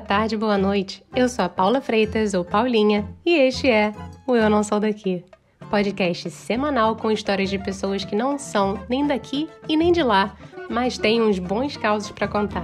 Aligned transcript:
boa 0.00 0.06
tarde, 0.06 0.34
boa 0.34 0.56
noite. 0.56 1.04
Eu 1.14 1.28
sou 1.28 1.44
a 1.44 1.48
Paula 1.48 1.78
Freitas, 1.78 2.32
ou 2.32 2.42
Paulinha, 2.42 3.06
e 3.24 3.34
este 3.34 3.68
é 3.68 3.92
o 4.26 4.34
Eu 4.34 4.48
Não 4.48 4.62
Sou 4.62 4.80
Daqui. 4.80 5.22
Podcast 5.68 6.30
semanal 6.30 6.96
com 6.96 7.10
histórias 7.10 7.50
de 7.50 7.58
pessoas 7.58 8.02
que 8.02 8.16
não 8.16 8.38
são 8.38 8.80
nem 8.88 9.06
daqui 9.06 9.46
e 9.68 9.76
nem 9.76 9.92
de 9.92 10.02
lá, 10.02 10.34
mas 10.70 10.96
têm 10.96 11.20
uns 11.20 11.38
bons 11.38 11.76
causos 11.76 12.10
para 12.10 12.26
contar. 12.26 12.62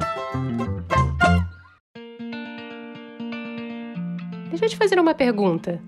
Deixa 4.48 4.64
eu 4.64 4.70
te 4.70 4.76
fazer 4.76 4.98
uma 4.98 5.14
pergunta. 5.14 5.78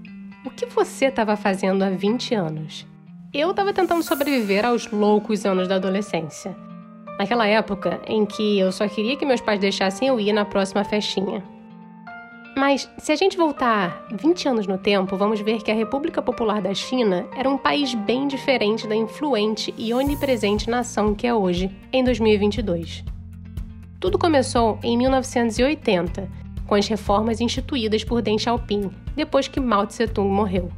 O 0.44 0.50
que 0.50 0.66
você 0.66 1.06
estava 1.06 1.34
fazendo 1.34 1.82
há 1.82 1.88
20 1.88 2.34
anos? 2.34 2.86
Eu 3.32 3.52
estava 3.52 3.72
tentando 3.72 4.02
sobreviver 4.02 4.66
aos 4.66 4.90
loucos 4.90 5.46
anos 5.46 5.66
da 5.66 5.76
adolescência. 5.76 6.67
Naquela 7.18 7.46
época 7.46 8.00
em 8.06 8.24
que 8.24 8.58
eu 8.58 8.70
só 8.70 8.86
queria 8.86 9.16
que 9.16 9.26
meus 9.26 9.40
pais 9.40 9.58
deixassem 9.58 10.06
eu 10.06 10.20
ir 10.20 10.32
na 10.32 10.44
próxima 10.44 10.84
festinha. 10.84 11.42
Mas 12.56 12.90
se 12.98 13.12
a 13.12 13.16
gente 13.16 13.36
voltar 13.36 14.06
20 14.12 14.48
anos 14.48 14.66
no 14.66 14.78
tempo, 14.78 15.16
vamos 15.16 15.40
ver 15.40 15.62
que 15.62 15.70
a 15.70 15.74
República 15.74 16.20
Popular 16.20 16.60
da 16.60 16.74
China 16.74 17.26
era 17.36 17.48
um 17.48 17.58
país 17.58 17.94
bem 17.94 18.26
diferente 18.26 18.86
da 18.86 18.96
influente 18.96 19.72
e 19.76 19.92
onipresente 19.94 20.70
nação 20.70 21.14
que 21.14 21.26
é 21.26 21.34
hoje, 21.34 21.70
em 21.92 22.02
2022. 22.02 23.04
Tudo 24.00 24.18
começou 24.18 24.78
em 24.82 24.96
1980, 24.96 26.28
com 26.66 26.74
as 26.74 26.86
reformas 26.86 27.40
instituídas 27.40 28.04
por 28.04 28.22
Deng 28.22 28.38
Xiaoping, 28.38 28.90
depois 29.16 29.48
que 29.48 29.60
Mao 29.60 29.86
Tse-tung 29.86 30.28
morreu. 30.28 30.68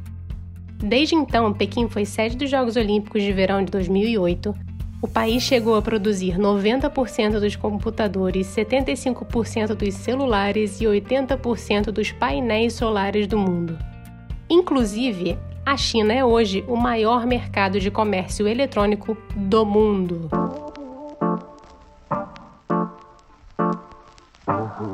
Desde 0.83 1.13
então, 1.13 1.53
Pequim 1.53 1.87
foi 1.87 2.05
sede 2.05 2.35
dos 2.35 2.49
Jogos 2.49 2.75
Olímpicos 2.75 3.21
de 3.21 3.31
Verão 3.31 3.63
de 3.63 3.71
2008, 3.71 4.55
o 5.01 5.07
país 5.07 5.41
chegou 5.41 5.75
a 5.75 5.81
produzir 5.81 6.37
90% 6.37 7.39
dos 7.39 7.55
computadores, 7.55 8.47
75% 8.47 9.73
dos 9.73 9.95
celulares 9.95 10.79
e 10.79 10.85
80% 10.85 11.85
dos 11.85 12.11
painéis 12.11 12.73
solares 12.73 13.25
do 13.25 13.37
mundo. 13.37 13.77
Inclusive, 14.47 15.39
a 15.65 15.75
China 15.75 16.13
é 16.13 16.23
hoje 16.23 16.63
o 16.67 16.75
maior 16.75 17.25
mercado 17.25 17.79
de 17.79 17.89
comércio 17.89 18.47
eletrônico 18.47 19.17
do 19.35 19.65
mundo. 19.65 20.29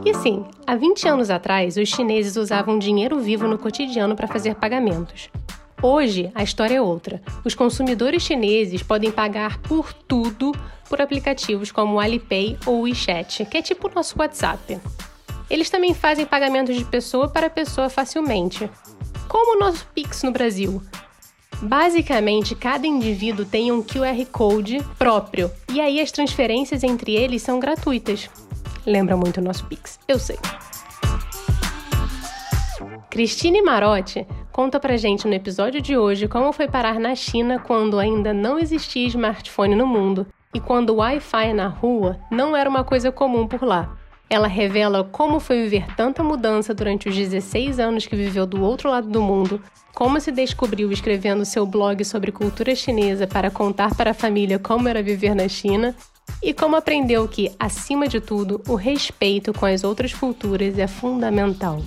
E 0.05 0.13
sim, 0.13 0.45
há 0.65 0.75
20 0.75 1.07
anos 1.07 1.29
atrás, 1.29 1.75
os 1.75 1.89
chineses 1.89 2.37
usavam 2.37 2.79
dinheiro 2.79 3.19
vivo 3.19 3.47
no 3.47 3.57
cotidiano 3.57 4.15
para 4.15 4.27
fazer 4.27 4.55
pagamentos. 4.55 5.29
Hoje, 5.81 6.31
a 6.33 6.41
história 6.41 6.77
é 6.77 6.81
outra. 6.81 7.21
Os 7.45 7.53
consumidores 7.53 8.23
chineses 8.23 8.81
podem 8.81 9.11
pagar 9.11 9.59
por 9.59 9.93
tudo 9.93 10.51
por 10.89 11.01
aplicativos 11.01 11.71
como 11.71 11.95
o 11.95 11.99
Alipay 11.99 12.57
ou 12.65 12.79
o 12.79 12.81
WeChat, 12.81 13.45
que 13.45 13.57
é 13.57 13.61
tipo 13.61 13.87
o 13.87 13.93
nosso 13.93 14.17
WhatsApp. 14.17 14.79
Eles 15.49 15.69
também 15.69 15.93
fazem 15.93 16.25
pagamentos 16.25 16.75
de 16.75 16.83
pessoa 16.83 17.29
para 17.29 17.49
pessoa 17.49 17.89
facilmente, 17.89 18.69
como 19.27 19.55
o 19.55 19.59
nosso 19.59 19.85
Pix 19.93 20.23
no 20.23 20.31
Brasil. 20.31 20.81
Basicamente, 21.61 22.55
cada 22.55 22.87
indivíduo 22.87 23.45
tem 23.45 23.71
um 23.71 23.83
QR 23.83 24.25
Code 24.31 24.83
próprio, 24.97 25.51
e 25.71 25.79
aí 25.79 25.99
as 25.99 26.11
transferências 26.11 26.83
entre 26.83 27.15
eles 27.15 27.41
são 27.41 27.59
gratuitas. 27.59 28.29
Lembra 28.85 29.15
muito 29.15 29.39
o 29.39 29.43
nosso 29.43 29.65
Pix, 29.65 29.99
eu 30.07 30.17
sei. 30.17 30.37
Cristine 33.09 33.61
Marotti 33.61 34.27
conta 34.57 34.79
pra 34.79 34.97
gente 34.97 35.27
no 35.27 35.35
episódio 35.35 35.79
de 35.79 35.95
hoje 35.95 36.27
como 36.27 36.51
foi 36.51 36.67
parar 36.67 36.99
na 36.99 37.13
China 37.13 37.59
quando 37.59 37.99
ainda 37.99 38.33
não 38.33 38.57
existia 38.57 39.05
smartphone 39.05 39.75
no 39.75 39.85
mundo 39.85 40.25
e 40.51 40.59
quando 40.59 40.89
o 40.89 40.95
Wi-Fi 40.95 41.53
na 41.53 41.67
rua 41.67 42.17
não 42.31 42.57
era 42.57 42.67
uma 42.67 42.83
coisa 42.83 43.11
comum 43.11 43.45
por 43.45 43.61
lá. 43.61 43.95
Ela 44.27 44.47
revela 44.47 45.03
como 45.03 45.39
foi 45.39 45.61
viver 45.61 45.85
tanta 45.95 46.23
mudança 46.23 46.73
durante 46.73 47.07
os 47.07 47.15
16 47.15 47.79
anos 47.79 48.07
que 48.07 48.15
viveu 48.15 48.47
do 48.47 48.63
outro 48.63 48.89
lado 48.89 49.07
do 49.07 49.21
mundo, 49.21 49.61
como 49.93 50.19
se 50.19 50.31
descobriu 50.31 50.91
escrevendo 50.91 51.45
seu 51.45 51.63
blog 51.63 52.03
sobre 52.03 52.31
cultura 52.31 52.73
chinesa 52.73 53.27
para 53.27 53.51
contar 53.51 53.93
para 53.93 54.09
a 54.09 54.15
família 54.15 54.57
como 54.57 54.89
era 54.89 55.03
viver 55.03 55.35
na 55.35 55.47
China 55.47 55.95
e 56.41 56.51
como 56.51 56.75
aprendeu 56.75 57.27
que, 57.27 57.51
acima 57.59 58.07
de 58.07 58.19
tudo, 58.19 58.59
o 58.67 58.73
respeito 58.73 59.53
com 59.53 59.67
as 59.67 59.83
outras 59.83 60.15
culturas 60.15 60.79
é 60.79 60.87
fundamental. 60.87 61.79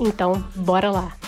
Então, 0.00 0.44
bora 0.56 0.90
lá! 0.90 1.19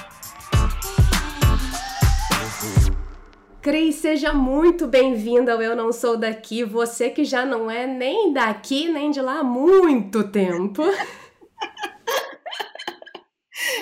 Cris, 3.62 3.94
seja 3.94 4.34
muito 4.34 4.88
bem-vinda 4.88 5.52
ao 5.52 5.62
Eu 5.62 5.76
Não 5.76 5.92
Sou 5.92 6.16
Daqui, 6.16 6.64
você 6.64 7.08
que 7.10 7.24
já 7.24 7.46
não 7.46 7.70
é 7.70 7.86
nem 7.86 8.32
daqui 8.32 8.90
nem 8.90 9.12
de 9.12 9.20
lá 9.20 9.38
há 9.38 9.44
muito 9.44 10.28
tempo. 10.28 10.82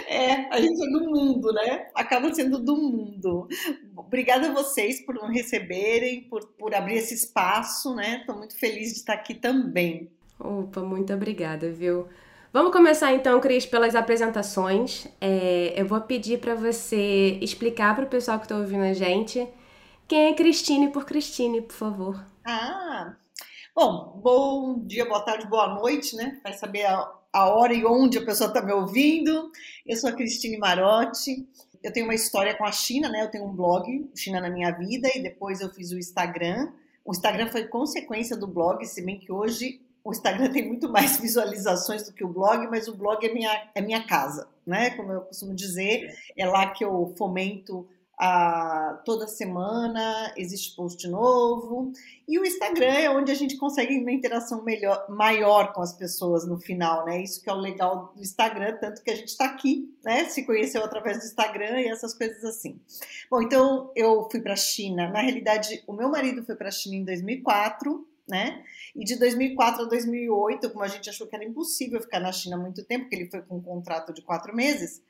É, 0.07 0.53
a 0.53 0.61
gente 0.61 0.85
é 0.85 0.91
do 0.91 1.05
mundo, 1.09 1.53
né? 1.53 1.87
Acaba 1.95 2.35
sendo 2.35 2.59
do 2.59 2.77
mundo. 2.77 3.47
Obrigada 3.97 4.49
a 4.49 4.53
vocês 4.53 5.01
por 5.07 5.15
me 5.15 5.35
receberem, 5.35 6.25
por, 6.29 6.47
por 6.59 6.75
abrir 6.75 6.97
esse 6.97 7.15
espaço, 7.15 7.95
né? 7.95 8.19
Estou 8.19 8.37
muito 8.37 8.59
feliz 8.59 8.93
de 8.93 8.99
estar 8.99 9.15
aqui 9.15 9.35
também. 9.35 10.11
Opa, 10.39 10.83
muito 10.83 11.15
obrigada, 11.15 11.71
viu? 11.71 12.09
Vamos 12.53 12.73
começar 12.73 13.15
então, 13.15 13.41
Cris, 13.41 13.65
pelas 13.65 13.95
apresentações. 13.95 15.07
É, 15.21 15.73
eu 15.77 15.87
vou 15.87 16.01
pedir 16.01 16.41
para 16.41 16.55
você 16.55 17.39
explicar 17.41 17.95
para 17.95 18.05
o 18.05 18.09
pessoal 18.09 18.39
que 18.39 18.45
está 18.45 18.59
ouvindo 18.59 18.83
a 18.83 18.93
gente 18.93 19.49
quem 20.11 20.27
é 20.27 20.35
Cristine 20.35 20.89
por 20.91 21.05
Cristine, 21.05 21.63
por 21.63 21.73
favor. 21.73 22.27
Ah, 22.45 23.15
bom, 23.73 24.21
bom 24.21 24.85
dia, 24.85 25.07
boa 25.07 25.21
tarde, 25.21 25.47
boa 25.47 25.73
noite, 25.77 26.17
né? 26.17 26.41
Vai 26.43 26.53
saber 26.53 26.85
a, 26.85 27.09
a 27.33 27.49
hora 27.49 27.73
e 27.73 27.85
onde 27.85 28.19
a 28.19 28.25
pessoa 28.25 28.49
está 28.49 28.61
me 28.61 28.73
ouvindo. 28.73 29.53
Eu 29.87 29.97
sou 29.97 30.11
a 30.11 30.13
Cristine 30.13 30.59
Marotti. 30.59 31.49
Eu 31.81 31.93
tenho 31.93 32.07
uma 32.07 32.15
história 32.17 32.59
com 32.59 32.65
a 32.65 32.73
China, 32.73 33.09
né? 33.09 33.23
Eu 33.23 33.31
tenho 33.31 33.45
um 33.45 33.55
blog, 33.55 34.11
China 34.13 34.41
na 34.41 34.51
Minha 34.51 34.73
Vida, 34.73 35.09
e 35.15 35.23
depois 35.23 35.61
eu 35.61 35.71
fiz 35.71 35.93
o 35.93 35.99
Instagram. 35.99 36.73
O 37.05 37.13
Instagram 37.13 37.49
foi 37.49 37.69
consequência 37.69 38.37
do 38.37 38.49
blog, 38.49 38.85
se 38.85 39.01
bem 39.07 39.17
que 39.17 39.31
hoje 39.31 39.81
o 40.03 40.11
Instagram 40.11 40.51
tem 40.51 40.67
muito 40.67 40.91
mais 40.91 41.19
visualizações 41.23 42.03
do 42.03 42.13
que 42.13 42.25
o 42.25 42.29
blog, 42.29 42.67
mas 42.67 42.89
o 42.89 42.97
blog 42.97 43.25
é 43.25 43.33
minha, 43.33 43.71
é 43.77 43.81
minha 43.81 44.05
casa, 44.05 44.49
né? 44.67 44.91
Como 44.91 45.13
eu 45.13 45.21
costumo 45.21 45.55
dizer, 45.55 46.13
é 46.37 46.45
lá 46.47 46.69
que 46.71 46.85
eu 46.85 47.15
fomento 47.17 47.87
toda 49.05 49.27
semana, 49.27 50.33
existe 50.37 50.77
post 50.77 51.09
novo. 51.09 51.93
E 52.29 52.39
o 52.39 52.45
Instagram 52.45 52.93
é 52.93 53.11
onde 53.11 53.33
a 53.33 53.35
gente 53.35 53.57
consegue 53.57 53.99
uma 53.99 54.13
interação 54.13 54.63
melhor, 54.63 55.07
maior 55.09 55.73
com 55.73 55.81
as 55.81 55.93
pessoas 55.93 56.47
no 56.47 56.59
final, 56.59 57.05
né? 57.07 57.23
Isso 57.23 57.43
que 57.43 57.49
é 57.49 57.53
o 57.53 57.57
legal 57.57 58.13
do 58.15 58.21
Instagram, 58.21 58.77
tanto 58.81 59.03
que 59.03 59.11
a 59.11 59.17
gente 59.17 59.29
está 59.29 59.47
aqui, 59.47 59.95
né? 60.05 60.25
Se 60.25 60.45
conheceu 60.45 60.85
através 60.85 61.19
do 61.19 61.25
Instagram 61.25 61.81
e 61.81 61.89
essas 61.89 62.13
coisas 62.15 62.45
assim. 62.45 62.79
Bom, 63.31 63.41
então 63.43 63.91
eu 63.97 64.29
fui 64.31 64.41
para 64.41 64.53
a 64.53 64.57
China. 64.57 65.09
Na 65.11 65.21
realidade, 65.21 65.83
o 65.87 65.93
meu 65.93 66.11
marido 66.11 66.45
foi 66.45 66.57
para 66.57 66.69
a 66.69 66.73
China 66.73 66.97
em 66.97 67.05
2004 67.05 68.07
né? 68.31 68.63
E 68.95 69.05
de 69.05 69.19
2004 69.19 69.83
a 69.83 69.89
2008, 69.89 70.71
como 70.71 70.85
a 70.85 70.89
gente 70.89 71.11
achou 71.11 71.27
que 71.27 71.35
era 71.35 71.45
impossível 71.45 72.01
ficar 72.01 72.21
na 72.21 72.33
China 72.33 72.57
muito 72.57 72.85
tempo, 72.85 73.05
porque 73.05 73.17
ele 73.17 73.31
foi 73.31 73.43
com 73.43 73.57
um 73.57 73.63
contrato 73.63 74.13
de 74.15 74.23
quatro 74.23 74.55
meses, 74.55 75.03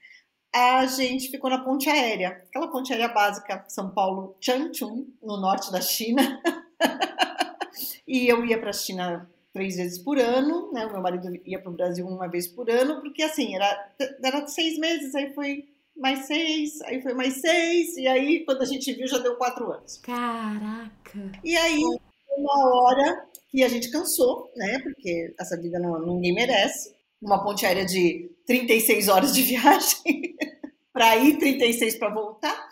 a 0.53 0.87
gente 0.87 1.31
ficou 1.31 1.49
na 1.49 1.63
ponte 1.63 1.89
aérea, 1.89 2.43
aquela 2.49 2.71
ponte 2.71 2.93
aérea 2.93 3.09
básica, 3.09 3.65
São 3.69 3.91
Paulo 3.91 4.37
Changchun, 4.41 5.07
no 5.23 5.41
norte 5.41 5.71
da 5.71 5.81
China. 5.81 6.41
e 8.07 8.27
eu 8.29 8.45
ia 8.45 8.59
para 8.59 8.71
a 8.71 8.75
China 8.75 9.31
três 9.53 9.77
vezes 9.77 9.99
por 10.03 10.19
ano, 10.19 10.73
né? 10.73 10.87
O 10.87 10.93
meu 10.93 11.01
marido 11.01 11.29
ia 11.45 11.61
para 11.61 11.71
o 11.71 11.75
Brasil 11.75 12.07
uma 12.07 12.29
vez 12.29 12.49
por 12.49 12.71
ano, 12.71 13.01
porque 13.01 13.23
assim, 13.23 13.55
era, 13.55 13.93
era 14.25 14.47
seis 14.47 14.79
meses, 14.79 15.15
aí 15.15 15.33
foi 15.35 15.69
mais 15.97 16.27
seis, 16.27 16.81
aí 16.83 17.03
foi 17.03 17.15
mais 17.15 17.41
seis, 17.41 17.97
e 17.97 18.07
aí 18.09 18.45
quando 18.45 18.63
a 18.63 18.67
gente 18.67 18.93
viu 18.93 19.07
já 19.07 19.19
deu 19.19 19.37
quatro 19.37 19.71
anos. 19.71 19.99
Caraca! 19.99 21.33
E 21.45 21.57
aí 21.57 21.83
uma 22.37 22.75
hora 22.75 23.27
que 23.51 23.63
a 23.63 23.69
gente 23.69 23.91
cansou, 23.91 24.51
né? 24.57 24.79
Porque 24.81 25.35
essa 25.39 25.61
vida 25.61 25.79
não, 25.79 26.01
ninguém 26.01 26.35
merece. 26.35 26.95
Uma 27.21 27.43
ponte 27.43 27.67
aérea 27.67 27.85
de 27.85 28.31
36 28.47 29.09
horas 29.09 29.35
de 29.35 29.43
viagem 29.43 30.37
para 30.93 31.17
ir, 31.17 31.39
36 31.39 31.99
para 31.99 32.13
voltar. 32.13 32.69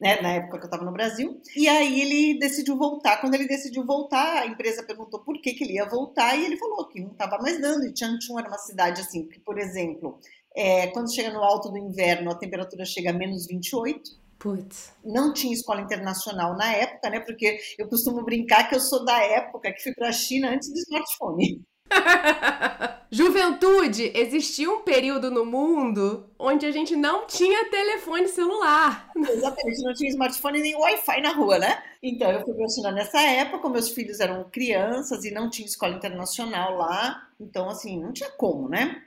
Né, 0.00 0.20
na 0.20 0.32
época 0.32 0.58
que 0.58 0.64
eu 0.64 0.66
estava 0.66 0.84
no 0.84 0.90
Brasil. 0.90 1.40
E 1.54 1.68
aí 1.68 2.00
ele 2.00 2.36
decidiu 2.40 2.76
voltar. 2.76 3.20
Quando 3.20 3.34
ele 3.34 3.46
decidiu 3.46 3.86
voltar, 3.86 4.42
a 4.42 4.46
empresa 4.46 4.82
perguntou 4.82 5.20
por 5.20 5.40
que, 5.40 5.54
que 5.54 5.62
ele 5.62 5.74
ia 5.74 5.88
voltar 5.88 6.34
e 6.34 6.44
ele 6.44 6.56
falou 6.56 6.88
que 6.88 7.00
não 7.00 7.12
estava 7.12 7.38
mais 7.38 7.60
dando. 7.60 7.86
E 7.86 7.96
Changchun 7.96 8.36
era 8.36 8.48
uma 8.48 8.58
cidade 8.58 9.00
assim, 9.00 9.28
que, 9.28 9.38
por 9.38 9.60
exemplo, 9.60 10.18
é, 10.56 10.88
quando 10.88 11.14
chega 11.14 11.30
no 11.30 11.44
alto 11.44 11.70
do 11.70 11.78
inverno, 11.78 12.32
a 12.32 12.34
temperatura 12.34 12.84
chega 12.84 13.10
a 13.10 13.12
menos 13.12 13.46
28. 13.46 14.00
Putz. 14.40 14.92
Não 15.04 15.32
tinha 15.32 15.54
escola 15.54 15.82
internacional 15.82 16.56
na 16.56 16.72
época, 16.72 17.08
né? 17.08 17.20
Porque 17.20 17.58
eu 17.78 17.88
costumo 17.88 18.24
brincar 18.24 18.68
que 18.68 18.74
eu 18.74 18.80
sou 18.80 19.04
da 19.04 19.22
época 19.22 19.72
que 19.72 19.84
fui 19.84 19.94
para 19.94 20.08
a 20.08 20.12
China 20.12 20.50
antes 20.50 20.68
do 20.68 20.78
smartphone. 20.78 21.62
Juventude, 23.14 24.10
existia 24.14 24.70
um 24.70 24.80
período 24.80 25.30
no 25.30 25.44
mundo 25.44 26.30
onde 26.38 26.64
a 26.64 26.72
gente 26.72 26.96
não 26.96 27.26
tinha 27.26 27.68
telefone 27.68 28.26
celular. 28.26 29.10
Exatamente, 29.14 29.82
não 29.82 29.92
tinha 29.92 30.08
smartphone 30.08 30.62
nem 30.62 30.74
Wi-Fi 30.74 31.20
na 31.20 31.32
rua, 31.32 31.58
né? 31.58 31.82
Então 32.02 32.32
eu 32.32 32.40
fui 32.40 32.54
para 32.54 32.92
nessa 32.92 33.20
época, 33.20 33.68
meus 33.68 33.90
filhos 33.90 34.18
eram 34.18 34.48
crianças 34.50 35.26
e 35.26 35.30
não 35.30 35.50
tinha 35.50 35.66
escola 35.66 35.94
internacional 35.94 36.74
lá, 36.74 37.28
então 37.38 37.68
assim, 37.68 38.00
não 38.00 38.14
tinha 38.14 38.30
como, 38.30 38.66
né? 38.66 39.02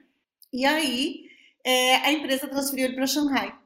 E 0.53 0.67
aí 0.67 1.23
é, 1.63 1.95
a 1.95 2.11
empresa 2.11 2.47
transferiu 2.47 2.85
ele 2.85 2.95
para 2.95 3.07
Xangai. 3.07 3.57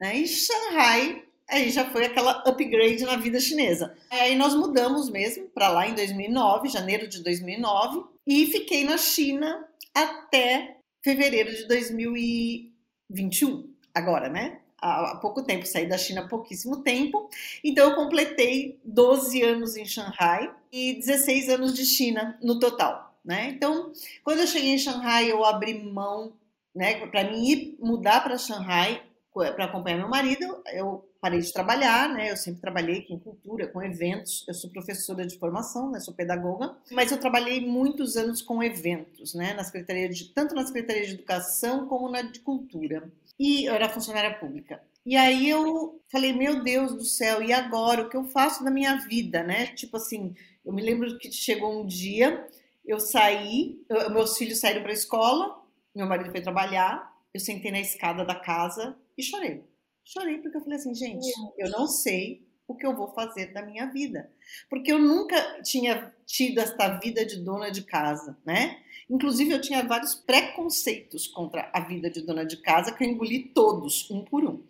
Né? 0.00 0.16
E 0.16 0.26
Xangai 0.26 1.23
aí 1.48 1.70
já 1.70 1.90
foi 1.90 2.06
aquela 2.06 2.42
upgrade 2.46 3.04
na 3.04 3.16
vida 3.16 3.40
chinesa. 3.40 3.96
Aí 4.10 4.36
nós 4.36 4.54
mudamos 4.54 5.10
mesmo 5.10 5.48
para 5.48 5.68
lá 5.68 5.88
em 5.88 5.94
2009, 5.94 6.68
janeiro 6.68 7.08
de 7.08 7.22
2009, 7.22 8.04
e 8.26 8.46
fiquei 8.46 8.84
na 8.84 8.96
China 8.96 9.68
até 9.94 10.78
fevereiro 11.02 11.54
de 11.54 11.68
2021, 11.68 13.70
agora, 13.94 14.28
né? 14.28 14.60
Há 14.78 15.16
pouco 15.16 15.42
tempo, 15.42 15.66
saí 15.66 15.86
da 15.86 15.96
China 15.96 16.22
há 16.22 16.28
pouquíssimo 16.28 16.82
tempo. 16.82 17.30
Então, 17.62 17.90
eu 17.90 17.96
completei 17.96 18.80
12 18.84 19.42
anos 19.42 19.76
em 19.76 19.86
Xangai 19.86 20.52
e 20.70 20.94
16 20.94 21.48
anos 21.48 21.74
de 21.74 21.86
China 21.86 22.38
no 22.42 22.58
total, 22.58 23.16
né? 23.24 23.48
Então, 23.48 23.92
quando 24.22 24.40
eu 24.40 24.46
cheguei 24.46 24.72
em 24.72 24.78
Xangai, 24.78 25.30
eu 25.30 25.42
abri 25.42 25.82
mão, 25.82 26.34
né? 26.74 27.06
Para 27.06 27.30
mim 27.30 27.46
ir 27.46 27.78
mudar 27.80 28.22
para 28.22 28.36
Xangai, 28.36 29.02
para 29.32 29.64
acompanhar 29.64 29.98
meu 29.98 30.08
marido, 30.08 30.62
eu 30.72 31.08
parei 31.24 31.40
de 31.40 31.50
trabalhar, 31.54 32.10
né? 32.10 32.30
Eu 32.30 32.36
sempre 32.36 32.60
trabalhei 32.60 33.00
com 33.00 33.18
cultura, 33.18 33.66
com 33.66 33.82
eventos. 33.82 34.44
Eu 34.46 34.52
sou 34.52 34.68
professora 34.68 35.26
de 35.26 35.38
formação, 35.38 35.90
né? 35.90 35.98
Sou 35.98 36.12
pedagoga, 36.12 36.76
mas 36.90 37.10
eu 37.10 37.16
trabalhei 37.16 37.66
muitos 37.66 38.14
anos 38.14 38.42
com 38.42 38.62
eventos, 38.62 39.32
né? 39.32 39.54
Na 39.54 39.64
secretaria 39.64 40.06
de 40.06 40.26
tanto 40.34 40.54
na 40.54 40.66
secretaria 40.66 41.06
de 41.06 41.14
educação 41.14 41.88
como 41.88 42.10
na 42.10 42.20
de 42.20 42.40
cultura. 42.40 43.10
E 43.38 43.64
eu 43.64 43.72
era 43.72 43.88
funcionária 43.88 44.38
pública. 44.38 44.82
E 45.06 45.16
aí 45.16 45.48
eu 45.48 45.98
falei, 46.12 46.34
meu 46.34 46.62
Deus 46.62 46.92
do 46.92 47.06
céu, 47.06 47.42
e 47.42 47.54
agora 47.54 48.02
o 48.02 48.10
que 48.10 48.18
eu 48.18 48.24
faço 48.24 48.62
da 48.62 48.70
minha 48.70 48.96
vida, 49.08 49.42
né? 49.42 49.68
Tipo 49.68 49.96
assim, 49.96 50.34
eu 50.62 50.74
me 50.74 50.82
lembro 50.82 51.16
que 51.16 51.32
chegou 51.32 51.80
um 51.80 51.86
dia, 51.86 52.46
eu 52.84 53.00
saí, 53.00 53.82
eu, 53.88 54.10
meus 54.10 54.36
filhos 54.36 54.60
saíram 54.60 54.82
para 54.82 54.90
a 54.90 54.94
escola, 54.94 55.58
meu 55.94 56.06
marido 56.06 56.30
foi 56.30 56.42
trabalhar, 56.42 57.10
eu 57.32 57.40
sentei 57.40 57.70
na 57.70 57.80
escada 57.80 58.26
da 58.26 58.34
casa 58.34 58.94
e 59.16 59.22
chorei 59.22 59.64
Chorei 60.04 60.38
porque 60.38 60.56
eu 60.56 60.60
falei 60.60 60.78
assim, 60.78 60.94
gente, 60.94 61.26
eu 61.58 61.70
não 61.70 61.86
sei 61.86 62.46
o 62.66 62.74
que 62.74 62.86
eu 62.86 62.96
vou 62.96 63.08
fazer 63.08 63.52
da 63.52 63.62
minha 63.62 63.86
vida. 63.86 64.30
Porque 64.70 64.92
eu 64.92 64.98
nunca 64.98 65.62
tinha 65.62 66.14
tido 66.26 66.58
esta 66.58 66.98
vida 66.98 67.24
de 67.24 67.42
dona 67.42 67.70
de 67.70 67.82
casa, 67.82 68.36
né? 68.44 68.80
Inclusive, 69.08 69.52
eu 69.52 69.60
tinha 69.60 69.86
vários 69.86 70.14
preconceitos 70.14 71.26
contra 71.26 71.70
a 71.74 71.80
vida 71.80 72.10
de 72.10 72.22
dona 72.22 72.44
de 72.44 72.56
casa 72.56 72.92
que 72.92 73.04
eu 73.04 73.08
engoli 73.08 73.50
todos, 73.54 74.10
um 74.10 74.24
por 74.24 74.44
um. 74.44 74.62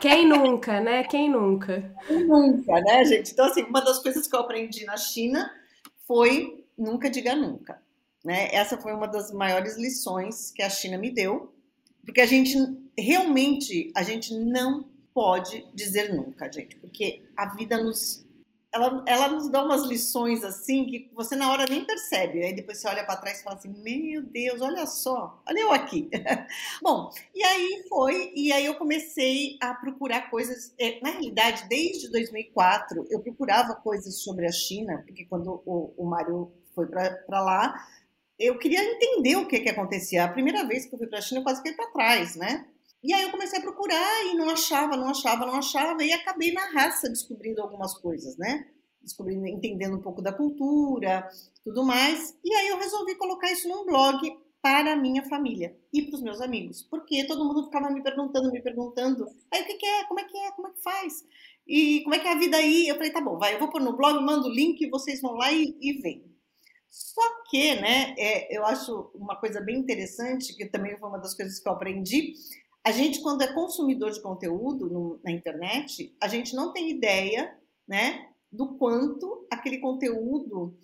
Quem 0.00 0.26
nunca, 0.26 0.80
né? 0.80 1.04
Quem 1.04 1.30
nunca? 1.30 1.94
Quem 2.06 2.26
nunca, 2.26 2.80
né, 2.80 3.04
gente? 3.04 3.32
Então, 3.32 3.46
assim, 3.46 3.62
uma 3.62 3.80
das 3.80 4.00
coisas 4.00 4.26
que 4.26 4.34
eu 4.34 4.40
aprendi 4.40 4.84
na 4.84 4.96
China 4.96 5.50
foi 6.06 6.64
nunca 6.76 7.08
diga 7.08 7.34
nunca. 7.36 7.80
Né? 8.24 8.52
Essa 8.52 8.76
foi 8.76 8.92
uma 8.92 9.06
das 9.06 9.32
maiores 9.32 9.76
lições 9.76 10.50
que 10.50 10.62
a 10.62 10.68
China 10.68 10.98
me 10.98 11.10
deu, 11.10 11.53
porque 12.04 12.20
a 12.20 12.26
gente 12.26 12.56
realmente 12.96 13.90
a 13.94 14.02
gente 14.02 14.34
não 14.34 14.84
pode 15.12 15.66
dizer 15.74 16.12
nunca, 16.14 16.50
gente, 16.50 16.76
porque 16.76 17.22
a 17.36 17.54
vida 17.54 17.82
nos 17.82 18.24
ela, 18.74 19.04
ela 19.06 19.28
nos 19.28 19.48
dá 19.48 19.64
umas 19.64 19.84
lições 19.84 20.42
assim 20.42 20.84
que 20.84 21.08
você 21.14 21.36
na 21.36 21.50
hora 21.52 21.64
nem 21.64 21.84
percebe. 21.84 22.44
Aí 22.44 22.52
depois 22.52 22.78
você 22.78 22.88
olha 22.88 23.04
para 23.04 23.16
trás 23.16 23.38
e 23.38 23.44
fala 23.44 23.56
assim: 23.56 23.72
Meu 23.82 24.20
Deus, 24.20 24.60
olha 24.60 24.84
só, 24.84 25.40
olha 25.48 25.60
eu 25.60 25.72
aqui. 25.72 26.10
Bom, 26.82 27.08
e 27.32 27.42
aí 27.44 27.84
foi, 27.88 28.32
e 28.34 28.52
aí 28.52 28.66
eu 28.66 28.74
comecei 28.74 29.56
a 29.60 29.74
procurar 29.74 30.28
coisas. 30.28 30.74
É, 30.76 31.00
na 31.00 31.10
realidade, 31.10 31.68
desde 31.68 32.10
2004, 32.10 33.06
eu 33.10 33.20
procurava 33.20 33.76
coisas 33.76 34.16
sobre 34.16 34.44
a 34.44 34.52
China, 34.52 35.04
porque 35.06 35.24
quando 35.24 35.62
o, 35.64 35.94
o 35.96 36.04
Mário 36.04 36.50
foi 36.74 36.86
para 36.88 37.40
lá, 37.40 37.86
eu 38.38 38.58
queria 38.58 38.82
entender 38.82 39.36
o 39.36 39.46
que, 39.46 39.60
que 39.60 39.68
acontecia. 39.68 40.24
A 40.24 40.28
primeira 40.28 40.64
vez 40.66 40.86
que 40.86 40.94
eu 40.94 40.98
fui 40.98 41.06
para 41.06 41.18
a 41.18 41.22
China, 41.22 41.40
eu 41.40 41.44
quase 41.44 41.58
fiquei 41.58 41.74
para 41.74 41.90
trás, 41.92 42.36
né? 42.36 42.66
E 43.02 43.12
aí 43.12 43.22
eu 43.22 43.30
comecei 43.30 43.58
a 43.58 43.62
procurar 43.62 44.24
e 44.26 44.34
não 44.34 44.48
achava, 44.48 44.96
não 44.96 45.08
achava, 45.08 45.44
não 45.44 45.56
achava, 45.56 46.02
e 46.02 46.12
acabei 46.12 46.52
na 46.52 46.64
raça 46.70 47.08
descobrindo 47.08 47.60
algumas 47.60 47.92
coisas, 47.98 48.36
né? 48.36 48.66
Descobrindo, 49.02 49.46
entendendo 49.46 49.96
um 49.96 50.00
pouco 50.00 50.22
da 50.22 50.32
cultura, 50.32 51.28
tudo 51.62 51.84
mais. 51.84 52.34
E 52.42 52.54
aí 52.54 52.68
eu 52.68 52.78
resolvi 52.78 53.14
colocar 53.16 53.52
isso 53.52 53.68
num 53.68 53.84
blog 53.84 54.18
para 54.62 54.94
a 54.94 54.96
minha 54.96 55.22
família 55.24 55.76
e 55.92 56.00
para 56.00 56.16
os 56.16 56.22
meus 56.22 56.40
amigos, 56.40 56.82
porque 56.90 57.26
todo 57.26 57.44
mundo 57.44 57.64
ficava 57.64 57.90
me 57.90 58.02
perguntando, 58.02 58.50
me 58.50 58.62
perguntando, 58.62 59.26
aí 59.52 59.60
o 59.60 59.66
que, 59.66 59.74
que, 59.74 59.84
é, 59.84 60.04
como 60.04 60.20
é 60.20 60.24
que 60.24 60.38
é, 60.38 60.50
como 60.52 60.68
é 60.68 60.70
que 60.70 60.82
faz, 60.82 61.22
e 61.68 62.00
como 62.02 62.14
é 62.14 62.18
que 62.18 62.26
é 62.26 62.32
a 62.32 62.38
vida 62.38 62.56
aí? 62.56 62.88
Eu 62.88 62.94
falei, 62.94 63.10
tá 63.10 63.20
bom, 63.20 63.36
vai, 63.36 63.54
eu 63.54 63.58
vou 63.58 63.68
pôr 63.68 63.82
no 63.82 63.94
blog, 63.94 64.18
mando 64.24 64.48
o 64.48 64.50
link, 64.50 64.88
vocês 64.88 65.20
vão 65.20 65.34
lá 65.34 65.52
e, 65.52 65.76
e 65.82 66.00
veem. 66.00 66.33
Só 66.94 67.42
que, 67.50 67.74
né, 67.74 68.14
é, 68.16 68.56
eu 68.56 68.64
acho 68.64 69.10
uma 69.16 69.34
coisa 69.34 69.60
bem 69.60 69.78
interessante, 69.78 70.54
que 70.54 70.64
também 70.66 70.96
foi 70.96 71.08
uma 71.08 71.18
das 71.18 71.34
coisas 71.34 71.58
que 71.58 71.68
eu 71.68 71.72
aprendi, 71.72 72.34
a 72.84 72.92
gente, 72.92 73.20
quando 73.20 73.42
é 73.42 73.52
consumidor 73.52 74.12
de 74.12 74.22
conteúdo 74.22 74.88
no, 74.88 75.20
na 75.24 75.32
internet, 75.32 76.14
a 76.22 76.28
gente 76.28 76.54
não 76.54 76.72
tem 76.72 76.92
ideia, 76.92 77.52
né, 77.88 78.28
do 78.52 78.76
quanto 78.76 79.44
aquele 79.50 79.78
conteúdo 79.78 80.78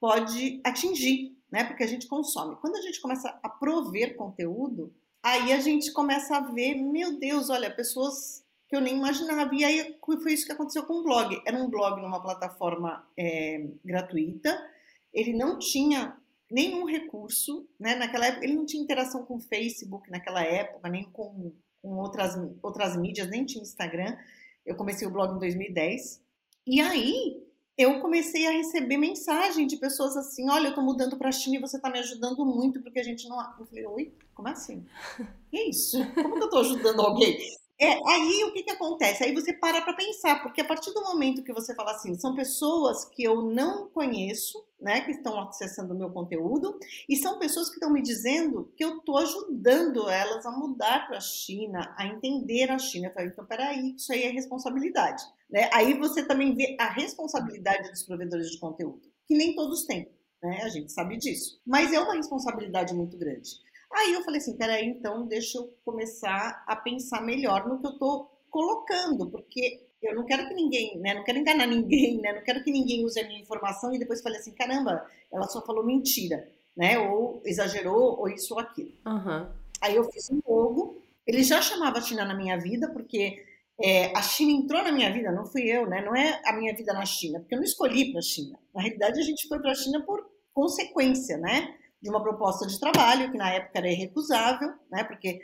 pode 0.00 0.60
atingir, 0.64 1.38
né, 1.48 1.62
porque 1.62 1.84
a 1.84 1.86
gente 1.86 2.08
consome. 2.08 2.56
Quando 2.56 2.74
a 2.74 2.82
gente 2.82 3.00
começa 3.00 3.28
a 3.40 3.48
prover 3.48 4.16
conteúdo, 4.16 4.92
aí 5.22 5.52
a 5.52 5.60
gente 5.60 5.92
começa 5.92 6.38
a 6.38 6.40
ver, 6.40 6.74
meu 6.74 7.20
Deus, 7.20 7.50
olha, 7.50 7.70
pessoas 7.70 8.44
que 8.68 8.74
eu 8.74 8.80
nem 8.80 8.96
imaginava. 8.96 9.54
E 9.54 9.62
aí 9.62 9.96
foi 10.02 10.32
isso 10.32 10.44
que 10.44 10.52
aconteceu 10.52 10.82
com 10.86 10.94
o 10.94 11.04
blog. 11.04 11.40
Era 11.46 11.56
um 11.56 11.70
blog 11.70 12.02
numa 12.02 12.20
plataforma 12.20 13.06
é, 13.16 13.64
gratuita, 13.84 14.58
ele 15.12 15.32
não 15.32 15.58
tinha 15.58 16.16
nenhum 16.50 16.84
recurso, 16.84 17.66
né? 17.78 17.94
Naquela 17.94 18.26
época 18.26 18.44
ele 18.44 18.54
não 18.54 18.66
tinha 18.66 18.82
interação 18.82 19.24
com 19.24 19.36
o 19.36 19.40
Facebook 19.40 20.10
naquela 20.10 20.42
época, 20.42 20.88
nem 20.88 21.04
com, 21.04 21.52
com 21.80 21.96
outras, 21.98 22.34
outras 22.62 22.96
mídias, 22.96 23.28
nem 23.28 23.44
tinha 23.44 23.62
Instagram. 23.62 24.16
Eu 24.64 24.76
comecei 24.76 25.06
o 25.06 25.10
blog 25.10 25.34
em 25.34 25.38
2010. 25.38 26.22
E 26.66 26.80
aí 26.80 27.42
eu 27.76 28.00
comecei 28.00 28.46
a 28.46 28.52
receber 28.52 28.96
mensagem 28.96 29.66
de 29.66 29.76
pessoas 29.76 30.16
assim: 30.16 30.48
olha, 30.50 30.68
eu 30.68 30.74
tô 30.74 30.82
mudando 30.82 31.16
para 31.16 31.30
a 31.30 31.32
China 31.32 31.56
e 31.56 31.60
você 31.60 31.80
tá 31.80 31.90
me 31.90 31.98
ajudando 31.98 32.44
muito, 32.44 32.82
porque 32.82 33.00
a 33.00 33.04
gente 33.04 33.28
não. 33.28 33.38
Eu 33.58 33.66
falei, 33.66 33.86
oi, 33.86 34.14
como 34.34 34.48
assim? 34.48 34.84
Que 35.50 35.64
isso? 35.64 35.98
Como 36.14 36.34
que 36.34 36.44
eu 36.44 36.50
tô 36.50 36.58
ajudando 36.58 37.00
alguém? 37.00 37.38
É, 37.78 37.92
aí 37.92 38.44
o 38.44 38.52
que, 38.52 38.62
que 38.62 38.70
acontece? 38.70 39.24
Aí 39.24 39.34
você 39.34 39.52
para 39.52 39.82
para 39.82 39.94
pensar, 39.94 40.40
porque 40.42 40.60
a 40.60 40.64
partir 40.64 40.92
do 40.92 41.02
momento 41.02 41.42
que 41.42 41.52
você 41.52 41.74
fala 41.74 41.90
assim, 41.90 42.14
são 42.14 42.34
pessoas 42.34 43.04
que 43.06 43.24
eu 43.24 43.42
não 43.42 43.88
conheço, 43.88 44.64
né, 44.82 45.00
que 45.02 45.12
estão 45.12 45.40
acessando 45.40 45.94
o 45.94 45.98
meu 45.98 46.10
conteúdo, 46.10 46.78
e 47.08 47.16
são 47.16 47.38
pessoas 47.38 47.68
que 47.68 47.74
estão 47.74 47.92
me 47.92 48.02
dizendo 48.02 48.72
que 48.76 48.84
eu 48.84 48.98
estou 48.98 49.18
ajudando 49.18 50.08
elas 50.08 50.44
a 50.44 50.50
mudar 50.50 51.06
para 51.06 51.18
a 51.18 51.20
China, 51.20 51.94
a 51.96 52.06
entender 52.06 52.70
a 52.70 52.78
China. 52.78 53.08
Eu 53.08 53.12
falei, 53.14 53.28
então 53.28 53.46
peraí, 53.46 53.94
isso 53.94 54.12
aí 54.12 54.24
é 54.24 54.30
responsabilidade. 54.30 55.22
Né? 55.48 55.70
Aí 55.72 55.98
você 55.98 56.26
também 56.26 56.54
vê 56.54 56.76
a 56.78 56.90
responsabilidade 56.90 57.90
dos 57.90 58.02
provedores 58.02 58.50
de 58.50 58.58
conteúdo, 58.58 59.02
que 59.26 59.36
nem 59.36 59.54
todos 59.54 59.84
têm. 59.84 60.10
Né? 60.42 60.60
A 60.62 60.68
gente 60.68 60.92
sabe 60.92 61.16
disso. 61.16 61.60
Mas 61.64 61.92
é 61.92 62.00
uma 62.00 62.14
responsabilidade 62.14 62.92
muito 62.92 63.16
grande. 63.16 63.50
Aí 63.92 64.14
eu 64.14 64.24
falei 64.24 64.40
assim, 64.40 64.56
peraí, 64.56 64.86
então 64.86 65.26
deixa 65.26 65.58
eu 65.58 65.72
começar 65.84 66.64
a 66.66 66.74
pensar 66.74 67.20
melhor 67.20 67.68
no 67.68 67.78
que 67.78 67.86
eu 67.86 67.92
estou 67.92 68.30
colocando, 68.50 69.30
porque 69.30 69.86
eu 70.02 70.14
não 70.14 70.24
quero 70.24 70.48
que 70.48 70.54
ninguém, 70.54 70.98
né, 70.98 71.14
não 71.14 71.24
quero 71.24 71.38
enganar 71.38 71.66
ninguém, 71.66 72.20
né, 72.20 72.32
não 72.32 72.42
quero 72.42 72.62
que 72.62 72.70
ninguém 72.70 73.04
use 73.04 73.18
a 73.20 73.26
minha 73.26 73.40
informação 73.40 73.94
e 73.94 73.98
depois 73.98 74.20
fale 74.20 74.36
assim, 74.36 74.52
caramba, 74.52 75.06
ela 75.32 75.46
só 75.46 75.64
falou 75.64 75.84
mentira, 75.84 76.48
né, 76.76 76.98
ou 76.98 77.42
exagerou, 77.44 78.18
ou 78.18 78.28
isso 78.28 78.54
ou 78.54 78.60
aquilo. 78.60 78.92
Uhum. 79.06 79.46
Aí 79.80 79.96
eu 79.96 80.04
fiz 80.10 80.30
um 80.30 80.40
logo, 80.46 81.02
ele 81.26 81.42
já 81.42 81.60
chamava 81.60 81.98
a 81.98 82.02
China 82.02 82.24
na 82.24 82.34
minha 82.34 82.58
vida, 82.58 82.88
porque 82.90 83.44
é, 83.80 84.16
a 84.16 84.22
China 84.22 84.52
entrou 84.52 84.82
na 84.82 84.92
minha 84.92 85.12
vida, 85.12 85.30
não 85.30 85.46
fui 85.46 85.62
eu, 85.62 85.86
né, 85.86 86.02
não 86.04 86.14
é 86.14 86.40
a 86.44 86.52
minha 86.52 86.74
vida 86.74 86.92
na 86.92 87.04
China, 87.04 87.40
porque 87.40 87.54
eu 87.54 87.58
não 87.58 87.64
escolhi 87.64 88.10
para 88.10 88.18
a 88.18 88.22
China. 88.22 88.58
Na 88.74 88.82
realidade, 88.82 89.20
a 89.20 89.24
gente 89.24 89.48
foi 89.48 89.58
para 89.60 89.72
a 89.72 89.74
China 89.74 90.02
por 90.02 90.24
consequência, 90.52 91.36
né, 91.38 91.76
de 92.02 92.10
uma 92.10 92.20
proposta 92.20 92.66
de 92.66 92.78
trabalho, 92.80 93.30
que 93.30 93.38
na 93.38 93.50
época 93.52 93.78
era 93.78 93.90
irrecusável, 93.90 94.74
né? 94.90 95.04
Porque, 95.04 95.40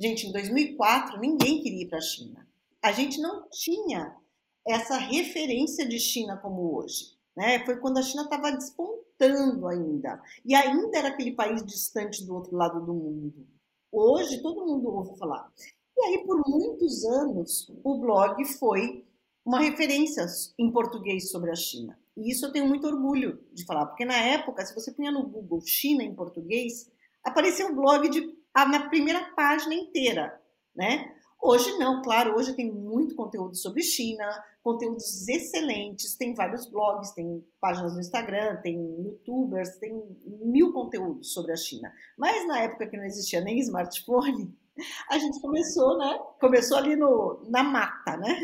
gente, 0.00 0.28
em 0.28 0.32
2004 0.32 1.18
ninguém 1.18 1.60
queria 1.60 1.82
ir 1.82 1.88
para 1.88 1.98
a 1.98 2.02
China. 2.02 2.46
A 2.86 2.92
gente 2.92 3.20
não 3.20 3.48
tinha 3.50 4.16
essa 4.64 4.96
referência 4.96 5.84
de 5.88 5.98
China 5.98 6.36
como 6.36 6.76
hoje. 6.76 7.18
Né? 7.36 7.58
Foi 7.66 7.80
quando 7.80 7.98
a 7.98 8.02
China 8.02 8.22
estava 8.22 8.52
despontando 8.52 9.66
ainda. 9.66 10.22
E 10.44 10.54
ainda 10.54 10.96
era 10.96 11.08
aquele 11.08 11.32
país 11.32 11.66
distante 11.66 12.24
do 12.24 12.32
outro 12.32 12.56
lado 12.56 12.86
do 12.86 12.94
mundo. 12.94 13.44
Hoje 13.90 14.40
todo 14.40 14.64
mundo 14.64 14.86
ouve 14.88 15.18
falar. 15.18 15.52
E 15.96 16.04
aí, 16.04 16.24
por 16.24 16.40
muitos 16.46 17.04
anos, 17.06 17.72
o 17.82 17.98
blog 17.98 18.44
foi 18.56 19.04
uma 19.44 19.58
referência 19.58 20.24
em 20.56 20.70
português 20.70 21.28
sobre 21.28 21.50
a 21.50 21.56
China. 21.56 21.98
E 22.16 22.30
isso 22.30 22.46
eu 22.46 22.52
tenho 22.52 22.68
muito 22.68 22.86
orgulho 22.86 23.44
de 23.52 23.64
falar, 23.64 23.86
porque 23.86 24.04
na 24.04 24.16
época, 24.16 24.64
se 24.64 24.72
você 24.72 24.92
punha 24.92 25.10
no 25.10 25.26
Google 25.26 25.60
China 25.60 26.04
em 26.04 26.14
português, 26.14 26.88
aparecia 27.24 27.66
um 27.66 27.74
blog 27.74 28.08
de, 28.08 28.32
na 28.54 28.88
primeira 28.88 29.24
página 29.34 29.74
inteira, 29.74 30.40
né? 30.72 31.15
Hoje 31.40 31.78
não, 31.78 32.02
claro, 32.02 32.36
hoje 32.36 32.54
tem 32.54 32.72
muito 32.72 33.14
conteúdo 33.14 33.54
sobre 33.54 33.82
China, 33.82 34.24
conteúdos 34.62 35.28
excelentes, 35.28 36.16
tem 36.16 36.34
vários 36.34 36.68
blogs, 36.68 37.12
tem 37.12 37.44
páginas 37.60 37.94
no 37.94 38.00
Instagram, 38.00 38.56
tem 38.62 38.76
youtubers, 39.00 39.76
tem 39.78 40.02
mil 40.24 40.72
conteúdos 40.72 41.32
sobre 41.32 41.52
a 41.52 41.56
China. 41.56 41.92
Mas 42.18 42.46
na 42.48 42.62
época 42.62 42.86
que 42.86 42.96
não 42.96 43.04
existia 43.04 43.40
nem 43.40 43.58
smartphone, 43.60 44.52
a 45.10 45.18
gente 45.18 45.40
começou, 45.40 45.96
né? 45.98 46.18
Começou 46.40 46.78
ali 46.78 46.96
no, 46.96 47.40
na 47.48 47.62
mata, 47.62 48.16
né? 48.16 48.40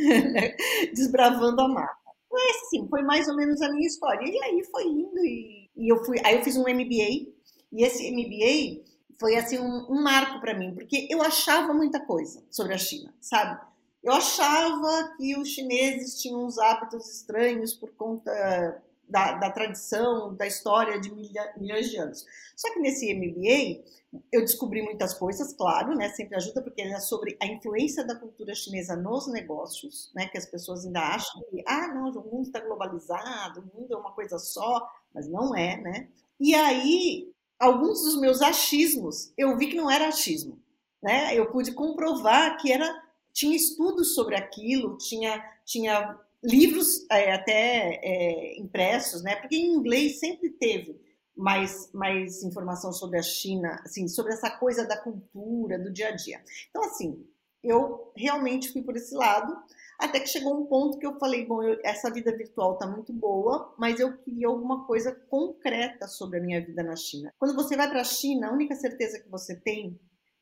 Desbravando 0.95 1.61
a 1.61 1.69
mata. 1.69 2.03
Foi 2.29 2.43
assim, 2.51 2.89
foi 2.89 3.03
mais 3.03 3.29
ou 3.29 3.37
menos 3.37 3.61
a 3.61 3.71
minha 3.71 3.87
história. 3.87 4.25
E 4.25 4.43
aí 4.45 4.65
foi 4.71 4.85
indo 4.85 5.19
e, 5.25 5.71
e 5.77 5.93
eu 5.93 6.05
fui, 6.05 6.19
aí 6.25 6.37
eu 6.37 6.43
fiz 6.43 6.57
um 6.57 6.63
MBA 6.63 7.33
e 7.73 7.83
esse 7.83 8.11
MBA 8.11 8.82
foi 9.23 9.37
assim 9.37 9.57
um, 9.57 9.87
um 9.88 10.02
marco 10.02 10.41
para 10.41 10.52
mim, 10.52 10.75
porque 10.75 11.07
eu 11.09 11.23
achava 11.23 11.73
muita 11.73 12.00
coisa 12.00 12.43
sobre 12.50 12.75
a 12.75 12.79
China, 12.79 13.14
sabe? 13.21 13.64
Eu 14.02 14.12
achava 14.12 15.14
que 15.17 15.38
os 15.38 15.49
chineses 15.49 16.21
tinham 16.21 16.45
uns 16.45 16.59
hábitos 16.59 17.09
estranhos 17.09 17.73
por 17.73 17.93
conta 17.93 18.83
da, 19.09 19.35
da 19.35 19.49
tradição, 19.52 20.35
da 20.35 20.45
história 20.45 21.00
de 21.00 21.14
milha, 21.14 21.55
milhões 21.57 21.88
de 21.88 21.99
anos. 21.99 22.26
Só 22.57 22.73
que 22.73 22.81
nesse 22.81 23.14
MBA 23.14 23.85
eu 24.33 24.41
descobri 24.41 24.83
muitas 24.83 25.14
coisas, 25.14 25.52
claro, 25.52 25.95
né? 25.95 26.09
Sempre 26.09 26.35
ajuda 26.35 26.61
porque 26.61 26.83
é 26.83 26.99
sobre 26.99 27.37
a 27.41 27.47
influência 27.47 28.05
da 28.05 28.17
cultura 28.17 28.57
chinesa 28.57 28.97
nos 28.97 29.31
negócios, 29.31 30.11
né? 30.17 30.26
Que 30.26 30.38
as 30.38 30.47
pessoas 30.47 30.85
ainda 30.85 31.00
acham 31.00 31.41
que 31.49 31.62
ah, 31.64 31.95
não, 31.95 32.11
o 32.11 32.25
mundo 32.29 32.47
está 32.47 32.59
globalizado, 32.59 33.61
o 33.61 33.81
mundo 33.81 33.95
é 33.95 33.97
uma 33.97 34.11
coisa 34.11 34.37
só, 34.37 34.91
mas 35.14 35.29
não 35.29 35.55
é, 35.55 35.76
né? 35.76 36.09
E 36.41 36.57
aí 36.57 37.32
alguns 37.62 38.02
dos 38.02 38.21
meus 38.21 38.42
achismos 38.42 39.33
eu 39.38 39.57
vi 39.57 39.69
que 39.69 39.76
não 39.76 39.88
era 39.90 40.09
achismo, 40.09 40.61
né? 41.00 41.37
Eu 41.38 41.50
pude 41.50 41.73
comprovar 41.73 42.57
que 42.61 42.73
era 42.73 42.92
tinha 43.33 43.57
estudos 43.57 44.14
sobre 44.14 44.37
aquilo, 44.37 44.99
tinha, 44.99 45.42
tinha 45.64 46.19
livros 46.42 47.07
é, 47.11 47.33
até 47.33 48.00
é, 48.02 48.61
impressos, 48.61 49.23
né? 49.23 49.37
Porque 49.37 49.57
em 49.57 49.75
inglês 49.75 50.19
sempre 50.19 50.50
teve 50.50 51.00
mais, 51.35 51.90
mais 51.92 52.42
informação 52.42 52.92
sobre 52.92 53.19
a 53.19 53.23
China, 53.23 53.81
assim, 53.85 54.07
sobre 54.07 54.33
essa 54.33 54.50
coisa 54.50 54.87
da 54.87 54.99
cultura, 54.99 55.78
do 55.78 55.90
dia 55.90 56.09
a 56.09 56.16
dia. 56.16 56.42
Então, 56.69 56.85
assim, 56.85 57.25
eu 57.62 58.12
realmente 58.14 58.73
fui 58.73 58.83
por 58.83 58.97
esse 58.97 59.14
lado, 59.14 59.57
até 60.02 60.18
que 60.18 60.26
chegou 60.26 60.61
um 60.61 60.66
ponto 60.66 60.99
que 60.99 61.06
eu 61.06 61.18
falei, 61.18 61.47
bom, 61.47 61.62
eu, 61.62 61.78
essa 61.85 62.11
vida 62.11 62.37
virtual 62.37 62.76
tá 62.76 62.87
muito 62.87 63.12
boa, 63.12 63.73
mas 63.78 64.00
eu 64.00 64.18
queria 64.18 64.49
alguma 64.49 64.85
coisa 64.85 65.12
concreta 65.30 66.09
sobre 66.09 66.38
a 66.38 66.42
minha 66.42 66.64
vida 66.64 66.82
na 66.82 66.97
China. 66.97 67.32
Quando 67.38 67.54
você 67.54 67.76
vai 67.76 67.88
para 67.88 68.00
a 68.00 68.04
China, 68.04 68.49
a 68.49 68.52
única 68.52 68.75
certeza 68.75 69.21
que 69.21 69.28
você 69.28 69.54
tem 69.54 70.00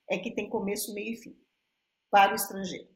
é 0.08 0.18
que 0.18 0.34
tem 0.34 0.48
começo, 0.48 0.94
meio 0.94 1.12
e 1.12 1.16
fim 1.16 1.36
para 2.10 2.32
o 2.32 2.36
estrangeiro, 2.36 2.88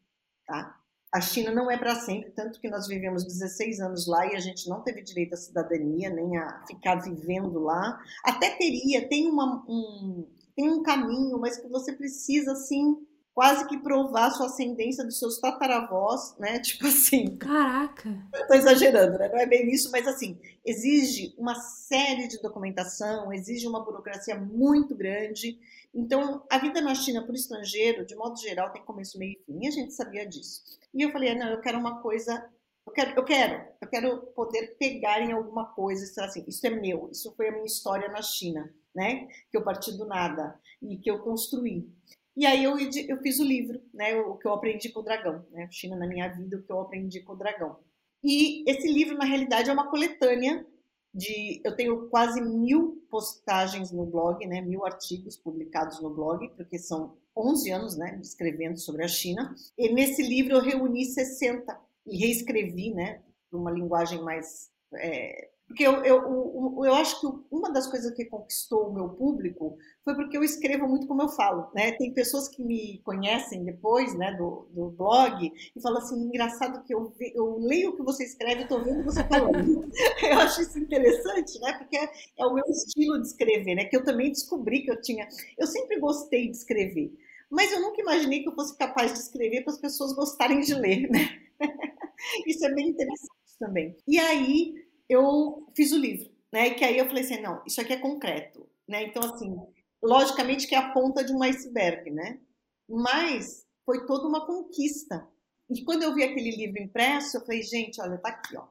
tá? 0.46 0.80
A 1.12 1.20
China 1.20 1.52
não 1.52 1.70
é 1.70 1.78
para 1.78 1.94
sempre, 1.94 2.32
tanto 2.32 2.58
que 2.58 2.68
nós 2.68 2.88
vivemos 2.88 3.24
16 3.24 3.78
anos 3.80 4.08
lá 4.08 4.26
e 4.26 4.34
a 4.34 4.40
gente 4.40 4.68
não 4.68 4.82
teve 4.82 5.00
direito 5.00 5.34
à 5.34 5.36
cidadania, 5.36 6.10
nem 6.10 6.36
a 6.38 6.64
ficar 6.66 6.96
vivendo 6.96 7.60
lá. 7.60 8.02
Até 8.24 8.50
teria, 8.56 9.08
tem, 9.08 9.30
uma, 9.30 9.64
um, 9.68 10.26
tem 10.56 10.68
um 10.68 10.82
caminho, 10.82 11.38
mas 11.38 11.56
que 11.56 11.68
você 11.68 11.92
precisa, 11.92 12.50
assim, 12.50 12.96
quase 13.34 13.66
que 13.66 13.76
provar 13.78 14.28
a 14.28 14.30
sua 14.30 14.46
ascendência 14.46 15.04
dos 15.04 15.18
seus 15.18 15.38
tataravós, 15.38 16.36
né? 16.38 16.60
Tipo 16.62 16.86
assim. 16.86 17.36
Caraca! 17.36 18.08
Estou 18.32 18.56
exagerando, 18.56 19.18
né? 19.18 19.28
Não 19.28 19.38
é 19.38 19.46
bem 19.46 19.68
isso, 19.70 19.90
mas 19.90 20.06
assim, 20.06 20.38
exige 20.64 21.34
uma 21.36 21.56
série 21.56 22.28
de 22.28 22.40
documentação, 22.40 23.32
exige 23.32 23.66
uma 23.66 23.84
burocracia 23.84 24.36
muito 24.36 24.94
grande. 24.94 25.58
Então, 25.92 26.44
a 26.50 26.58
vida 26.58 26.80
na 26.80 26.94
China 26.94 27.22
para 27.22 27.32
o 27.32 27.36
estrangeiro, 27.36 28.06
de 28.06 28.14
modo 28.14 28.38
geral, 28.38 28.70
tem 28.70 28.82
começo, 28.82 29.18
meio 29.18 29.32
e 29.32 29.44
fim, 29.44 29.64
e 29.64 29.68
a 29.68 29.70
gente 29.70 29.92
sabia 29.92 30.26
disso. 30.26 30.62
E 30.94 31.02
eu 31.02 31.10
falei, 31.10 31.34
não, 31.34 31.48
eu 31.48 31.60
quero 31.60 31.78
uma 31.78 32.00
coisa, 32.00 32.48
eu 32.86 32.92
quero, 32.92 33.16
eu 33.16 33.24
quero, 33.24 33.68
eu 33.80 33.88
quero 33.88 34.18
poder 34.34 34.76
pegar 34.78 35.20
em 35.20 35.32
alguma 35.32 35.66
coisa, 35.66 36.04
e 36.04 36.24
assim, 36.24 36.44
isso 36.46 36.66
é 36.66 36.70
meu, 36.70 37.08
isso 37.12 37.32
foi 37.36 37.48
a 37.48 37.52
minha 37.52 37.66
história 37.66 38.08
na 38.08 38.22
China, 38.22 38.72
né? 38.94 39.28
Que 39.50 39.56
eu 39.56 39.62
parti 39.62 39.92
do 39.92 40.04
nada 40.04 40.58
e 40.82 40.96
que 40.96 41.10
eu 41.10 41.20
construí. 41.20 41.88
E 42.36 42.44
aí 42.46 42.64
eu, 42.64 42.76
eu 42.78 43.18
fiz 43.18 43.38
o 43.38 43.44
livro, 43.44 43.80
né? 43.92 44.16
O 44.16 44.36
que 44.36 44.46
eu 44.46 44.52
aprendi 44.52 44.88
com 44.88 45.00
o 45.00 45.04
dragão, 45.04 45.44
né? 45.50 45.68
China 45.70 45.96
na 45.96 46.06
minha 46.06 46.28
vida, 46.28 46.56
o 46.56 46.62
que 46.62 46.72
eu 46.72 46.80
aprendi 46.80 47.20
com 47.20 47.32
o 47.32 47.36
dragão. 47.36 47.78
E 48.22 48.68
esse 48.68 48.90
livro, 48.90 49.16
na 49.16 49.24
realidade, 49.24 49.68
é 49.68 49.72
uma 49.72 49.90
coletânea 49.90 50.66
de 51.14 51.60
eu 51.64 51.76
tenho 51.76 52.08
quase 52.08 52.40
mil 52.40 53.06
postagens 53.08 53.92
no 53.92 54.04
blog, 54.04 54.44
né, 54.46 54.60
mil 54.60 54.84
artigos 54.84 55.36
publicados 55.36 56.00
no 56.00 56.10
blog, 56.10 56.48
porque 56.56 56.76
são 56.76 57.16
11 57.36 57.70
anos, 57.70 57.96
né, 57.96 58.18
escrevendo 58.20 58.76
sobre 58.78 59.04
a 59.04 59.08
China. 59.08 59.54
E 59.78 59.92
nesse 59.92 60.22
livro 60.22 60.54
eu 60.56 60.60
reuni 60.60 61.04
60 61.04 61.78
e 62.06 62.16
reescrevi, 62.16 62.92
né, 62.92 63.22
uma 63.52 63.70
linguagem 63.70 64.20
mais 64.22 64.72
é, 64.94 65.50
porque 65.66 65.82
eu, 65.82 66.04
eu, 66.04 66.16
eu, 66.16 66.84
eu, 66.84 66.94
acho 66.94 67.20
que 67.20 67.26
uma 67.50 67.72
das 67.72 67.86
coisas 67.86 68.14
que 68.14 68.26
conquistou 68.26 68.88
o 68.88 68.94
meu 68.94 69.08
público 69.08 69.76
foi 70.04 70.14
porque 70.14 70.36
eu 70.36 70.44
escrevo 70.44 70.86
muito 70.86 71.06
como 71.06 71.22
eu 71.22 71.28
falo, 71.28 71.70
né? 71.74 71.92
Tem 71.92 72.12
pessoas 72.12 72.48
que 72.48 72.62
me 72.62 73.00
conhecem 73.02 73.64
depois, 73.64 74.14
né, 74.14 74.34
do, 74.34 74.68
do 74.70 74.90
blog 74.90 75.50
e 75.74 75.80
falam 75.80 75.98
assim, 75.98 76.20
engraçado 76.20 76.84
que 76.84 76.94
eu, 76.94 77.12
eu 77.34 77.58
leio 77.58 77.90
o 77.90 77.96
que 77.96 78.02
você 78.02 78.24
escreve 78.24 78.60
e 78.60 78.62
estou 78.64 78.84
vendo 78.84 79.04
você 79.04 79.24
falando. 79.24 79.88
eu 80.22 80.38
acho 80.38 80.60
isso 80.60 80.78
interessante, 80.78 81.58
né? 81.60 81.72
Porque 81.78 81.96
é, 81.96 82.10
é, 82.38 82.46
o 82.46 82.54
meu 82.54 82.64
estilo 82.66 83.20
de 83.20 83.26
escrever, 83.26 83.74
né? 83.74 83.84
Que 83.86 83.96
eu 83.96 84.04
também 84.04 84.30
descobri 84.30 84.82
que 84.82 84.90
eu 84.90 85.00
tinha... 85.00 85.26
Eu 85.58 85.66
sempre 85.66 85.98
gostei 85.98 86.50
de 86.50 86.56
escrever, 86.56 87.10
mas 87.50 87.72
eu 87.72 87.80
nunca 87.80 88.00
imaginei 88.00 88.42
que 88.42 88.48
eu 88.48 88.54
fosse 88.54 88.76
capaz 88.76 89.14
de 89.14 89.18
escrever 89.18 89.62
para 89.62 89.72
as 89.72 89.80
pessoas 89.80 90.12
gostarem 90.12 90.60
de 90.60 90.74
ler, 90.74 91.08
né? 91.08 91.40
isso 92.46 92.64
é 92.66 92.74
bem 92.74 92.90
interessante 92.90 93.32
também. 93.58 93.96
E 94.06 94.18
aí 94.18 94.83
eu 95.08 95.66
fiz 95.74 95.92
o 95.92 95.98
livro, 95.98 96.30
né? 96.52 96.68
E 96.68 96.74
que 96.74 96.84
aí 96.84 96.98
eu 96.98 97.06
falei 97.06 97.24
assim, 97.24 97.40
não, 97.40 97.62
isso 97.66 97.80
aqui 97.80 97.92
é 97.92 97.98
concreto, 97.98 98.68
né? 98.88 99.02
Então, 99.04 99.22
assim, 99.22 99.56
logicamente 100.02 100.66
que 100.66 100.74
é 100.74 100.78
a 100.78 100.92
ponta 100.92 101.24
de 101.24 101.32
um 101.32 101.42
iceberg, 101.42 102.10
né? 102.10 102.40
Mas 102.88 103.66
foi 103.84 104.06
toda 104.06 104.28
uma 104.28 104.46
conquista. 104.46 105.26
E 105.70 105.82
quando 105.82 106.02
eu 106.02 106.14
vi 106.14 106.22
aquele 106.22 106.50
livro 106.50 106.82
impresso, 106.82 107.36
eu 107.36 107.40
falei, 107.40 107.62
gente, 107.62 108.00
olha, 108.00 108.18
tá 108.18 108.28
aqui, 108.28 108.56
ó. 108.56 108.66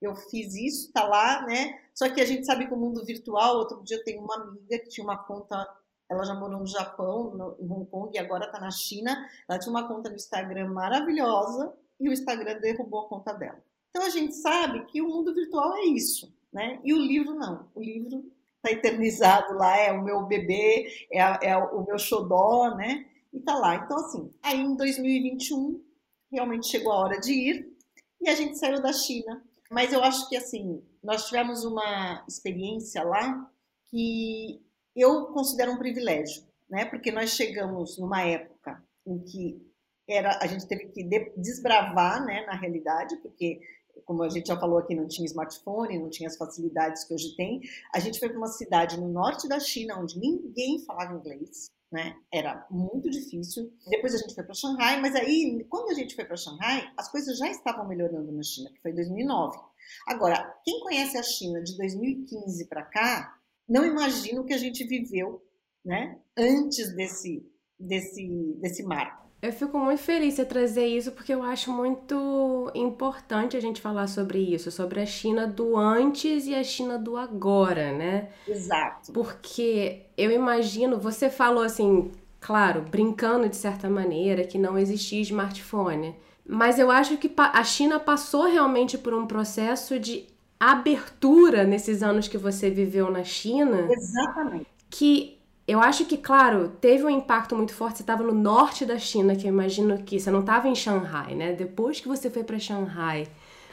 Eu 0.00 0.14
fiz 0.14 0.54
isso, 0.54 0.92
tá 0.92 1.04
lá, 1.04 1.46
né? 1.46 1.80
Só 1.94 2.08
que 2.12 2.20
a 2.20 2.26
gente 2.26 2.44
sabe 2.44 2.66
que 2.66 2.74
o 2.74 2.76
mundo 2.76 3.04
virtual, 3.04 3.56
outro 3.56 3.82
dia 3.82 3.96
eu 3.96 4.04
tenho 4.04 4.22
uma 4.22 4.34
amiga 4.36 4.78
que 4.78 4.90
tinha 4.90 5.04
uma 5.04 5.16
conta, 5.16 5.66
ela 6.08 6.22
já 6.24 6.34
morou 6.34 6.60
no 6.60 6.66
Japão, 6.66 7.34
no, 7.34 7.56
em 7.58 7.70
Hong 7.70 7.86
Kong, 7.86 8.14
e 8.14 8.18
agora 8.18 8.50
tá 8.52 8.60
na 8.60 8.70
China. 8.70 9.26
Ela 9.48 9.58
tinha 9.58 9.70
uma 9.70 9.88
conta 9.88 10.10
no 10.10 10.16
Instagram 10.16 10.68
maravilhosa 10.68 11.74
e 11.98 12.08
o 12.08 12.12
Instagram 12.12 12.60
derrubou 12.60 13.06
a 13.06 13.08
conta 13.08 13.32
dela. 13.32 13.62
Então 13.96 14.06
a 14.06 14.10
gente 14.10 14.34
sabe 14.34 14.84
que 14.84 15.00
o 15.00 15.08
mundo 15.08 15.32
virtual 15.32 15.74
é 15.74 15.86
isso, 15.86 16.30
né? 16.52 16.78
E 16.84 16.92
o 16.92 16.98
livro 16.98 17.34
não. 17.34 17.66
O 17.74 17.82
livro 17.82 18.30
está 18.56 18.70
eternizado 18.70 19.54
lá, 19.54 19.74
é 19.74 19.90
o 19.90 20.04
meu 20.04 20.26
bebê, 20.26 20.86
é, 21.10 21.48
é 21.48 21.56
o 21.56 21.82
meu 21.82 21.98
xodó, 21.98 22.74
né? 22.76 23.06
E 23.32 23.40
tá 23.40 23.54
lá. 23.54 23.76
Então, 23.76 23.96
assim, 23.96 24.30
aí 24.42 24.60
em 24.60 24.76
2021 24.76 25.82
realmente 26.30 26.66
chegou 26.66 26.92
a 26.92 26.98
hora 26.98 27.18
de 27.18 27.32
ir 27.32 27.74
e 28.20 28.28
a 28.28 28.34
gente 28.34 28.58
saiu 28.58 28.82
da 28.82 28.92
China. 28.92 29.42
Mas 29.70 29.94
eu 29.94 30.04
acho 30.04 30.28
que, 30.28 30.36
assim, 30.36 30.84
nós 31.02 31.24
tivemos 31.24 31.64
uma 31.64 32.22
experiência 32.28 33.02
lá 33.02 33.50
que 33.88 34.60
eu 34.94 35.28
considero 35.28 35.72
um 35.72 35.78
privilégio, 35.78 36.44
né? 36.68 36.84
Porque 36.84 37.10
nós 37.10 37.30
chegamos 37.30 37.96
numa 37.96 38.20
época 38.20 38.84
em 39.06 39.18
que 39.20 39.66
era, 40.06 40.38
a 40.42 40.46
gente 40.46 40.66
teve 40.68 40.86
que 40.88 41.02
desbravar, 41.36 42.24
né, 42.24 42.44
na 42.46 42.54
realidade, 42.54 43.16
porque 43.16 43.60
como 44.04 44.22
a 44.22 44.28
gente 44.28 44.48
já 44.48 44.58
falou 44.58 44.78
aqui, 44.78 44.94
não 44.94 45.08
tinha 45.08 45.26
smartphone, 45.26 45.98
não 45.98 46.10
tinha 46.10 46.28
as 46.28 46.36
facilidades 46.36 47.04
que 47.04 47.14
hoje 47.14 47.34
tem. 47.36 47.60
A 47.94 48.00
gente 48.00 48.18
foi 48.18 48.28
para 48.28 48.38
uma 48.38 48.46
cidade 48.46 48.98
no 49.00 49.08
norte 49.08 49.48
da 49.48 49.58
China, 49.58 49.98
onde 49.98 50.18
ninguém 50.18 50.84
falava 50.84 51.14
inglês, 51.14 51.70
né? 51.90 52.16
Era 52.32 52.66
muito 52.70 53.10
difícil. 53.10 53.72
Depois 53.88 54.14
a 54.14 54.18
gente 54.18 54.34
foi 54.34 54.44
para 54.44 54.54
Xangai, 54.54 55.00
mas 55.00 55.14
aí, 55.14 55.64
quando 55.68 55.90
a 55.90 55.94
gente 55.94 56.14
foi 56.14 56.24
para 56.24 56.36
Xangai, 56.36 56.92
as 56.96 57.10
coisas 57.10 57.38
já 57.38 57.48
estavam 57.48 57.86
melhorando 57.86 58.32
na 58.32 58.42
China, 58.42 58.70
que 58.72 58.80
foi 58.80 58.90
em 58.90 58.96
2009. 58.96 59.58
Agora, 60.06 60.54
quem 60.64 60.80
conhece 60.80 61.16
a 61.16 61.22
China 61.22 61.62
de 61.62 61.76
2015 61.76 62.66
para 62.68 62.82
cá, 62.82 63.38
não 63.68 63.84
imagina 63.84 64.40
o 64.40 64.44
que 64.44 64.54
a 64.54 64.58
gente 64.58 64.84
viveu, 64.84 65.42
né? 65.84 66.20
Antes 66.36 66.94
desse, 66.94 67.44
desse, 67.78 68.54
desse 68.60 68.82
marco. 68.82 69.25
Eu 69.42 69.52
fico 69.52 69.78
muito 69.78 70.00
feliz 70.00 70.36
de 70.36 70.44
trazer 70.44 70.86
isso 70.86 71.12
porque 71.12 71.32
eu 71.32 71.42
acho 71.42 71.70
muito 71.70 72.70
importante 72.74 73.56
a 73.56 73.60
gente 73.60 73.80
falar 73.80 74.06
sobre 74.06 74.38
isso, 74.38 74.70
sobre 74.70 75.00
a 75.00 75.06
China 75.06 75.46
do 75.46 75.76
antes 75.76 76.46
e 76.46 76.54
a 76.54 76.64
China 76.64 76.98
do 76.98 77.16
agora, 77.16 77.92
né? 77.92 78.30
Exato. 78.48 79.12
Porque 79.12 80.02
eu 80.16 80.30
imagino, 80.30 80.98
você 80.98 81.28
falou 81.28 81.62
assim, 81.62 82.10
claro, 82.40 82.82
brincando 82.90 83.48
de 83.48 83.56
certa 83.56 83.90
maneira, 83.90 84.44
que 84.44 84.58
não 84.58 84.78
existia 84.78 85.20
smartphone. 85.20 86.16
Mas 86.48 86.78
eu 86.78 86.90
acho 86.90 87.16
que 87.18 87.30
a 87.36 87.64
China 87.64 88.00
passou 88.00 88.44
realmente 88.44 88.96
por 88.96 89.12
um 89.12 89.26
processo 89.26 89.98
de 89.98 90.26
abertura 90.58 91.64
nesses 91.64 92.02
anos 92.02 92.26
que 92.26 92.38
você 92.38 92.70
viveu 92.70 93.10
na 93.10 93.22
China. 93.22 93.86
Exatamente. 93.90 94.66
Que 94.88 95.35
Eu 95.66 95.80
acho 95.80 96.04
que, 96.04 96.16
claro, 96.16 96.68
teve 96.80 97.04
um 97.04 97.10
impacto 97.10 97.56
muito 97.56 97.74
forte. 97.74 97.96
Você 97.96 98.02
estava 98.04 98.22
no 98.22 98.32
norte 98.32 98.86
da 98.86 98.98
China, 98.98 99.34
que 99.34 99.46
eu 99.46 99.48
imagino 99.48 100.02
que 100.04 100.20
você 100.20 100.30
não 100.30 100.40
estava 100.40 100.68
em 100.68 100.76
Shanghai, 100.76 101.34
né? 101.34 101.54
Depois 101.54 101.98
que 101.98 102.06
você 102.06 102.30
foi 102.30 102.44
para 102.44 102.58
Shanghai, 102.58 103.26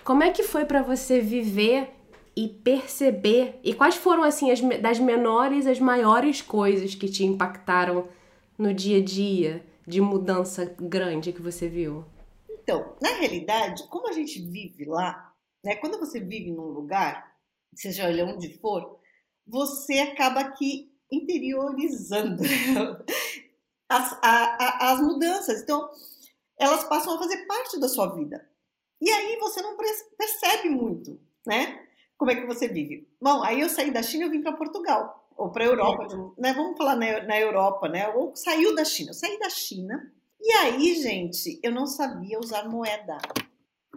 como 0.04 0.24
é 0.24 0.32
que 0.32 0.42
foi 0.42 0.66
para 0.66 0.82
você 0.82 1.22
viver 1.22 1.92
e 2.36 2.48
perceber? 2.48 3.60
E 3.64 3.76
quais 3.76 3.96
foram 3.96 4.24
assim 4.24 4.50
as 4.50 4.60
das 4.82 5.00
menores 5.00 5.68
as 5.68 5.80
maiores 5.80 6.42
coisas 6.42 6.96
que 6.96 7.08
te 7.08 7.24
impactaram 7.24 8.08
no 8.58 8.74
dia 8.74 8.98
a 8.98 9.04
dia 9.04 9.64
de 9.86 10.02
mudança 10.02 10.76
grande 10.80 11.32
que 11.32 11.44
você 11.44 11.68
viu? 11.68 12.04
Então, 12.50 12.96
na 13.00 13.10
realidade, 13.10 13.88
como 13.88 14.08
a 14.08 14.14
gente 14.14 14.42
vive 14.42 14.86
lá, 14.86 15.32
né? 15.64 15.76
Quando 15.76 16.00
você 16.00 16.20
vive 16.20 16.50
num 16.50 16.70
lugar, 16.70 17.36
seja 17.76 18.08
onde 18.26 18.58
for, 18.58 19.00
você 19.46 20.00
acaba 20.00 20.40
aqui 20.40 20.93
interiorizando 21.14 22.44
as, 23.90 24.14
a, 24.22 24.22
a, 24.24 24.92
as 24.94 25.02
mudanças. 25.02 25.62
Então, 25.62 25.90
elas 26.58 26.84
passam 26.86 27.16
a 27.16 27.20
fazer 27.20 27.46
parte 27.46 27.80
da 27.80 27.88
sua 27.88 28.14
vida. 28.16 28.48
E 29.02 29.10
aí 29.10 29.38
você 29.38 29.62
não 29.62 29.76
percebe 30.18 30.70
muito, 30.70 31.20
né? 31.46 31.80
Como 32.18 32.32
é 32.32 32.36
que 32.36 32.48
você 32.48 32.68
vive. 32.68 33.08
Bom, 33.22 33.44
aí 33.44 33.60
eu 33.60 33.70
saí 33.70 33.92
da 33.92 34.02
China 34.02 34.26
e 34.26 34.30
vim 34.30 34.42
para 34.42 34.54
Portugal, 34.54 35.28
ou 35.36 35.52
para 35.52 35.66
a 35.66 35.68
Europa, 35.68 36.08
né? 36.38 36.54
Vamos 36.54 36.78
falar 36.78 36.96
na, 36.96 37.24
na 37.24 37.40
Europa, 37.40 37.90
né? 37.90 38.08
Ou 38.10 38.36
saiu 38.36 38.74
da 38.76 38.86
China. 38.86 39.10
Eu 39.10 39.16
saí 39.16 39.38
da 39.40 39.50
China. 39.50 40.12
E 40.40 40.52
aí, 40.54 40.96
gente, 41.02 41.60
eu 41.62 41.72
não 41.72 41.86
sabia 41.86 42.40
usar 42.40 42.70
moeda. 42.70 43.18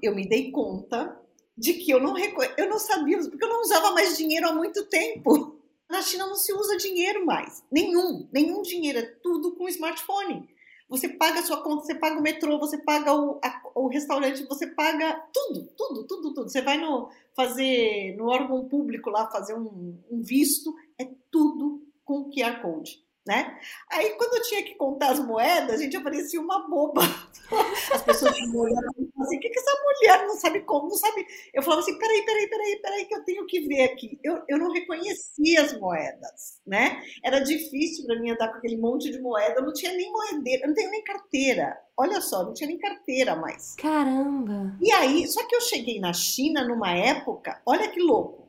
Eu 0.03 0.15
me 0.15 0.29
dei 0.29 0.51
conta 0.51 1.21
de 1.57 1.75
que 1.75 1.91
eu 1.91 2.01
não, 2.01 2.15
eu 2.19 2.69
não 2.69 2.79
sabia, 2.79 3.19
porque 3.19 3.45
eu 3.45 3.49
não 3.49 3.63
usava 3.63 3.93
mais 3.93 4.17
dinheiro 4.17 4.49
há 4.49 4.53
muito 4.53 4.85
tempo. 4.87 5.56
Na 5.97 6.03
China 6.03 6.27
não 6.27 6.37
se 6.37 6.53
usa 6.53 6.77
dinheiro 6.77 7.25
mais. 7.25 7.65
Nenhum. 7.73 8.29
Nenhum 8.31 8.61
dinheiro. 8.61 8.99
É 8.99 9.03
tudo 9.23 9.57
com 9.57 9.67
smartphone. 9.67 10.47
Você 10.91 11.09
paga 11.09 11.41
a 11.41 11.43
sua 11.43 11.63
conta, 11.63 11.87
você 11.87 11.95
paga 11.95 12.19
o 12.19 12.23
metrô, 12.23 12.59
você 12.59 12.77
paga 12.77 13.15
o, 13.15 13.41
a, 13.43 13.63
o 13.75 13.89
restaurante, 13.89 14.45
você 14.45 14.67
paga 14.67 15.25
tudo, 15.33 15.67
tudo, 15.75 16.07
tudo, 16.07 16.35
tudo. 16.35 16.51
Você 16.51 16.61
vai 16.61 16.77
no 16.77 17.09
fazer 17.35 18.15
no 18.15 18.27
órgão 18.27 18.69
público 18.69 19.09
lá 19.09 19.27
fazer 19.31 19.55
um, 19.55 19.99
um 20.11 20.21
visto, 20.21 20.75
é 20.99 21.09
tudo 21.31 21.83
com 22.05 22.31
QR 22.31 22.61
Code 22.61 23.07
né? 23.27 23.59
Aí 23.91 24.11
quando 24.11 24.35
eu 24.37 24.43
tinha 24.43 24.63
que 24.63 24.77
contar 24.77 25.11
as 25.11 25.19
moedas, 25.19 25.81
a 25.81 25.83
gente 25.83 25.97
aparecia 25.97 26.41
uma 26.41 26.69
boba. 26.69 27.03
As 27.93 28.03
pessoas 28.03 28.39
me 28.39 28.57
olhavam 28.57 29.06
assim, 29.27 29.37
o 29.37 29.41
que, 29.41 29.51
que 29.51 29.59
essa 29.59 29.73
mulher 29.83 30.27
não 30.27 30.37
sabe 30.37 30.61
como, 30.61 30.89
não 30.89 30.97
sabe? 30.97 31.27
Eu 31.53 31.63
falava 31.63 31.83
assim, 31.83 31.99
peraí, 31.99 32.25
peraí, 32.25 32.49
peraí, 32.49 32.81
peraí, 32.81 33.05
que 33.07 33.15
eu 33.15 33.25
tenho 33.25 33.47
que 33.47 33.61
ver 33.67 33.83
aqui. 33.83 34.19
Eu, 34.23 34.43
eu 34.49 34.59
não 34.59 34.73
reconhecia 34.73 35.63
as 35.63 35.79
moedas, 35.79 36.61
né? 36.67 37.03
Era 37.25 37.41
difícil 37.41 38.07
para 38.07 38.21
mim 38.21 38.31
andar 38.31 38.49
com 38.49 38.59
aquele 38.59 38.77
monte 38.77 39.11
de 39.11 39.21
moeda, 39.21 39.61
eu 39.61 39.67
não 39.67 39.73
tinha 39.73 39.93
nem 39.93 40.11
moedeira, 40.11 40.65
eu 40.65 40.69
não 40.69 40.75
tenho 40.75 40.91
nem 40.91 41.05
carteira. 41.05 41.77
Olha 41.99 42.21
só, 42.21 42.45
não 42.45 42.55
tinha 42.55 42.69
nem 42.69 42.79
carteira 42.79 43.37
mais. 43.37 43.75
Caramba! 43.77 44.77
E 44.81 44.93
aí, 44.93 45.27
só 45.27 45.47
que 45.47 45.55
eu 45.55 45.61
cheguei 45.61 45.99
na 45.99 46.13
China 46.13 46.67
numa 46.67 46.93
época, 46.93 47.61
olha 47.67 47.89
que 47.89 48.01
louco, 48.01 48.47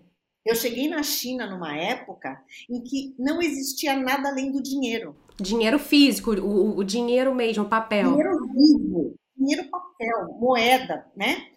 eu 0.47 0.55
cheguei 0.55 0.87
na 0.87 1.03
China 1.03 1.45
numa 1.45 1.75
época 1.75 2.41
em 2.69 2.81
que 2.81 3.13
não 3.19 3.41
existia 3.41 3.95
nada 3.97 4.29
além 4.29 4.49
do 4.49 4.63
dinheiro. 4.63 5.13
Dinheiro 5.39 5.77
físico, 5.77 6.31
o, 6.31 6.77
o 6.77 6.83
dinheiro 6.85 7.35
mesmo, 7.35 7.65
papel. 7.65 8.09
Dinheiro 8.09 8.37
vivo, 8.53 9.15
dinheiro 9.37 9.69
papel, 9.69 10.33
moeda, 10.39 11.09
né? 11.15 11.51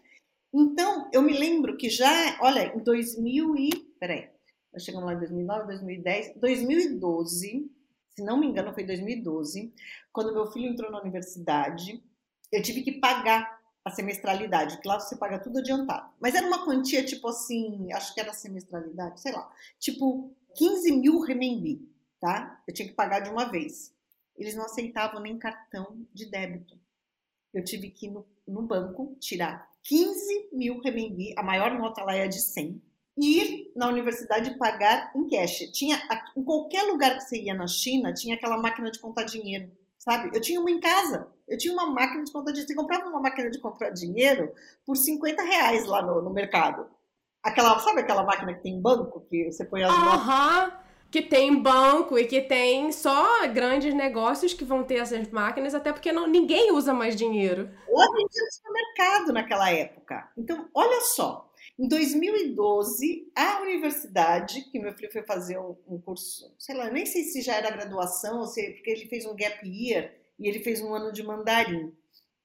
Então, 0.53 1.09
eu 1.13 1.23
me 1.23 1.33
lembro 1.33 1.77
que 1.77 1.89
já, 1.89 2.39
olha, 2.41 2.75
em 2.75 2.83
2000 2.83 3.57
e... 3.57 3.71
Peraí, 3.99 4.29
nós 4.73 4.83
chegamos 4.83 5.07
lá 5.07 5.15
em 5.15 5.19
2009, 5.19 5.67
2010, 5.67 6.37
2012, 6.37 7.71
se 8.11 8.23
não 8.23 8.39
me 8.39 8.47
engano 8.47 8.75
foi 8.75 8.85
2012, 8.85 9.73
quando 10.13 10.33
meu 10.33 10.51
filho 10.51 10.71
entrou 10.71 10.91
na 10.91 11.01
universidade, 11.01 12.03
eu 12.53 12.63
tive 12.63 12.83
que 12.83 12.93
pagar 12.93 13.61
a 13.85 13.91
semestralidade, 13.91 14.81
que 14.81 14.89
lá 14.89 14.99
você 14.99 15.17
paga 15.17 15.39
tudo 15.39 15.59
adiantado. 15.59 16.13
Mas 16.21 16.35
era 16.35 16.47
uma 16.47 16.65
quantia 16.65 17.05
tipo 17.05 17.29
assim, 17.29 17.93
acho 17.93 18.13
que 18.15 18.21
era 18.21 18.33
semestralidade, 18.33 19.21
sei 19.21 19.33
lá, 19.33 19.51
tipo 19.79 20.35
15 20.57 20.93
mil 20.93 21.21
renminbi, 21.21 21.89
tá? 22.21 22.63
Eu 22.67 22.75
tinha 22.75 22.89
que 22.89 22.95
pagar 22.95 23.21
de 23.21 23.31
uma 23.31 23.51
vez. 23.51 23.95
Eles 24.37 24.55
não 24.55 24.65
aceitavam 24.65 25.21
nem 25.21 25.39
cartão 25.39 26.07
de 26.13 26.31
débito. 26.31 26.80
Eu 27.53 27.65
tive 27.65 27.91
que 27.91 28.07
ir 28.07 28.11
no, 28.11 28.27
no 28.47 28.63
banco 28.63 29.17
tirar 29.21 29.69
15 29.85 30.51
mil 30.53 30.81
renminbi, 30.81 31.35
a 31.37 31.43
maior 31.43 31.77
nota 31.79 32.03
lá 32.05 32.15
é 32.15 32.29
de 32.29 32.41
100, 32.41 32.81
e 33.19 33.39
ir 33.39 33.73
na 33.75 33.89
universidade 33.89 34.57
pagar 34.57 35.13
em 35.15 35.29
cash. 35.29 35.71
Tinha, 35.73 36.01
em 36.37 36.43
qualquer 36.43 36.83
lugar 36.85 37.17
que 37.17 37.25
você 37.25 37.43
ia 37.43 37.55
na 37.55 37.67
China, 37.67 38.15
tinha 38.15 38.35
aquela 38.35 38.57
máquina 38.57 38.91
de 38.91 38.99
contar 38.99 39.25
dinheiro 39.25 39.71
sabe? 40.01 40.31
Eu 40.35 40.41
tinha 40.41 40.59
uma 40.59 40.71
em 40.71 40.81
casa. 40.81 41.29
Eu 41.47 41.57
tinha 41.59 41.73
uma 41.73 41.87
máquina 41.87 42.25
de 42.25 42.33
contar 42.33 42.51
dinheiro. 42.51 42.69
Você 42.69 42.75
comprava 42.75 43.09
uma 43.09 43.21
máquina 43.21 43.51
de 43.51 43.61
comprar 43.61 43.91
dinheiro 43.91 44.53
por 44.85 44.97
50 44.97 45.43
reais 45.43 45.87
lá 45.87 46.03
no, 46.03 46.23
no 46.23 46.31
mercado. 46.31 46.87
Aquela, 47.43 47.79
sabe 47.79 48.01
aquela 48.01 48.25
máquina 48.25 48.55
que 48.55 48.63
tem 48.63 48.81
banco, 48.81 49.21
que 49.29 49.51
você 49.51 49.65
põe 49.65 49.83
as 49.83 49.93
uh 49.93 49.97
-huh. 49.97 50.80
Que 51.11 51.21
tem 51.21 51.61
banco 51.61 52.17
e 52.17 52.25
que 52.25 52.41
tem 52.41 52.93
só 52.93 53.47
grandes 53.49 53.93
negócios 53.93 54.55
que 54.55 54.65
vão 54.65 54.85
ter 54.85 54.97
essas 54.97 55.29
máquinas, 55.29 55.75
até 55.75 55.93
porque 55.93 56.13
não, 56.13 56.27
ninguém 56.27 56.73
usa 56.73 56.95
mais 56.95 57.17
dinheiro. 57.17 57.69
Vendia 58.13 58.45
no 58.45 58.53
supermercado 58.53 59.33
naquela 59.33 59.71
época. 59.71 60.31
Então, 60.39 60.69
olha 60.73 61.01
só, 61.01 61.51
em 61.79 61.89
2012, 61.89 63.33
a 63.35 63.61
universidade, 63.63 64.63
que 64.71 64.79
meu 64.79 64.93
filho 64.93 65.11
foi 65.11 65.23
fazer 65.23 65.59
um, 65.59 65.77
um, 65.89 66.01
curso, 66.01 66.55
sei 66.59 66.77
lá, 66.77 66.91
nem 66.91 67.05
sei 67.05 67.25
se 67.25 67.43
já 67.43 67.57
era 67.57 67.71
graduação, 67.71 68.41
ou 68.41 68.47
se, 68.47 68.63
porque 68.75 68.91
ele 68.91 69.07
fez 69.07 69.27
um 69.27 69.35
gap 69.35 69.67
year 69.67 70.15
e 70.39 70.47
ele 70.47 70.61
fez 70.61 70.81
um 70.81 70.95
ano 70.95 71.13
de 71.13 71.23
mandarim, 71.23 71.93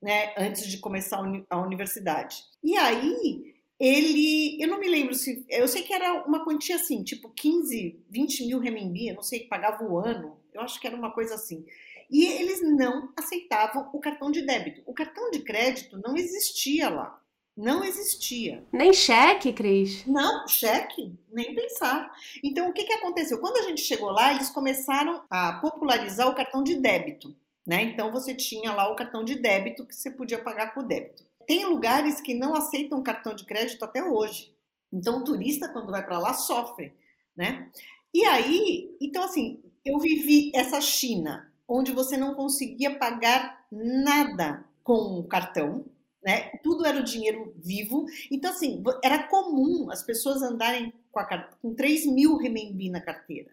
né, 0.02 0.34
antes 0.38 0.66
de 0.66 0.78
começar 0.80 1.22
a 1.50 1.62
universidade. 1.62 2.44
E 2.64 2.78
aí, 2.78 3.56
ele, 3.80 4.62
eu 4.62 4.68
não 4.68 4.80
me 4.80 4.88
lembro 4.88 5.14
se, 5.14 5.46
eu 5.50 5.68
sei 5.68 5.84
que 5.84 5.94
era 5.94 6.26
uma 6.26 6.44
quantia 6.44 6.78
assim, 6.78 7.04
tipo 7.04 7.30
15, 7.30 8.00
20 8.10 8.48
mil 8.48 8.60
renminbi, 8.60 9.10
eu 9.10 9.16
não 9.16 9.22
sei, 9.22 9.48
pagava 9.48 9.84
o 9.84 10.00
ano, 10.00 10.38
eu 10.54 10.62
acho 10.62 10.80
que 10.80 10.88
era 10.88 10.96
uma 10.96 11.12
coisa 11.12 11.36
assim. 11.36 11.66
E 12.10 12.26
eles 12.26 12.62
não 12.62 13.10
aceitavam 13.18 13.90
o 13.92 14.00
cartão 14.00 14.32
de 14.32 14.46
débito. 14.46 14.82
O 14.86 14.94
cartão 14.94 15.32
de 15.32 15.40
crédito 15.40 15.98
não 15.98 16.16
existia 16.16 16.90
lá. 16.90 17.20
Não 17.58 17.84
existia. 17.84 18.64
Nem 18.72 18.92
cheque, 18.92 19.54
Cris? 19.54 20.06
Não, 20.06 20.46
cheque, 20.48 21.18
nem 21.32 21.56
pensar. 21.56 22.12
Então, 22.44 22.70
o 22.70 22.74
que, 22.74 22.84
que 22.84 22.94
aconteceu? 22.94 23.40
Quando 23.40 23.58
a 23.58 23.62
gente 23.62 23.82
chegou 23.82 24.12
lá, 24.12 24.34
eles 24.34 24.50
começaram 24.50 25.24
a 25.30 25.54
popularizar 25.54 26.30
o 26.30 26.36
cartão 26.36 26.62
de 26.62 26.76
débito. 26.76 27.34
Né? 27.66 27.82
Então, 27.84 28.12
você 28.12 28.36
tinha 28.36 28.74
lá 28.74 28.92
o 28.92 28.96
cartão 28.96 29.24
de 29.24 29.36
débito 29.36 29.86
que 29.86 29.96
você 29.96 30.12
podia 30.12 30.38
pagar 30.38 30.74
com 30.74 30.84
débito. 30.84 31.24
Tem 31.48 31.66
lugares 31.66 32.22
que 32.22 32.34
não 32.34 32.56
aceitam 32.56 33.04
cartão 33.04 33.36
de 33.36 33.46
crédito 33.46 33.84
até 33.84 34.04
hoje. 34.04 34.54
Então, 34.92 35.20
o 35.20 35.24
turista, 35.24 35.70
quando 35.70 35.92
vai 35.92 36.06
para 36.06 36.20
lá, 36.20 36.34
sofre. 36.34 36.94
Né? 37.36 37.70
E 38.14 38.24
aí, 38.26 38.96
então, 39.02 39.24
assim, 39.24 39.62
eu 39.84 40.00
vivi 40.00 40.52
essa 40.56 40.80
China, 40.80 41.52
onde 41.68 41.92
você 41.92 42.16
não 42.18 42.34
conseguia 42.34 42.98
pagar 42.98 43.66
nada 43.72 44.66
com 44.84 45.20
o 45.20 45.28
cartão, 45.28 45.86
né? 46.24 46.50
Tudo 46.64 46.86
era 46.86 47.00
o 47.00 47.04
dinheiro 47.04 47.54
vivo. 47.58 48.06
Então, 48.32 48.52
assim, 48.52 48.84
era 49.04 49.28
comum 49.28 49.92
as 49.92 50.02
pessoas 50.02 50.42
andarem 50.42 50.92
com, 51.12 51.20
a, 51.20 51.50
com 51.62 51.76
3 51.76 52.08
mil 52.08 52.38
renminbi 52.38 52.90
na 52.90 53.00
carteira. 53.00 53.52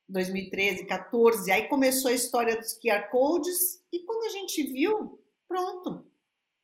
2013, 0.08 0.86
14, 0.86 1.50
aí 1.50 1.68
começou 1.68 2.10
a 2.10 2.14
história 2.14 2.56
dos 2.56 2.78
QR 2.78 3.08
Codes, 3.10 3.82
e 3.92 4.00
quando 4.00 4.24
a 4.24 4.28
gente 4.28 4.62
viu, 4.64 5.18
pronto, 5.48 6.04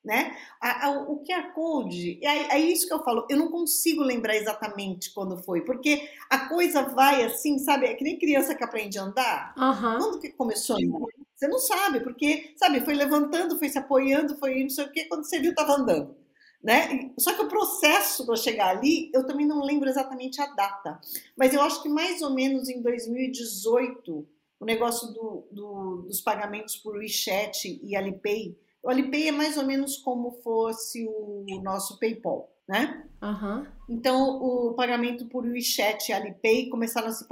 né? 0.05 0.37
A, 0.61 0.87
a, 0.87 0.91
o 1.03 1.23
QR 1.25 1.53
Code, 1.55 2.19
é, 2.23 2.57
é, 2.57 2.59
isso 2.59 2.87
que 2.87 2.93
eu 2.93 3.03
falo, 3.03 3.27
eu 3.31 3.39
não 3.39 3.51
consigo 3.51 4.03
lembrar 4.03 4.37
exatamente 4.37 5.13
quando 5.13 5.43
foi, 5.43 5.63
porque 5.63 6.09
a 6.29 6.49
coisa 6.49 6.83
vai 6.83 7.25
assim, 7.25 7.59
sabe? 7.59 7.87
É 7.87 7.95
que 7.95 8.05
nem 8.05 8.19
criança 8.19 8.55
que 8.55 8.65
aprende 8.65 8.99
a 8.99 9.05
andar. 9.05 9.55
Uhum. 9.57 9.99
Quando 9.99 10.21
que 10.21 10.31
começou 10.31 10.77
a 10.77 10.79
andar? 10.79 11.07
Você 11.35 11.49
não 11.49 11.59
sabe, 11.59 12.01
porque, 12.01 12.55
sabe, 12.57 12.81
foi 12.81 12.95
levantando, 12.95 13.59
foi 13.59 13.69
se 13.69 13.79
apoiando, 13.79 14.37
foi 14.37 14.63
não 14.63 14.71
sei 14.71 14.85
o 14.85 14.93
quê, 14.93 15.07
quando 15.07 15.25
você 15.25 15.39
viu, 15.39 15.51
estava 15.51 15.75
andando. 15.75 16.20
Né? 16.63 17.11
Só 17.19 17.35
que 17.35 17.43
o 17.43 17.49
processo 17.49 18.27
para 18.27 18.37
chegar 18.37 18.69
ali, 18.69 19.11
eu 19.15 19.27
também 19.27 19.47
não 19.47 19.65
lembro 19.65 19.89
exatamente 19.89 20.41
a 20.43 20.47
data, 20.47 21.01
mas 21.35 21.55
eu 21.55 21.63
acho 21.63 21.83
que 21.83 21.89
mais 21.89 22.21
ou 22.21 22.35
menos 22.35 22.69
em 22.69 22.83
2018, 22.83 24.29
o 24.61 24.65
negócio 24.67 25.09
do, 25.15 25.49
do, 25.51 26.03
dos 26.03 26.21
pagamentos 26.21 26.77
por 26.77 26.97
WeChat 26.97 27.81
e 27.83 27.97
Alipay 27.97 28.55
o 28.83 28.89
Alipay 28.89 29.29
é 29.29 29.33
mais 29.33 29.57
ou 29.57 29.65
menos 29.65 29.99
como 29.99 30.33
fosse 30.43 31.07
o 31.07 31.45
nosso 31.63 31.99
PayPal, 31.99 32.51
né? 32.67 33.05
Uhum. 33.23 33.67
Então, 33.89 34.43
o 34.43 34.73
pagamento 34.75 35.27
por 35.27 35.45
WeChat 35.45 36.09
e 36.09 36.13
Alipay 36.15 36.69
começaram 36.69 37.09
a 37.09 37.13
se 37.13 37.27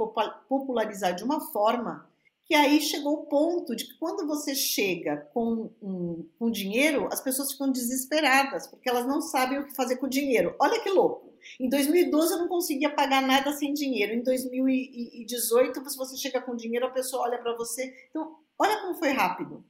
popularizar 0.47 1.15
de 1.15 1.23
uma 1.23 1.39
forma 1.51 2.07
que 2.49 2.55
aí 2.55 2.81
chegou 2.81 3.13
o 3.13 3.25
ponto 3.27 3.75
de 3.75 3.85
que 3.85 3.93
quando 3.99 4.25
você 4.25 4.55
chega 4.55 5.17
com 5.35 5.71
um, 5.79 6.27
um 6.41 6.49
dinheiro, 6.49 7.07
as 7.11 7.21
pessoas 7.21 7.51
ficam 7.51 7.71
desesperadas, 7.71 8.65
porque 8.65 8.89
elas 8.89 9.05
não 9.05 9.21
sabem 9.21 9.59
o 9.59 9.67
que 9.67 9.75
fazer 9.75 9.97
com 9.97 10.07
o 10.07 10.09
dinheiro. 10.09 10.55
Olha 10.59 10.81
que 10.81 10.89
louco! 10.89 11.31
Em 11.59 11.69
2012 11.69 12.33
eu 12.33 12.39
não 12.39 12.47
conseguia 12.47 12.89
pagar 12.89 13.21
nada 13.21 13.53
sem 13.53 13.71
dinheiro. 13.71 14.13
Em 14.13 14.23
2018, 14.23 15.89
se 15.91 15.95
você 15.95 16.17
chega 16.17 16.41
com 16.41 16.55
dinheiro, 16.55 16.87
a 16.87 16.89
pessoa 16.89 17.21
olha 17.21 17.37
para 17.37 17.55
você. 17.55 17.93
Então, 18.09 18.39
olha 18.57 18.81
como 18.81 18.95
foi 18.95 19.11
rápido. 19.11 19.63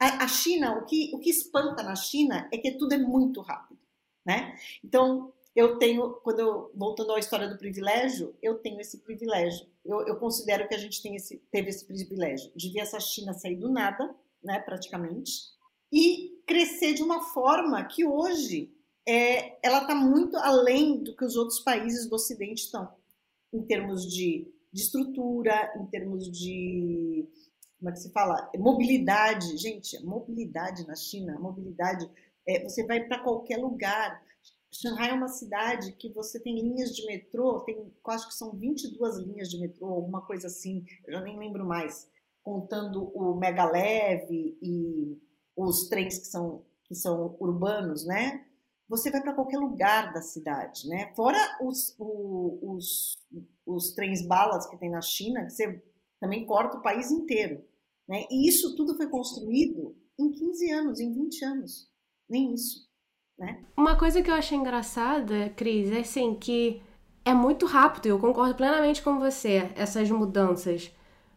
A, 0.00 0.24
a 0.24 0.26
China, 0.26 0.78
o 0.78 0.86
que, 0.86 1.10
o 1.12 1.18
que 1.18 1.28
espanta 1.28 1.82
na 1.82 1.94
China 1.94 2.48
é 2.50 2.56
que 2.56 2.72
tudo 2.72 2.94
é 2.94 2.98
muito 2.98 3.42
rápido, 3.42 3.78
né? 4.24 4.58
Então, 4.82 5.30
eu 5.54 5.78
tenho, 5.78 6.14
quando 6.22 6.40
eu, 6.40 6.70
voltando 6.74 7.12
à 7.12 7.18
história 7.18 7.48
do 7.48 7.58
privilégio, 7.58 8.34
eu 8.42 8.58
tenho 8.58 8.80
esse 8.80 8.98
privilégio. 8.98 9.66
Eu, 9.84 10.06
eu 10.06 10.16
considero 10.16 10.66
que 10.68 10.74
a 10.74 10.78
gente 10.78 11.02
tem 11.02 11.14
esse, 11.14 11.38
teve 11.50 11.68
esse 11.70 11.86
privilégio 11.86 12.50
de 12.56 12.72
ver 12.72 12.80
essa 12.80 12.98
China 12.98 13.32
sair 13.34 13.56
do 13.56 13.70
nada, 13.70 14.14
né, 14.42 14.58
praticamente, 14.60 15.32
e 15.92 16.42
crescer 16.46 16.94
de 16.94 17.02
uma 17.02 17.22
forma 17.22 17.84
que 17.84 18.04
hoje 18.04 18.72
é, 19.06 19.58
ela 19.64 19.82
está 19.82 19.94
muito 19.94 20.36
além 20.38 21.02
do 21.02 21.14
que 21.14 21.24
os 21.24 21.36
outros 21.36 21.60
países 21.60 22.08
do 22.08 22.16
Ocidente 22.16 22.64
estão, 22.64 22.92
em 23.52 23.62
termos 23.62 24.02
de, 24.02 24.52
de 24.72 24.82
estrutura, 24.82 25.72
em 25.80 25.86
termos 25.86 26.30
de 26.30 27.28
como 27.84 27.90
é 27.90 27.92
que 27.92 28.00
se 28.00 28.12
fala? 28.12 28.50
Mobilidade, 28.56 29.58
gente, 29.58 30.02
mobilidade 30.02 30.86
na 30.86 30.96
China, 30.96 31.38
mobilidade, 31.38 32.10
é, 32.48 32.62
você 32.62 32.82
vai 32.86 33.04
para 33.04 33.18
qualquer 33.18 33.58
lugar. 33.58 34.22
Xangai 34.74 35.10
é 35.10 35.14
uma 35.14 35.28
cidade 35.28 35.92
que 35.92 36.12
você 36.12 36.40
tem 36.40 36.60
linhas 36.60 36.94
de 36.94 37.06
metrô, 37.06 37.60
tem, 37.60 37.92
acho 38.08 38.28
que 38.28 38.34
são 38.34 38.52
22 38.52 39.18
linhas 39.18 39.48
de 39.48 39.60
metrô, 39.60 39.86
alguma 39.86 40.26
coisa 40.26 40.48
assim, 40.48 40.84
eu 41.06 41.12
já 41.12 41.20
nem 41.20 41.38
lembro 41.38 41.64
mais, 41.64 42.08
contando 42.42 43.04
o 43.14 43.36
Mega 43.36 43.64
Leve 43.64 44.58
e 44.60 45.16
os 45.56 45.88
trens 45.88 46.18
que 46.18 46.26
são, 46.26 46.64
que 46.84 46.94
são 46.94 47.36
urbanos, 47.38 48.04
né? 48.04 48.44
Você 48.88 49.10
vai 49.10 49.22
para 49.22 49.34
qualquer 49.34 49.58
lugar 49.58 50.12
da 50.12 50.20
cidade, 50.20 50.88
né? 50.88 51.12
Fora 51.14 51.38
os, 51.62 51.94
os, 51.98 53.16
os 53.64 53.94
trens 53.94 54.26
balas 54.26 54.66
que 54.68 54.76
tem 54.76 54.90
na 54.90 55.00
China, 55.00 55.44
que 55.44 55.50
você 55.50 55.82
também 56.20 56.44
corta 56.44 56.78
o 56.78 56.82
país 56.82 57.10
inteiro, 57.10 57.64
né? 58.08 58.26
E 58.30 58.48
isso 58.48 58.74
tudo 58.76 58.96
foi 58.96 59.08
construído 59.08 59.96
em 60.18 60.32
15 60.32 60.70
anos, 60.70 61.00
em 61.00 61.12
20 61.12 61.44
anos, 61.44 61.90
nem 62.28 62.52
isso. 62.52 62.92
Né? 63.38 63.58
Uma 63.76 63.96
coisa 63.96 64.22
que 64.22 64.30
eu 64.30 64.34
achei 64.34 64.56
engraçada, 64.56 65.50
Cris, 65.56 65.90
é 65.90 66.00
assim 66.00 66.34
que 66.34 66.80
é 67.24 67.34
muito 67.34 67.66
rápido, 67.66 68.06
eu 68.06 68.18
concordo 68.18 68.54
plenamente 68.54 69.02
com 69.02 69.18
você, 69.18 69.70
essas 69.74 70.10
mudanças. 70.10 70.92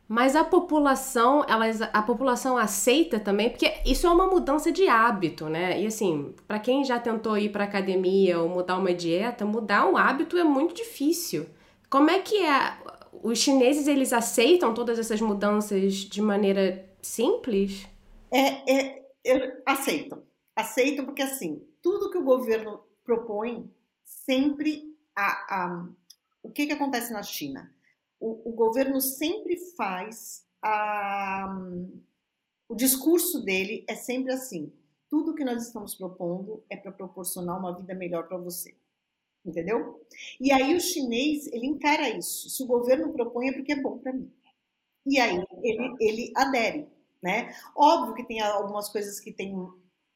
Mas 0.08 0.36
a 0.36 0.44
população, 0.44 1.44
elas, 1.50 1.82
a 1.82 2.02
população 2.02 2.58
aceita 2.58 3.20
também, 3.20 3.50
porque 3.50 3.74
isso 3.86 4.08
é 4.08 4.10
uma 4.10 4.26
mudança 4.28 4.72
de 4.72 4.88
hábito, 4.88 5.50
né? 5.50 5.82
E 5.82 5.86
assim, 5.86 6.34
para 6.48 6.60
quem 6.60 6.84
já 6.86 6.98
tentou 6.98 7.38
ir 7.38 7.50
para 7.50 7.66
academia 7.66 8.40
ou 8.40 8.48
mudar 8.48 8.78
uma 8.78 8.94
dieta, 8.94 9.46
mudar 9.46 9.86
um 9.86 9.98
hábito 9.98 10.38
é 10.38 10.46
muito 10.46 10.74
difícil. 10.74 11.46
Como 11.90 12.10
é 12.10 12.20
que 12.20 12.38
é? 12.38 12.78
Os 13.22 13.40
chineses 13.40 13.88
eles 13.88 14.14
aceitam 14.14 14.74
todas 14.74 14.98
essas 14.98 15.20
mudanças 15.20 15.94
de 15.94 16.22
maneira 16.22 16.86
simples? 17.02 17.86
É, 18.32 18.72
é, 18.72 19.04
aceitam, 19.66 20.24
aceitam 20.56 21.04
porque 21.06 21.22
assim 21.22 21.62
tudo 21.88 22.12
que 22.12 22.18
o 22.18 22.24
governo 22.24 22.84
propõe, 23.02 23.74
sempre 24.04 24.94
a, 25.16 25.56
a 25.56 25.90
o 26.44 26.52
que, 26.52 26.68
que 26.68 26.74
acontece 26.74 27.14
na 27.14 27.24
China? 27.24 27.74
O, 28.20 28.50
o 28.50 28.52
governo 28.52 29.00
sempre 29.00 29.56
faz 29.78 30.46
a, 30.62 31.48
o 32.68 32.76
discurso 32.76 33.42
dele 33.42 33.86
é 33.88 33.96
sempre 33.96 34.34
assim: 34.34 34.74
tudo 35.10 35.34
que 35.34 35.46
nós 35.46 35.66
estamos 35.66 35.96
propondo 35.96 36.62
é 36.70 36.76
para 36.76 36.92
proporcionar 36.92 37.58
uma 37.58 37.78
vida 37.78 37.96
melhor 37.96 38.28
para 38.28 38.38
você. 38.38 38.76
Entendeu? 39.46 40.06
E 40.42 40.52
aí 40.52 40.76
o 40.76 40.82
chinês, 40.82 41.48
ele 41.54 41.68
encara 41.68 42.10
isso. 42.10 42.50
Se 42.50 42.62
o 42.64 42.68
governo 42.68 43.14
propõe 43.14 43.48
é 43.48 43.54
porque 43.54 43.72
é 43.72 43.82
bom 43.82 43.98
para 43.98 44.12
mim. 44.12 44.30
E 45.06 45.18
aí 45.22 45.42
ele, 45.64 45.96
ele 46.02 46.34
adere, 46.36 46.90
né? 47.24 47.56
Óbvio 47.74 48.14
que 48.14 48.28
tem 48.28 48.42
algumas 48.42 48.90
coisas 48.90 49.22
que 49.22 49.32
tem 49.32 49.56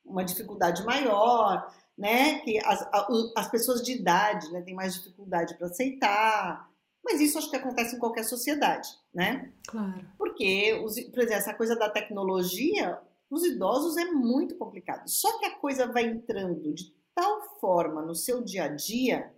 uma 0.03 0.23
dificuldade 0.23 0.83
maior, 0.83 1.73
né? 1.97 2.39
Que 2.39 2.59
as, 2.65 2.87
as 3.35 3.49
pessoas 3.49 3.81
de 3.81 3.93
idade 3.93 4.51
né, 4.51 4.61
têm 4.61 4.75
mais 4.75 4.95
dificuldade 4.95 5.57
para 5.57 5.67
aceitar. 5.67 6.69
Mas 7.03 7.19
isso 7.19 7.37
acho 7.37 7.49
que 7.49 7.55
acontece 7.55 7.95
em 7.95 7.99
qualquer 7.99 8.23
sociedade, 8.23 8.87
né? 9.13 9.51
Claro. 9.67 10.05
Porque, 10.17 10.79
por 11.11 11.19
exemplo, 11.19 11.33
essa 11.33 11.53
coisa 11.53 11.75
da 11.75 11.89
tecnologia, 11.89 12.99
os 13.29 13.43
idosos 13.43 13.97
é 13.97 14.05
muito 14.05 14.55
complicado. 14.55 15.07
Só 15.07 15.39
que 15.39 15.45
a 15.45 15.55
coisa 15.57 15.91
vai 15.91 16.05
entrando 16.05 16.73
de 16.73 16.93
tal 17.15 17.59
forma 17.59 18.01
no 18.01 18.15
seu 18.15 18.43
dia 18.43 18.65
a 18.65 18.67
dia 18.67 19.31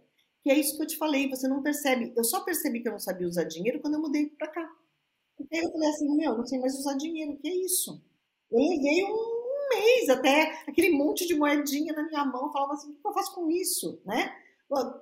que 0.43 0.51
é 0.51 0.59
isso 0.59 0.75
que 0.75 0.83
eu 0.83 0.87
te 0.87 0.97
falei, 0.97 1.29
você 1.29 1.47
não 1.47 1.63
percebe. 1.63 2.13
Eu 2.17 2.23
só 2.25 2.41
percebi 2.41 2.81
que 2.81 2.89
eu 2.89 2.91
não 2.91 2.99
sabia 2.99 3.27
usar 3.27 3.45
dinheiro 3.45 3.79
quando 3.79 3.93
eu 3.93 4.01
mudei 4.01 4.27
para 4.27 4.49
cá. 4.49 4.69
Porque 5.37 5.55
aí 5.55 5.63
eu 5.63 5.71
falei 5.71 5.89
assim, 5.89 6.15
meu, 6.17 6.37
não 6.37 6.45
sei 6.45 6.59
mais 6.59 6.77
usar 6.77 6.97
dinheiro, 6.97 7.31
o 7.31 7.37
que 7.37 7.47
é 7.47 7.55
isso? 7.55 8.03
Eu 8.51 8.59
levei 8.59 9.05
um 9.05 9.32
mês 9.69 10.09
até 10.09 10.63
aquele 10.67 10.91
monte 10.91 11.27
de 11.27 11.35
moedinha 11.35 11.93
na 11.93 12.03
minha 12.03 12.25
mão. 12.25 12.45
Eu 12.45 12.51
falava 12.51 12.73
assim: 12.73 12.91
o 12.91 12.95
que 12.95 13.07
eu 13.07 13.13
faço 13.13 13.35
com 13.35 13.49
isso? 13.49 14.01
Né? 14.05 14.33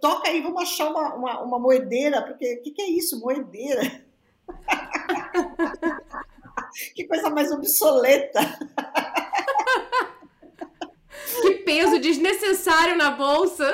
Toca 0.02 0.30
aí, 0.30 0.41
vamos 0.41 0.62
achar 0.62 0.89
uma, 0.89 1.15
uma, 1.15 1.43
uma 1.43 1.60
moedeira, 1.60 2.21
porque 2.21 2.56
o 2.56 2.62
que, 2.62 2.71
que 2.71 2.82
é 2.82 2.89
isso, 2.89 3.19
moedeira? 3.19 4.04
que 6.93 7.06
coisa 7.06 7.30
mais 7.30 7.52
obsoleta. 7.52 8.41
que 11.41 11.54
peso 11.63 12.00
desnecessário 12.00 12.97
na 12.97 13.12
bolsa. 13.12 13.71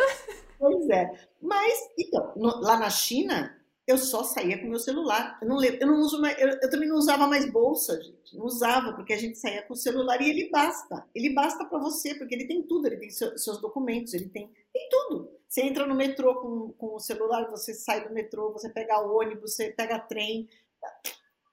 Pois 0.60 0.89
é. 0.89 1.28
Mas, 1.41 1.89
então, 1.97 2.34
no, 2.36 2.62
lá 2.62 2.78
na 2.78 2.89
China, 2.89 3.57
eu 3.88 3.97
só 3.97 4.21
saía 4.21 4.60
com 4.60 4.67
meu 4.67 4.80
celular. 4.80 5.39
Eu 5.41 5.47
não, 5.47 5.63
eu 5.63 5.88
não 5.88 6.00
uso 6.02 6.19
mais, 6.19 6.38
eu, 6.38 6.50
eu, 6.50 6.69
também 6.69 6.89
não 6.89 6.97
usava 6.97 7.26
mais 7.26 7.50
bolsa, 7.50 8.00
gente. 8.02 8.36
Não 8.36 8.45
usava, 8.45 8.91
porque 8.91 9.13
a 9.13 9.17
gente 9.17 9.38
saía 9.38 9.63
com 9.63 9.73
o 9.73 9.78
celular 9.78 10.21
e 10.21 10.30
ele 10.30 10.50
basta. 10.50 11.08
Ele 11.15 11.34
basta 11.34 11.63
para 11.63 11.80
você, 11.80 12.13
porque 12.13 12.36
ele 12.36 12.47
tem 12.47 12.62
tudo, 12.63 12.86
ele 12.86 12.97
tem 12.97 13.10
seu, 13.10 13.38
seus 13.38 13.62
documentos, 13.62 14.13
ele 14.13 14.28
tem, 14.28 14.52
tem 14.73 14.89
tudo. 14.89 15.32
Você 15.47 15.62
entra 15.62 15.88
no 15.88 15.95
metrô 15.95 16.36
com, 16.36 16.73
com 16.73 16.95
o 16.95 17.00
celular, 17.00 17.50
você 17.50 17.73
sai 17.73 18.06
do 18.06 18.13
metrô, 18.13 18.52
você 18.52 18.67
pega 18.69 19.00
ônibus, 19.00 19.56
você 19.56 19.71
pega 19.71 19.97
trem, 19.97 20.50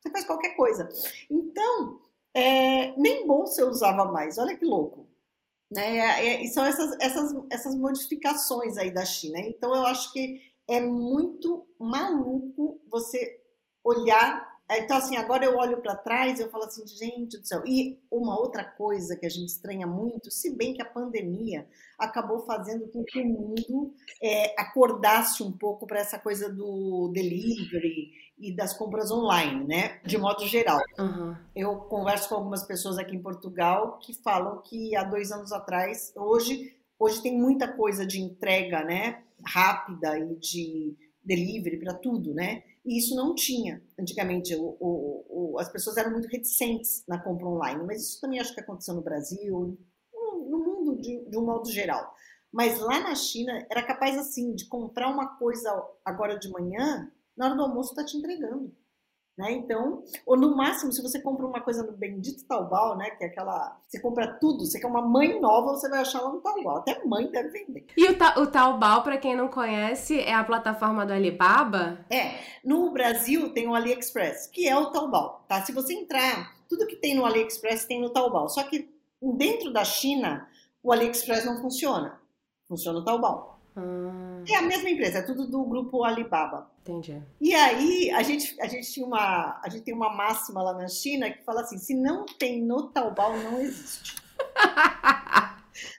você 0.01 0.11
faz 0.11 0.25
qualquer 0.25 0.57
coisa. 0.57 0.89
Então, 1.31 2.01
é, 2.35 2.93
nem 3.01 3.25
bolsa 3.29 3.63
eu 3.63 3.69
usava 3.69 4.11
mais, 4.11 4.39
olha 4.39 4.57
que 4.57 4.65
louco. 4.65 5.09
Né? 5.71 5.99
É, 5.99 6.27
é, 6.27 6.45
e 6.45 6.49
são 6.49 6.65
essas, 6.65 6.97
essas, 7.01 7.33
essas 7.49 7.77
modificações 7.77 8.77
aí 8.77 8.93
da 8.93 9.05
China. 9.05 9.39
Então, 9.39 9.73
eu 9.73 9.87
acho 9.87 10.13
que 10.13 10.41
é 10.69 10.81
muito 10.81 11.67
maluco 11.79 12.81
você 12.91 13.41
olhar. 13.83 14.53
Então, 14.71 14.97
assim, 14.97 15.17
agora 15.17 15.45
eu 15.45 15.57
olho 15.57 15.83
para 15.83 15.95
trás 15.95 16.39
e 16.39 16.43
eu 16.43 16.51
falo 16.51 16.65
assim, 16.65 16.87
gente 16.87 17.39
do 17.39 17.47
céu. 17.47 17.63
E 17.67 18.01
uma 18.11 18.39
outra 18.39 18.65
coisa 18.65 19.15
que 19.15 19.27
a 19.27 19.29
gente 19.29 19.49
estranha 19.49 19.87
muito, 19.87 20.31
se 20.31 20.57
bem 20.57 20.73
que 20.73 20.81
a 20.81 20.87
pandemia 20.87 21.69
acabou 21.99 22.47
fazendo 22.47 22.89
com 22.89 23.05
que 23.05 23.21
o 23.21 23.27
mundo 23.27 23.95
é, 24.23 24.59
acordasse 24.59 25.43
um 25.43 25.53
pouco 25.53 25.87
para 25.87 26.01
essa 26.01 26.19
coisa 26.19 26.51
do 26.51 27.11
delivery 27.13 28.13
e 28.39 28.57
das 28.57 28.77
compras 28.77 29.11
online, 29.11 29.67
né? 29.67 30.01
De 30.03 30.17
modo 30.17 30.47
geral. 30.47 30.81
Uhum. 30.99 31.37
Eu 31.55 31.77
converso 31.83 32.31
com 32.31 32.37
algumas 32.37 32.65
pessoas 32.65 32.99
aqui 32.99 33.15
em 33.15 33.23
Portugal 33.23 33.99
que 33.99 34.15
falam 34.15 34.63
que 34.63 34.97
há 34.97 35.05
dois 35.05 35.31
anos 35.31 35.53
atrás, 35.53 36.13
hoje, 36.17 36.75
hoje 36.99 37.23
tem 37.23 37.39
muita 37.39 37.69
coisa 37.69 38.07
de 38.07 38.21
entrega, 38.21 38.83
né? 38.83 39.24
Rápida 39.45 40.19
e 40.19 40.37
de 40.37 40.97
delivery 41.25 41.79
para 41.79 41.95
tudo, 41.95 42.35
né? 42.35 42.63
E 42.85 42.99
isso 42.99 43.17
não 43.17 43.35
tinha. 43.35 43.83
Antigamente, 43.99 44.55
o, 44.55 44.77
o, 44.79 45.27
o, 45.55 45.59
as 45.59 45.71
pessoas 45.71 45.97
eram 45.97 46.13
muito 46.13 46.29
reticentes 46.29 47.03
na 47.09 47.19
compra 47.19 47.47
online, 47.47 47.83
mas 47.85 48.03
isso 48.03 48.21
também 48.21 48.39
acho 48.39 48.55
que 48.55 48.61
aconteceu 48.61 48.95
no 48.95 49.03
Brasil, 49.03 49.79
no, 50.13 50.51
no 50.51 50.59
mundo 50.59 51.01
de, 51.01 51.25
de 51.25 51.39
um 51.39 51.47
modo 51.47 51.71
geral. 51.71 52.15
Mas 52.53 52.79
lá 52.79 53.01
na 53.01 53.15
China, 53.15 53.67
era 53.71 53.83
capaz, 53.83 54.17
assim, 54.17 54.55
de 54.55 54.67
comprar 54.67 55.11
uma 55.11 55.37
coisa 55.39 55.71
agora 56.05 56.39
de 56.39 56.49
manhã, 56.51 57.11
na 57.37 57.47
hora 57.47 57.57
do 57.57 57.63
almoço 57.63 57.91
está 57.91 58.05
te 58.05 58.17
entregando. 58.17 58.73
Né? 59.37 59.51
Então, 59.53 60.05
ou 60.25 60.37
no 60.37 60.57
máximo, 60.57 60.93
se 60.93 61.03
você 61.03 61.21
compra 61.21 61.45
uma 61.45 61.61
coisa 61.61 61.83
no 61.83 61.93
bendito 61.93 62.47
Taobao, 62.47 62.97
né? 62.97 63.11
Que 63.11 63.25
é 63.25 63.27
aquela. 63.27 63.81
Você 63.89 64.01
compra 64.01 64.39
tudo, 64.39 64.65
você 64.65 64.79
quer 64.79 64.87
uma 64.87 65.03
mãe 65.03 65.41
nova, 65.41 65.73
você 65.73 65.89
vai 65.89 66.01
achar 66.01 66.21
lá 66.21 66.33
no 66.33 66.41
Taobao. 66.41 66.77
Até 66.77 67.05
mãe 67.05 67.29
deve 67.29 67.49
vender. 67.49 67.87
E 67.97 68.09
o, 68.09 68.17
ta 68.17 68.39
o 68.39 68.47
Taobao, 68.47 69.03
para 69.03 69.19
quem 69.19 69.35
não 69.37 69.49
conhece, 69.49 70.21
é 70.21 70.33
a 70.33 70.45
plataforma 70.45 71.05
do 71.05 71.13
Alibaba? 71.13 71.99
É. 72.09 72.39
No 72.65 72.93
Brasil 72.93 73.53
tem 73.53 73.67
o 73.67 73.75
AliExpress, 73.75 74.47
que 74.47 74.69
é 74.69 74.77
o 74.77 74.93
Taobao. 74.93 75.45
Tá? 75.49 75.63
Se 75.63 75.73
você 75.73 75.95
entrar, 75.95 76.55
tudo 76.69 76.87
que 76.87 76.97
tem 76.97 77.17
no 77.17 77.27
AliExpress 77.27 77.87
tem 77.87 78.01
no 78.01 78.11
Taobao. 78.11 78.49
Só 78.49 78.63
que 78.63 78.89
dentro 79.21 79.73
da 79.73 79.85
China, 79.85 80.49
o 80.81 80.93
AliExpress 80.93 81.45
não 81.45 81.61
funciona. 81.61 82.21
Funciona 82.69 83.01
o 83.01 83.05
Taobao. 83.05 83.54
Ah, 83.77 84.43
É 84.49 84.57
a 84.57 84.63
mesma 84.63 84.89
empresa, 84.89 85.19
é 85.19 85.23
tudo 85.23 85.47
do 85.49 85.65
grupo 85.65 86.05
Alibaba. 86.05 86.71
entendi. 86.81 87.21
E 87.41 87.55
aí, 87.55 88.11
a 88.13 88.23
gente, 88.23 88.57
a 88.61 88.69
gente 88.69 88.93
tinha 88.93 89.07
uma, 89.07 89.61
a 89.63 89.69
gente 89.69 89.85
tem 89.85 89.95
uma 89.95 90.15
máxima 90.15 90.63
lá 90.63 90.73
na 90.75 90.87
China 90.89 91.31
que 91.31 91.45
fala 91.45 91.63
assim: 91.63 91.79
se 91.79 91.95
não 91.95 92.25
tem 92.25 92.63
no 92.63 92.89
Taobao, 92.91 93.37
não 93.37 93.61
existe. 93.61 94.15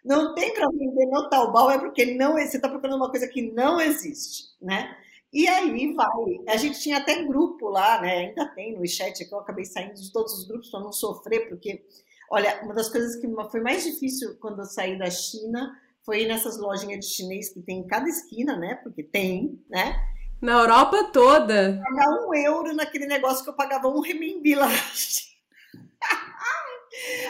Não 0.06 0.34
tem 0.34 0.54
para 0.54 0.70
vender 0.70 1.06
no 1.08 1.30
Taobao 1.30 1.70
é 1.70 1.78
porque 1.78 2.16
não 2.16 2.34
você 2.34 2.56
está 2.56 2.70
procurando 2.70 2.96
uma 2.96 3.10
coisa 3.10 3.28
que 3.28 3.52
não 3.52 3.82
existe, 3.82 4.56
né? 4.62 4.96
E 5.34 5.48
aí 5.50 5.94
vai. 5.94 6.08
A 6.48 6.56
gente 6.56 6.80
tinha 6.80 6.98
até 6.98 7.24
grupo 7.24 7.68
lá, 7.68 8.02
né? 8.02 8.28
Ainda 8.28 8.46
tem 8.56 8.78
no 8.78 8.88
chat 8.88 9.26
que 9.26 9.34
eu 9.34 9.40
acabei 9.40 9.66
saindo 9.66 9.96
de 9.96 10.12
todos 10.14 10.32
os 10.34 10.48
grupos 10.48 10.70
para 10.70 10.80
não 10.80 10.94
sofrer, 10.94 11.50
porque, 11.50 11.84
olha, 12.32 12.62
uma 12.64 12.74
das 12.74 12.88
coisas 12.90 13.18
que 13.18 13.28
foi 13.52 13.60
mais 13.60 13.84
difícil 13.84 14.38
quando 14.40 14.60
eu 14.60 14.66
saí 14.66 14.98
da 14.98 15.10
China 15.10 15.78
foi 16.06 16.26
nessas 16.28 16.58
lojinhas 16.60 17.00
de 17.06 17.12
chinês 17.14 17.52
que 17.52 17.62
tem 17.62 17.80
em 17.80 17.88
cada 17.88 18.08
esquina, 18.08 18.56
né? 18.56 18.76
Porque 18.76 19.02
tem, 19.04 19.60
né? 19.70 19.96
Na 20.42 20.54
Europa 20.60 21.06
toda. 21.12 21.82
pagar 21.84 22.10
um 22.10 22.34
euro 22.36 22.74
naquele 22.76 23.08
negócio 23.08 23.44
que 23.44 23.50
eu 23.50 23.56
pagava 23.56 23.88
um 23.88 24.02
renminbi 24.02 24.54
lá. 24.54 24.68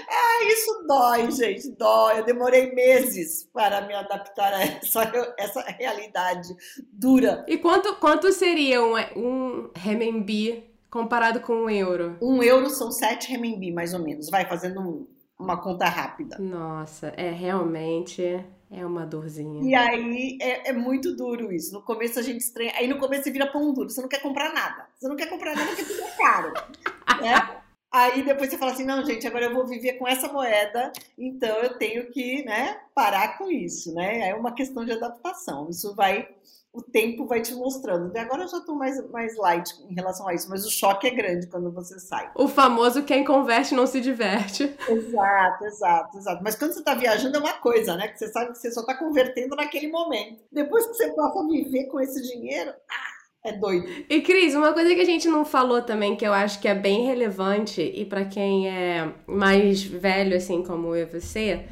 ah, 0.10 0.44
isso 0.52 0.84
dói, 0.88 1.32
gente, 1.32 1.72
dói. 1.72 2.20
Eu 2.20 2.26
demorei 2.26 2.74
meses 2.74 3.48
para 3.54 3.82
me 3.82 3.94
adaptar 3.94 4.54
a 4.54 4.62
essa, 4.64 5.34
essa 5.38 5.62
realidade 5.62 6.50
dura. 6.92 7.46
E 7.48 7.58
quanto, 7.58 7.96
quanto 7.96 8.32
seria 8.34 8.84
um, 8.84 8.96
um 9.16 9.72
renminbi 9.76 10.70
comparado 10.90 11.40
com 11.40 11.54
um 11.54 11.70
euro? 11.70 12.18
Um 12.22 12.44
euro 12.44 12.70
são 12.70 12.92
sete 12.92 13.30
renminbi, 13.32 13.72
mais 13.72 13.94
ou 13.94 14.00
menos. 14.02 14.30
Vai 14.30 14.46
fazendo 14.46 14.82
um- 14.82 15.15
uma 15.38 15.62
conta 15.62 15.86
rápida. 15.86 16.38
Nossa, 16.40 17.08
é 17.18 17.30
realmente 17.32 18.24
é 18.72 18.86
uma 18.86 19.06
dorzinha. 19.06 19.64
E 19.64 19.76
aí 19.76 20.38
é, 20.42 20.70
é 20.70 20.74
muito 20.74 21.16
duro 21.16 21.52
isso. 21.52 21.74
No 21.74 21.82
começo 21.82 22.20
a 22.20 22.22
gente 22.22 22.42
estranha. 22.42 22.74
Aí 22.76 22.88
no 22.88 22.98
começo 22.98 23.24
você 23.24 23.32
vira 23.32 23.52
pão 23.52 23.74
duro. 23.74 23.90
Você 23.90 24.02
não 24.02 24.10
quer 24.10 24.22
comprar 24.22 24.54
nada. 24.54 24.88
Você 24.98 25.08
não 25.08 25.16
quer 25.16 25.30
comprar 25.30 25.56
nada 25.56 25.68
porque 25.68 25.84
tudo 25.84 26.02
é 26.02 26.12
caro. 26.12 26.54
né? 27.22 27.62
Aí 27.96 28.24
depois 28.24 28.50
você 28.50 28.58
fala 28.58 28.74
assim, 28.74 28.84
não, 28.84 29.06
gente, 29.06 29.26
agora 29.26 29.46
eu 29.46 29.54
vou 29.54 29.66
viver 29.66 29.94
com 29.94 30.06
essa 30.06 30.28
moeda, 30.28 30.92
então 31.18 31.60
eu 31.60 31.78
tenho 31.78 32.12
que, 32.12 32.44
né, 32.44 32.78
parar 32.94 33.38
com 33.38 33.50
isso, 33.50 33.94
né? 33.94 34.28
É 34.28 34.36
uma 34.36 34.54
questão 34.54 34.84
de 34.84 34.92
adaptação. 34.92 35.70
Isso 35.70 35.96
vai, 35.96 36.28
o 36.76 36.82
tempo 36.82 37.26
vai 37.26 37.42
te 37.42 37.54
mostrando. 37.54 38.14
E 38.14 38.20
agora 38.20 38.44
eu 38.44 38.48
já 38.48 38.58
estou 38.58 38.76
mais, 38.76 39.10
mais 39.10 39.36
light 39.38 39.72
em 39.90 39.94
relação 39.94 40.28
a 40.28 40.34
isso, 40.34 40.50
mas 40.50 40.66
o 40.66 40.70
choque 40.70 41.08
é 41.08 41.12
grande 41.12 41.48
quando 41.48 41.72
você 41.72 41.98
sai. 42.00 42.30
O 42.36 42.48
famoso 42.48 43.04
quem 43.04 43.24
converte 43.24 43.74
não 43.74 43.88
se 43.88 44.02
diverte. 44.02 44.76
Exato, 44.88 45.66
exato, 45.66 46.18
exato. 46.18 46.44
Mas 46.44 46.56
quando 46.56 46.74
você 46.74 46.80
está 46.80 46.94
viajando 46.94 47.38
é 47.38 47.40
uma 47.40 47.54
coisa, 47.54 47.96
né? 47.96 48.10
Que 48.10 48.20
você 48.20 48.28
sabe 48.28 48.52
que 48.52 48.58
você 48.58 48.72
só 48.72 48.82
está 48.82 48.94
convertendo 48.94 49.56
naquele 49.56 49.88
momento. 49.88 50.44
Depois 50.52 50.86
que 50.86 50.94
você 50.94 51.12
passa 51.14 51.40
a 51.40 51.48
viver 51.48 51.86
com 51.86 52.00
esse 52.00 52.22
dinheiro, 52.22 52.72
ah, 52.72 53.50
é 53.50 53.54
doido. 53.54 53.88
E 54.10 54.22
Cris, 54.22 54.56
uma 54.56 54.74
coisa 54.74 54.94
que 54.94 55.02
a 55.02 55.06
gente 55.06 55.28
não 55.28 55.46
falou 55.46 55.82
também 55.82 56.16
que 56.16 56.26
eu 56.26 56.34
acho 56.34 56.60
que 56.60 56.68
é 56.68 56.76
bem 56.76 57.06
relevante 57.06 57.82
e 57.82 58.04
pra 58.04 58.26
quem 58.26 58.68
é 58.68 59.14
mais 59.26 59.84
velho 59.84 60.36
assim 60.36 60.64
como 60.64 60.96
eu 60.96 61.04
e 61.04 61.20
você, 61.20 61.66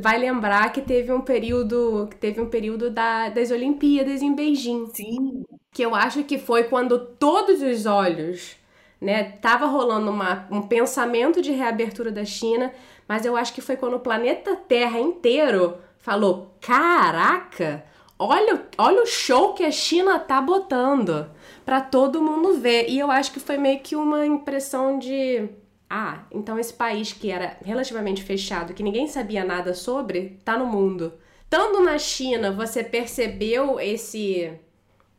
vai 0.00 0.18
lembrar 0.18 0.72
que 0.72 0.80
teve 0.80 1.12
um 1.12 1.20
período, 1.20 2.08
que 2.10 2.16
teve 2.16 2.40
um 2.40 2.48
período 2.48 2.90
da, 2.90 3.28
das 3.28 3.50
Olimpíadas 3.50 4.22
em 4.22 4.34
Beijing, 4.34 4.88
Sim, 4.94 5.44
que 5.72 5.82
eu 5.82 5.94
acho 5.94 6.24
que 6.24 6.38
foi 6.38 6.64
quando 6.64 6.98
todos 6.98 7.62
os 7.62 7.86
olhos, 7.86 8.56
né, 9.00 9.24
tava 9.40 9.66
rolando 9.66 10.10
uma, 10.10 10.46
um 10.50 10.62
pensamento 10.62 11.42
de 11.42 11.50
reabertura 11.50 12.12
da 12.12 12.24
China, 12.24 12.72
mas 13.08 13.24
eu 13.24 13.36
acho 13.36 13.52
que 13.52 13.60
foi 13.60 13.76
quando 13.76 13.94
o 13.96 14.00
planeta 14.00 14.54
Terra 14.56 15.00
inteiro 15.00 15.78
falou: 15.98 16.54
"Caraca, 16.60 17.84
olha, 18.18 18.62
olha 18.78 19.02
o 19.02 19.06
show 19.06 19.54
que 19.54 19.64
a 19.64 19.70
China 19.70 20.18
tá 20.18 20.40
botando 20.40 21.28
pra 21.64 21.80
todo 21.80 22.22
mundo 22.22 22.54
ver". 22.60 22.88
E 22.88 22.98
eu 22.98 23.10
acho 23.10 23.32
que 23.32 23.40
foi 23.40 23.56
meio 23.58 23.80
que 23.80 23.96
uma 23.96 24.24
impressão 24.26 24.98
de 24.98 25.48
ah, 25.94 26.26
então 26.30 26.58
esse 26.58 26.72
país 26.72 27.12
que 27.12 27.30
era 27.30 27.58
relativamente 27.62 28.22
fechado, 28.22 28.72
que 28.72 28.82
ninguém 28.82 29.06
sabia 29.06 29.44
nada 29.44 29.74
sobre, 29.74 30.40
tá 30.42 30.56
no 30.56 30.64
mundo. 30.64 31.12
Estando 31.42 31.82
na 31.84 31.98
China, 31.98 32.50
você 32.50 32.82
percebeu 32.82 33.78
esse 33.78 34.58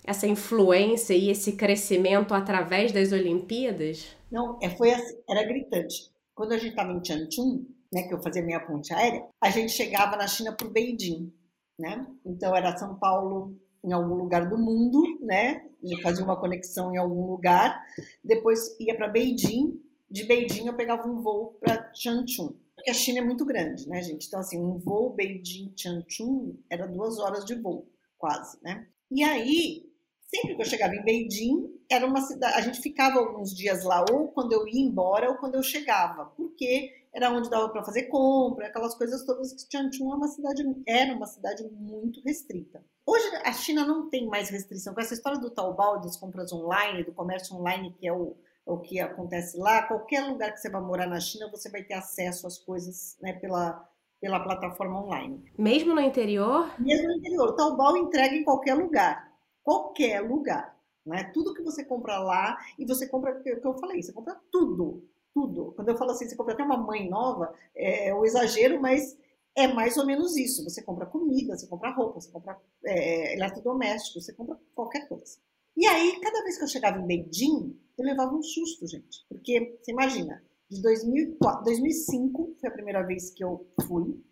essa 0.03 0.25
influência 0.25 1.13
e 1.13 1.29
esse 1.29 1.51
crescimento 1.51 2.33
através 2.33 2.91
das 2.91 3.11
Olimpíadas? 3.11 4.17
Não, 4.31 4.57
é, 4.63 4.69
foi 4.71 4.91
assim, 4.91 5.15
era 5.29 5.43
gritante. 5.43 6.11
Quando 6.33 6.53
a 6.53 6.57
gente 6.57 6.71
estava 6.71 6.91
em 6.91 7.05
Changchun, 7.05 7.67
né, 7.93 8.07
que 8.07 8.13
eu 8.15 8.23
fazia 8.23 8.41
minha 8.41 8.59
ponte 8.59 8.91
aérea, 8.95 9.23
a 9.39 9.51
gente 9.51 9.71
chegava 9.71 10.17
na 10.17 10.25
China 10.25 10.55
por 10.57 10.71
Beijing, 10.71 11.31
né? 11.77 12.03
Então 12.25 12.55
era 12.55 12.75
São 12.75 12.97
Paulo 12.97 13.55
em 13.85 13.93
algum 13.93 14.15
lugar 14.15 14.49
do 14.49 14.57
mundo, 14.57 15.03
né? 15.21 15.67
Gente 15.83 16.01
fazia 16.01 16.25
uma 16.25 16.39
conexão 16.39 16.91
em 16.95 16.97
algum 16.97 17.27
lugar, 17.27 17.79
depois 18.23 18.75
ia 18.79 18.97
para 18.97 19.07
Beijing, 19.07 19.79
de 20.13 20.25
Beijing 20.25 20.67
eu 20.67 20.75
pegava 20.75 21.07
um 21.07 21.23
voo 21.23 21.57
para 21.59 21.91
Changchun, 21.91 22.53
porque 22.75 22.91
a 22.91 22.93
China 22.93 23.17
é 23.17 23.23
muito 23.23 23.43
grande, 23.43 23.89
né, 23.89 23.99
gente? 24.03 24.27
Então 24.27 24.39
assim, 24.39 24.59
um 24.59 24.77
voo 24.77 25.15
Beijing-Changchun 25.15 26.55
era 26.69 26.87
duas 26.87 27.17
horas 27.17 27.43
de 27.43 27.55
voo, 27.55 27.91
quase, 28.17 28.59
né? 28.61 28.87
E 29.09 29.23
aí 29.23 29.91
sempre 30.29 30.55
que 30.55 30.61
eu 30.61 30.65
chegava 30.65 30.95
em 30.95 31.03
Beijing, 31.03 31.67
era 31.89 32.05
uma 32.05 32.21
cidade. 32.21 32.55
A 32.55 32.61
gente 32.61 32.79
ficava 32.79 33.19
alguns 33.19 33.55
dias 33.55 33.83
lá, 33.83 34.05
ou 34.11 34.27
quando 34.27 34.53
eu 34.53 34.67
ia 34.67 34.81
embora, 34.81 35.29
ou 35.29 35.37
quando 35.37 35.55
eu 35.55 35.63
chegava, 35.63 36.25
porque 36.25 36.91
era 37.11 37.31
onde 37.31 37.49
dava 37.49 37.69
para 37.69 37.83
fazer 37.83 38.03
compra, 38.03 38.67
aquelas 38.67 38.95
coisas 38.95 39.25
todas 39.25 39.51
que 39.53 39.71
Changchun 39.71 40.11
é 40.11 40.15
uma 40.15 40.27
cidade, 40.27 40.63
era 40.87 41.15
uma 41.15 41.27
cidade 41.27 41.63
muito 41.71 42.21
restrita. 42.21 42.83
Hoje 43.05 43.25
a 43.43 43.53
China 43.53 43.85
não 43.85 44.09
tem 44.09 44.27
mais 44.27 44.49
restrição 44.49 44.93
com 44.93 45.01
essa 45.01 45.13
história 45.15 45.39
do 45.39 45.49
Taobao, 45.49 46.01
das 46.01 46.17
compras 46.17 46.53
online, 46.53 47.03
do 47.03 47.13
comércio 47.13 47.55
online, 47.55 47.95
que 47.99 48.07
é 48.07 48.13
o, 48.13 48.35
o 48.65 48.79
que 48.79 48.99
acontece 48.99 49.57
lá. 49.57 49.83
Qualquer 49.87 50.21
lugar 50.25 50.51
que 50.53 50.59
você 50.59 50.69
vai 50.69 50.81
morar 50.81 51.07
na 51.07 51.19
China, 51.19 51.51
você 51.51 51.69
vai 51.69 51.83
ter 51.83 51.95
acesso 51.95 52.47
às 52.47 52.57
coisas 52.57 53.17
né, 53.21 53.33
pela, 53.33 53.87
pela 54.21 54.39
plataforma 54.39 55.03
online. 55.03 55.43
Mesmo 55.57 55.93
no 55.93 56.01
interior? 56.01 56.73
Mesmo 56.79 57.07
no 57.07 57.17
interior, 57.17 57.49
o 57.49 57.55
Taobao 57.55 57.97
entrega 57.97 58.35
em 58.35 58.43
qualquer 58.43 58.75
lugar 58.75 59.33
qualquer 59.63 60.19
lugar. 60.19 60.77
Né? 61.05 61.31
Tudo 61.33 61.53
que 61.53 61.63
você 61.63 61.83
compra 61.83 62.19
lá, 62.19 62.57
e 62.77 62.85
você 62.85 63.07
compra, 63.07 63.37
o 63.39 63.41
que 63.41 63.49
eu 63.49 63.77
falei, 63.77 64.01
você 64.01 64.13
compra 64.13 64.39
tudo, 64.51 65.03
tudo. 65.33 65.73
Quando 65.75 65.89
eu 65.89 65.97
falo 65.97 66.11
assim, 66.11 66.27
você 66.27 66.35
compra 66.35 66.53
até 66.53 66.63
uma 66.63 66.77
mãe 66.77 67.09
nova, 67.09 67.53
é 67.75 68.13
o 68.13 68.23
exagero, 68.25 68.79
mas 68.79 69.17
é 69.55 69.67
mais 69.67 69.97
ou 69.97 70.05
menos 70.05 70.37
isso. 70.37 70.63
Você 70.63 70.81
compra 70.81 71.05
comida, 71.05 71.57
você 71.57 71.67
compra 71.67 71.91
roupa, 71.91 72.21
você 72.21 72.31
compra 72.31 72.57
é, 72.85 73.33
eletrodoméstico, 73.33 74.21
você 74.21 74.33
compra 74.33 74.57
qualquer 74.75 75.07
coisa. 75.07 75.37
E 75.75 75.85
aí, 75.87 76.19
cada 76.21 76.43
vez 76.43 76.57
que 76.57 76.63
eu 76.63 76.67
chegava 76.67 76.99
em 76.99 77.05
Beijing, 77.05 77.79
eu 77.97 78.05
levava 78.05 78.35
um 78.35 78.43
susto, 78.43 78.87
gente. 78.87 79.25
Porque, 79.27 79.77
você 79.81 79.91
imagina, 79.91 80.43
de 80.69 80.81
2004, 80.81 81.63
2005 81.63 82.55
foi 82.59 82.69
a 82.69 82.73
primeira 82.73 83.03
vez 83.03 83.31
que 83.31 83.43
eu 83.43 83.67
fui, 83.87 84.23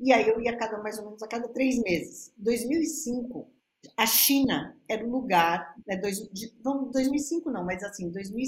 e 0.00 0.12
aí 0.12 0.28
eu 0.28 0.40
ia 0.40 0.56
cada, 0.56 0.82
mais 0.82 0.98
ou 0.98 1.06
menos 1.06 1.22
a 1.22 1.28
cada 1.28 1.48
três 1.48 1.80
meses. 1.82 2.32
2005, 2.36 3.48
a 3.96 4.06
China 4.06 4.76
era 4.88 5.06
o 5.06 5.10
lugar, 5.10 5.74
né, 5.86 5.96
dois, 5.96 6.18
de, 6.30 6.52
não, 6.64 6.90
2005 6.90 7.50
não, 7.50 7.64
mas 7.64 7.82
assim, 7.82 8.10
2000, 8.10 8.44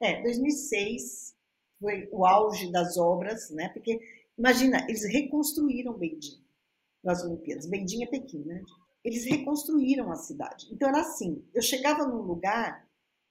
é, 0.00 0.22
2006 0.22 1.36
foi 1.78 2.08
o 2.10 2.24
auge 2.24 2.70
das 2.72 2.96
obras, 2.96 3.50
né? 3.50 3.68
Porque 3.70 4.00
imagina, 4.38 4.84
eles 4.88 5.04
reconstruíram 5.04 5.98
Beijing 5.98 6.42
nas 7.04 7.22
Olimpíadas. 7.22 7.66
Beijing 7.66 8.04
é 8.04 8.06
Pequim, 8.06 8.44
né? 8.44 8.62
Eles 9.06 9.24
reconstruíram 9.24 10.10
a 10.10 10.16
cidade. 10.16 10.66
Então 10.72 10.88
era 10.88 11.00
assim, 11.00 11.40
eu 11.54 11.62
chegava 11.62 12.04
num 12.04 12.22
lugar, 12.22 12.84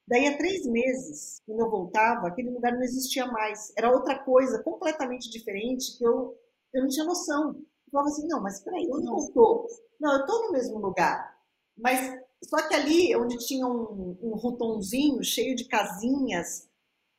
daí 0.07 0.25
a 0.25 0.37
três 0.37 0.65
meses, 0.65 1.41
quando 1.45 1.59
eu 1.59 1.69
voltava, 1.69 2.29
aquele 2.29 2.49
lugar 2.49 2.71
não 2.73 2.81
existia 2.81 3.25
mais. 3.25 3.73
Era 3.77 3.91
outra 3.91 4.17
coisa 4.17 4.63
completamente 4.63 5.29
diferente 5.29 5.97
que 5.97 6.07
eu, 6.07 6.33
eu 6.73 6.81
não 6.83 6.87
tinha 6.87 7.03
noção. 7.03 7.49
Eu 7.55 7.91
falava 7.91 8.09
assim, 8.09 8.25
não, 8.25 8.41
mas 8.41 8.61
peraí, 8.61 8.87
onde 8.89 9.05
eu 9.09 9.17
estou? 9.17 9.67
Não, 9.99 10.13
eu 10.13 10.21
estou 10.21 10.43
no 10.43 10.51
mesmo 10.53 10.77
lugar. 10.79 11.35
Mas 11.77 11.99
só 12.41 12.65
que 12.69 12.73
ali, 12.73 13.13
onde 13.17 13.37
tinha 13.45 13.67
um, 13.67 14.17
um 14.21 14.33
rotonzinho 14.35 15.21
cheio 15.25 15.57
de 15.57 15.65
casinhas, 15.67 16.69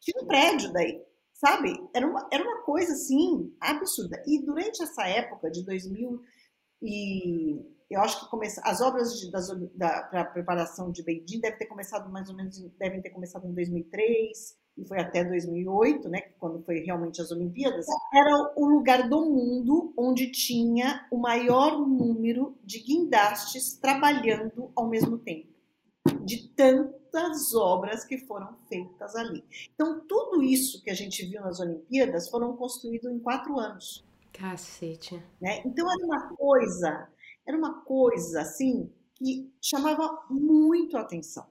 tinha 0.01 0.23
um 0.23 0.27
prédio 0.27 0.73
daí, 0.73 1.05
sabe? 1.35 1.75
Era 1.95 2.07
uma, 2.07 2.27
era 2.33 2.43
uma 2.43 2.63
coisa 2.63 2.95
assim 2.95 3.55
absurda. 3.61 4.23
E 4.27 4.43
durante 4.43 4.83
essa 4.83 5.07
época 5.07 5.51
de 5.51 5.63
2000 5.63 6.23
e 6.81 7.76
eu 7.91 8.01
acho 8.01 8.21
que 8.21 8.31
começa, 8.31 8.61
as 8.65 8.81
obras 8.81 9.19
de, 9.19 9.31
das, 9.31 9.49
da 9.75 10.03
pra 10.03 10.25
preparação 10.25 10.91
de 10.91 11.03
Beijing 11.03 11.41
devem 11.41 11.59
ter 11.59 11.67
começado 11.67 12.11
mais 12.11 12.29
ou 12.29 12.35
menos 12.35 12.59
devem 12.79 13.01
ter 13.01 13.11
começado 13.11 13.47
em 13.47 13.55
2003 13.55 14.57
e 14.77 14.85
foi 14.85 15.01
até 15.01 15.25
2008, 15.25 16.09
né, 16.09 16.21
quando 16.39 16.63
foi 16.63 16.81
realmente 16.81 17.21
as 17.23 17.31
Olimpíadas, 17.31 17.87
era 18.13 18.53
o 18.57 18.67
lugar 18.67 19.09
do 19.09 19.25
mundo 19.25 19.95
onde 19.97 20.31
tinha 20.31 21.07
o 21.11 21.17
maior 21.17 21.79
número 21.79 22.59
de 22.63 22.81
guindastes 22.81 23.79
trabalhando 23.79 24.71
ao 24.77 24.87
mesmo 24.89 25.17
tempo, 25.19 25.49
de 26.23 26.49
tantas 26.49 27.55
obras 27.55 28.05
que 28.05 28.19
foram 28.19 28.55
feitas 28.69 29.17
ali. 29.17 29.43
Então, 29.75 30.01
tudo 30.07 30.43
isso 30.43 30.83
que 30.83 30.91
a 30.91 30.95
gente 30.95 31.25
viu 31.25 31.41
nas 31.41 31.59
Olimpíadas 31.59 32.29
foram 32.29 32.55
construídos 32.55 33.11
em 33.11 33.19
quatro 33.19 33.59
anos. 33.59 34.05
Cacete. 34.31 35.23
Né? 35.41 35.63
Então, 35.65 35.91
era 35.91 36.05
uma 36.05 36.37
coisa 36.37 37.09
Era 37.47 37.57
uma 37.57 37.83
coisa 37.83 38.41
assim 38.41 38.91
que 39.15 39.51
chamava 39.61 40.25
muito 40.29 40.97
a 40.97 41.01
atenção. 41.01 41.47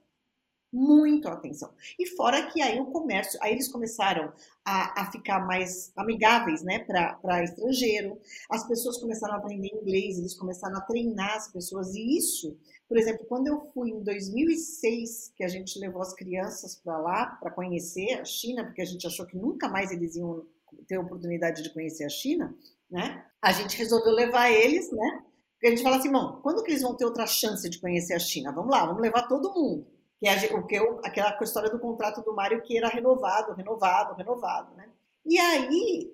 Muito 0.71 1.29
atenção. 1.29 1.73
E 1.97 2.05
fora 2.05 2.47
que 2.47 2.61
aí 2.61 2.81
o 2.81 2.87
comércio, 2.87 3.39
aí 3.41 3.53
eles 3.53 3.69
começaram 3.69 4.33
a, 4.65 5.03
a 5.03 5.11
ficar 5.11 5.39
mais 5.47 5.93
amigáveis, 5.95 6.63
né, 6.63 6.79
para 6.79 7.43
estrangeiro, 7.43 8.19
as 8.49 8.67
pessoas 8.67 8.97
começaram 8.97 9.35
a 9.35 9.37
aprender 9.37 9.69
inglês, 9.69 10.17
eles 10.17 10.35
começaram 10.35 10.75
a 10.75 10.81
treinar 10.81 11.37
as 11.37 11.47
pessoas, 11.49 11.95
e 11.95 12.17
isso, 12.17 12.57
por 12.89 12.97
exemplo, 12.97 13.25
quando 13.25 13.47
eu 13.47 13.71
fui 13.73 13.91
em 13.91 14.03
2006, 14.03 15.31
que 15.37 15.45
a 15.45 15.47
gente 15.47 15.79
levou 15.79 16.01
as 16.01 16.13
crianças 16.13 16.75
para 16.75 16.97
lá, 16.97 17.27
para 17.27 17.51
conhecer 17.51 18.19
a 18.19 18.25
China, 18.25 18.65
porque 18.65 18.81
a 18.81 18.85
gente 18.85 19.07
achou 19.07 19.25
que 19.25 19.37
nunca 19.37 19.69
mais 19.69 19.91
eles 19.91 20.17
iam 20.17 20.45
ter 20.87 20.97
oportunidade 20.97 21.63
de 21.63 21.73
conhecer 21.73 22.03
a 22.03 22.09
China, 22.09 22.53
né, 22.91 23.25
a 23.41 23.53
gente 23.53 23.77
resolveu 23.77 24.11
levar 24.11 24.51
eles, 24.51 24.91
né, 24.91 25.24
a 25.67 25.69
gente 25.71 25.83
fala 25.83 25.97
assim, 25.97 26.11
bom, 26.11 26.39
quando 26.41 26.63
que 26.63 26.71
eles 26.71 26.81
vão 26.81 26.95
ter 26.95 27.05
outra 27.05 27.25
chance 27.25 27.69
de 27.69 27.79
conhecer 27.79 28.13
a 28.13 28.19
China? 28.19 28.51
Vamos 28.51 28.71
lá, 28.71 28.85
vamos 28.85 29.01
levar 29.01 29.27
todo 29.27 29.53
mundo 29.53 29.95
que 30.19 30.27
é 30.27 30.55
o 30.55 30.65
que 30.65 30.75
eu, 30.75 30.99
aquela 31.03 31.37
história 31.41 31.69
do 31.69 31.79
contrato 31.79 32.21
do 32.21 32.33
Mário 32.33 32.61
que 32.63 32.77
era 32.77 32.87
renovado, 32.87 33.53
renovado, 33.53 34.15
renovado, 34.15 34.75
né? 34.75 34.89
E 35.25 35.37
aí 35.37 36.11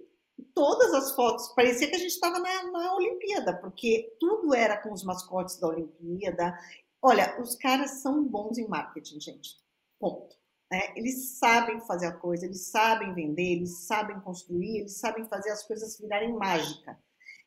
todas 0.54 0.94
as 0.94 1.16
fotos 1.16 1.50
parecia 1.50 1.88
que 1.88 1.96
a 1.96 2.00
gente 2.00 2.12
estava 2.12 2.40
na, 2.40 2.72
na 2.72 2.96
Olimpíada, 2.96 3.56
porque 3.58 4.16
tudo 4.20 4.54
era 4.54 4.78
com 4.78 4.92
os 4.92 5.04
mascotes 5.04 5.60
da 5.60 5.68
Olimpíada. 5.68 6.58
Olha, 7.02 7.40
os 7.40 7.56
caras 7.56 8.02
são 8.02 8.24
bons 8.24 8.58
em 8.58 8.68
marketing, 8.68 9.20
gente. 9.20 9.58
Ponto. 10.00 10.36
É, 10.74 10.98
eles 10.98 11.38
sabem 11.38 11.82
fazer 11.82 12.08
a 12.08 12.14
coisa, 12.14 12.46
eles 12.46 12.68
sabem 12.68 13.14
vender, 13.14 13.58
eles 13.58 13.86
sabem 13.86 14.20
construir, 14.22 14.80
eles 14.80 14.98
sabem 14.98 15.26
fazer 15.26 15.52
as 15.52 15.64
coisas 15.64 16.00
virarem 16.00 16.34
mágica. 16.34 16.98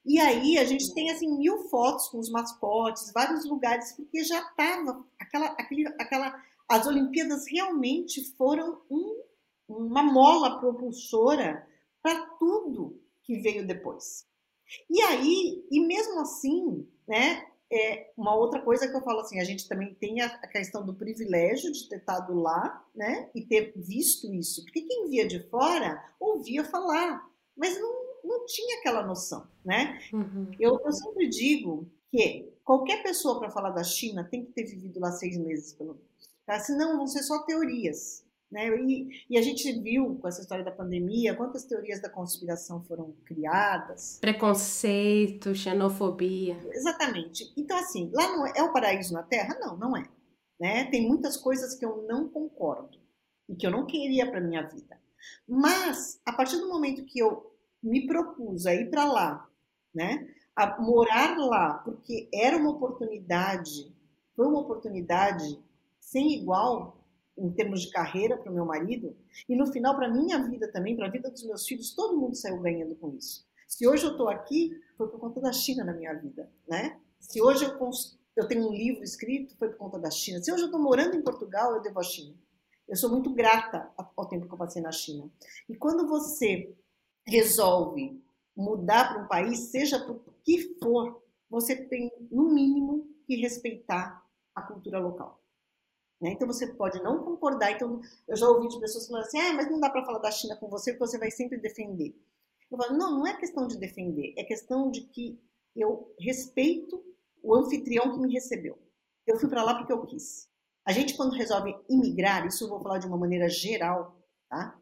E 0.05 0.19
aí 0.21 0.59
a 0.59 0.64
gente 0.64 0.93
tem 0.93 1.11
assim 1.11 1.37
mil 1.38 1.69
fotos 1.71 2.09
com 2.09 2.19
os 2.19 2.31
mascotes, 2.31 3.12
vários 3.12 3.45
lugares, 3.47 3.93
porque 3.93 4.23
já 4.23 4.40
estava 4.40 5.05
aquela, 5.19 5.47
aquele, 5.59 5.87
aquela, 5.99 6.43
as 6.69 6.87
Olimpíadas 6.87 7.47
realmente 7.49 8.23
foram 8.37 8.83
um, 8.90 9.23
uma 9.67 10.03
mola 10.03 10.61
propulsora 10.61 11.67
para 12.03 12.27
tudo 12.38 13.01
que 13.23 13.40
veio 13.40 13.67
depois. 13.67 14.27
E 14.90 15.01
aí, 15.03 15.67
e 15.71 15.81
mesmo 15.81 16.21
assim, 16.21 16.87
né, 17.09 17.47
é 17.73 18.12
uma 18.17 18.35
outra 18.37 18.61
coisa 18.61 18.87
que 18.87 18.95
eu 18.95 19.03
falo 19.03 19.21
assim, 19.21 19.40
a 19.40 19.45
gente 19.45 19.67
também 19.67 19.95
tem 19.95 20.21
a, 20.21 20.27
a 20.27 20.49
questão 20.49 20.85
do 20.85 20.95
privilégio 20.95 21.73
de 21.73 21.88
ter 21.88 21.97
estado 21.97 22.35
lá, 22.35 22.85
né, 22.95 23.31
e 23.35 23.43
ter 23.43 23.73
visto 23.77 24.33
isso, 24.33 24.62
porque 24.64 24.83
quem 24.83 25.09
via 25.09 25.27
de 25.27 25.49
fora 25.49 26.03
ouvia 26.21 26.64
falar, 26.64 27.27
mas 27.57 27.81
não 27.81 28.04
não 28.24 28.46
tinha 28.46 28.78
aquela 28.78 29.06
noção, 29.06 29.46
né? 29.64 30.00
Uhum. 30.12 30.50
Eu, 30.58 30.80
eu 30.84 30.92
sempre 30.92 31.28
digo 31.28 31.88
que 32.10 32.52
qualquer 32.64 33.02
pessoa 33.02 33.38
para 33.38 33.50
falar 33.50 33.70
da 33.70 33.84
China 33.84 34.24
tem 34.24 34.44
que 34.44 34.52
ter 34.52 34.64
vivido 34.64 34.98
lá 34.98 35.12
seis 35.12 35.37
meses, 35.37 35.74
pelo 35.74 35.94
menos. 35.94 36.14
Tá? 36.46 36.58
Senão 36.58 36.96
vão 36.96 37.06
ser 37.06 37.22
só 37.22 37.42
teorias. 37.42 38.24
Né? 38.50 38.68
E, 38.68 39.08
e, 39.30 39.38
a 39.38 39.42
gente 39.42 39.80
viu 39.80 40.16
com 40.16 40.28
essa 40.28 40.40
história 40.40 40.64
da 40.64 40.70
pandemia 40.70 41.34
quantas 41.34 41.64
teorias 41.64 42.00
da 42.00 42.08
conspiração 42.08 42.84
foram 42.84 43.12
criadas. 43.24 44.18
Preconceito, 44.20 45.54
xenofobia. 45.54 46.56
Exatamente. 46.70 47.52
Então, 47.56 47.76
assim, 47.76 48.10
lá 48.12 48.28
não 48.28 48.46
é, 48.46 48.52
é 48.56 48.62
o 48.62 48.72
paraíso 48.72 49.12
na 49.12 49.24
Terra? 49.24 49.58
Não, 49.58 49.76
não 49.76 49.96
é. 49.96 50.04
Né? 50.60 50.84
Tem 50.84 51.06
muitas 51.06 51.37
coisas 51.37 51.74
que 51.74 51.84
eu 51.84 52.04
não 52.06 52.28
concordo 52.28 52.96
e 53.48 53.56
que 53.56 53.66
eu 53.66 53.72
não 53.72 53.87
queria 53.87 54.30
para 54.30 54.40
minha 54.40 54.62
vida. 54.62 55.00
Mas, 55.48 56.20
a 56.24 56.32
partir 56.32 56.58
do 56.58 56.68
momento 56.68 57.04
que 57.06 57.18
eu 57.18 57.54
me 57.85 58.07
propus 58.07 58.66
a 58.66 58.75
ir 58.75 58.90
para 58.90 59.05
lá, 59.05 59.49
né? 59.94 60.29
A 60.57 60.81
morar 60.81 61.37
lá, 61.37 61.75
porque 61.85 62.29
era 62.33 62.57
uma 62.57 62.70
oportunidade, 62.70 63.94
foi 64.35 64.47
uma 64.47 64.61
oportunidade 64.61 65.62
sem 66.01 66.35
igual 66.35 66.97
em 67.37 67.51
termos 67.51 67.83
de 67.83 67.90
carreira 67.90 68.37
para 68.37 68.51
o 68.51 68.55
meu 68.55 68.64
marido 68.64 69.16
e 69.49 69.57
no 69.57 69.66
final 69.66 69.97
para 69.97 70.09
minha 70.09 70.38
vida 70.49 70.70
também, 70.70 70.97
para 70.97 71.07
a 71.07 71.11
vida 71.11 71.31
dos 71.31 71.44
meus 71.44 71.66
filhos, 71.66 71.94
todo 71.94 72.16
mundo 72.16 72.37
saiu 72.37 72.61
ganhando 72.61 72.94
com 72.94 73.11
isso. 73.14 73.44
Se 73.66 73.87
hoje 73.87 74.05
eu 74.05 74.12
estou 74.12 74.29
aqui, 74.29 74.70
foi 74.97 75.09
por 75.09 75.18
conta 75.18 75.40
da 75.40 75.53
China 75.53 75.85
na 75.85 75.92
minha 75.92 76.14
vida, 76.14 76.51
né? 76.68 77.01
Se 77.18 77.42
hoje 77.42 77.64
eu, 77.64 77.90
eu 78.37 78.47
tenho 78.47 78.68
um 78.68 78.73
livro 78.73 79.03
escrito, 79.03 79.57
foi 79.59 79.68
por 79.70 79.79
conta 79.79 79.99
da 79.99 80.11
China. 80.11 80.40
Se 80.40 80.53
hoje 80.53 80.62
eu 80.62 80.66
estou 80.66 80.81
morando 80.81 81.16
em 81.16 81.23
Portugal, 81.23 81.75
eu 81.75 81.83
devo 81.83 81.99
à 81.99 82.03
China. 82.03 82.35
Eu 82.87 82.97
sou 82.97 83.11
muito 83.11 83.31
grata 83.31 83.90
ao 83.97 84.29
tempo 84.29 84.47
que 84.47 84.53
eu 84.53 84.59
passei 84.59 84.83
na 84.83 84.92
China. 84.92 85.29
E 85.68 85.75
quando 85.75 86.07
você 86.07 86.73
resolve 87.26 88.22
mudar 88.56 89.12
para 89.12 89.22
um 89.22 89.28
país, 89.28 89.70
seja 89.70 89.98
para 89.98 90.14
que 90.44 90.78
for, 90.78 91.22
você 91.48 91.76
tem, 91.76 92.12
no 92.30 92.52
mínimo, 92.52 93.08
que 93.26 93.37
respeitar 93.37 94.24
a 94.54 94.62
cultura 94.62 94.98
local. 94.98 95.42
Né? 96.20 96.32
Então 96.32 96.46
você 96.46 96.66
pode 96.66 97.02
não 97.02 97.24
concordar. 97.24 97.72
Então, 97.72 98.00
eu 98.28 98.37
já 98.37 98.48
ouvi 98.48 98.68
de 98.68 98.78
pessoas 98.78 99.06
falando 99.06 99.24
assim: 99.24 99.38
ah, 99.38 99.52
mas 99.54 99.70
não 99.70 99.80
dá 99.80 99.90
para 99.90 100.04
falar 100.04 100.18
da 100.18 100.30
China 100.30 100.56
com 100.56 100.68
você 100.68 100.92
porque 100.92 101.06
você 101.06 101.18
vai 101.18 101.30
sempre 101.30 101.58
defender. 101.58 102.14
Eu 102.70 102.78
falo: 102.78 102.96
não, 102.96 103.18
não 103.18 103.26
é 103.26 103.37
questão 103.37 103.66
de 103.66 103.78
defender, 103.78 104.34
é 104.37 104.44
questão 104.44 104.90
de 104.90 105.02
que 105.02 105.40
eu 105.74 106.14
respeito 106.18 107.02
o 107.42 107.54
anfitrião 107.54 108.12
que 108.12 108.18
me 108.18 108.32
recebeu. 108.32 108.78
Eu 109.26 109.38
fui 109.38 109.48
para 109.48 109.62
lá 109.62 109.74
porque 109.74 109.92
eu 109.92 110.06
quis. 110.06 110.48
A 110.87 110.92
gente, 110.92 111.16
quando 111.16 111.32
resolve 111.32 111.74
imigrar, 111.88 112.46
isso 112.46 112.64
eu 112.64 112.68
vou 112.68 112.80
falar 112.80 112.98
de 112.98 113.06
uma 113.06 113.16
maneira 113.16 113.48
geral, 113.48 114.18
tá? 114.48 114.78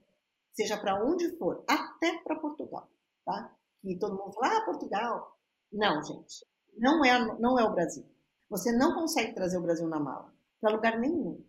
Seja 0.53 0.77
para 0.77 1.03
onde 1.05 1.37
for, 1.39 1.65
até 1.69 2.19
para 2.23 2.39
Portugal, 2.39 2.91
tá? 3.25 3.57
E 3.85 3.99
todo 3.99 4.17
mundo 4.17 4.33
fala, 4.33 4.59
ah, 4.59 4.65
Portugal. 4.65 5.39
Não, 5.73 6.03
gente, 6.03 6.47
não 6.77 7.05
é, 7.05 7.39
não 7.41 7.59
é 7.59 7.65
o 7.65 7.73
Brasil. 7.73 8.05
Você 8.51 8.71
não 8.73 8.95
consegue 8.95 9.35
trazer 9.35 9.59
o 9.59 9.63
Brasil 9.63 9.89
na 9.89 9.99
mala, 9.99 10.33
para 10.61 10.75
lugar 10.75 10.99
nenhum. 10.99 11.43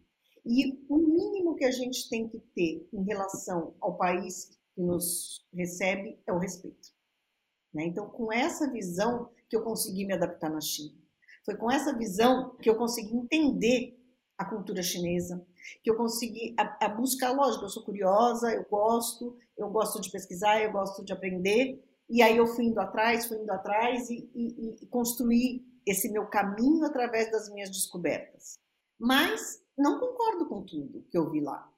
E 0.45 0.85
o 0.89 0.97
mínimo 0.97 1.55
que 1.55 1.65
a 1.65 1.71
gente 1.71 2.09
tem 2.09 2.27
que 2.27 2.39
ter 2.55 2.87
em 2.93 3.03
relação 3.03 3.75
ao 3.79 3.97
país 3.97 4.57
que 4.73 4.81
nos 4.81 5.45
recebe 5.53 6.19
é 6.25 6.33
o 6.33 6.39
respeito. 6.39 6.89
Né? 7.73 7.85
Então, 7.85 8.09
com 8.09 8.31
essa 8.31 8.69
visão 8.71 9.29
que 9.49 9.55
eu 9.55 9.63
consegui 9.63 10.05
me 10.05 10.13
adaptar 10.13 10.49
na 10.49 10.59
China. 10.59 10.97
Foi 11.45 11.55
com 11.55 11.69
essa 11.69 11.95
visão 11.95 12.55
que 12.55 12.69
eu 12.69 12.75
consegui 12.75 13.15
entender 13.15 13.99
a 14.37 14.45
cultura 14.45 14.81
chinesa, 14.81 15.45
que 15.83 15.89
eu 15.89 15.95
consegui 15.95 16.55
a, 16.57 16.85
a 16.85 16.89
buscar, 16.89 17.31
lógico, 17.31 17.65
eu 17.65 17.69
sou 17.69 17.83
curiosa, 17.83 18.53
eu 18.53 18.65
gosto, 18.69 19.37
eu 19.57 19.69
gosto 19.69 20.01
de 20.01 20.11
pesquisar, 20.11 20.61
eu 20.61 20.71
gosto 20.71 21.03
de 21.03 21.13
aprender, 21.13 21.83
e 22.09 22.21
aí 22.21 22.37
eu 22.37 22.47
fui 22.47 22.65
indo 22.65 22.79
atrás, 22.79 23.25
fui 23.25 23.37
indo 23.37 23.51
atrás 23.51 24.09
e, 24.09 24.29
e, 24.35 24.83
e 24.83 24.87
construí 24.87 25.65
esse 25.85 26.11
meu 26.11 26.27
caminho 26.27 26.85
através 26.85 27.31
das 27.31 27.49
minhas 27.49 27.69
descobertas. 27.69 28.57
Mas 28.99 29.61
não 29.77 29.99
concordo 29.99 30.47
com 30.47 30.63
tudo 30.63 31.05
que 31.09 31.17
eu 31.17 31.29
vi 31.29 31.41
lá. 31.41 31.69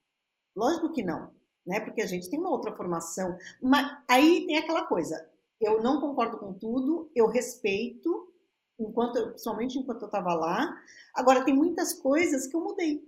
Lógico 0.55 0.91
que 0.91 1.03
não, 1.03 1.31
né? 1.65 1.79
Porque 1.79 2.01
a 2.01 2.05
gente 2.05 2.29
tem 2.29 2.39
uma 2.39 2.51
outra 2.51 2.75
formação. 2.75 3.37
Mas 3.61 3.97
aí 4.07 4.45
tem 4.45 4.57
aquela 4.57 4.85
coisa, 4.85 5.29
eu 5.59 5.81
não 5.81 5.99
concordo 5.99 6.37
com 6.37 6.53
tudo, 6.53 7.09
eu 7.15 7.27
respeito, 7.27 8.31
enquanto, 8.79 9.29
principalmente 9.29 9.79
enquanto 9.79 10.03
eu 10.03 10.07
estava 10.07 10.33
lá. 10.33 10.75
Agora, 11.13 11.43
tem 11.43 11.55
muitas 11.55 11.93
coisas 11.93 12.47
que 12.47 12.55
eu 12.55 12.61
mudei. 12.61 13.03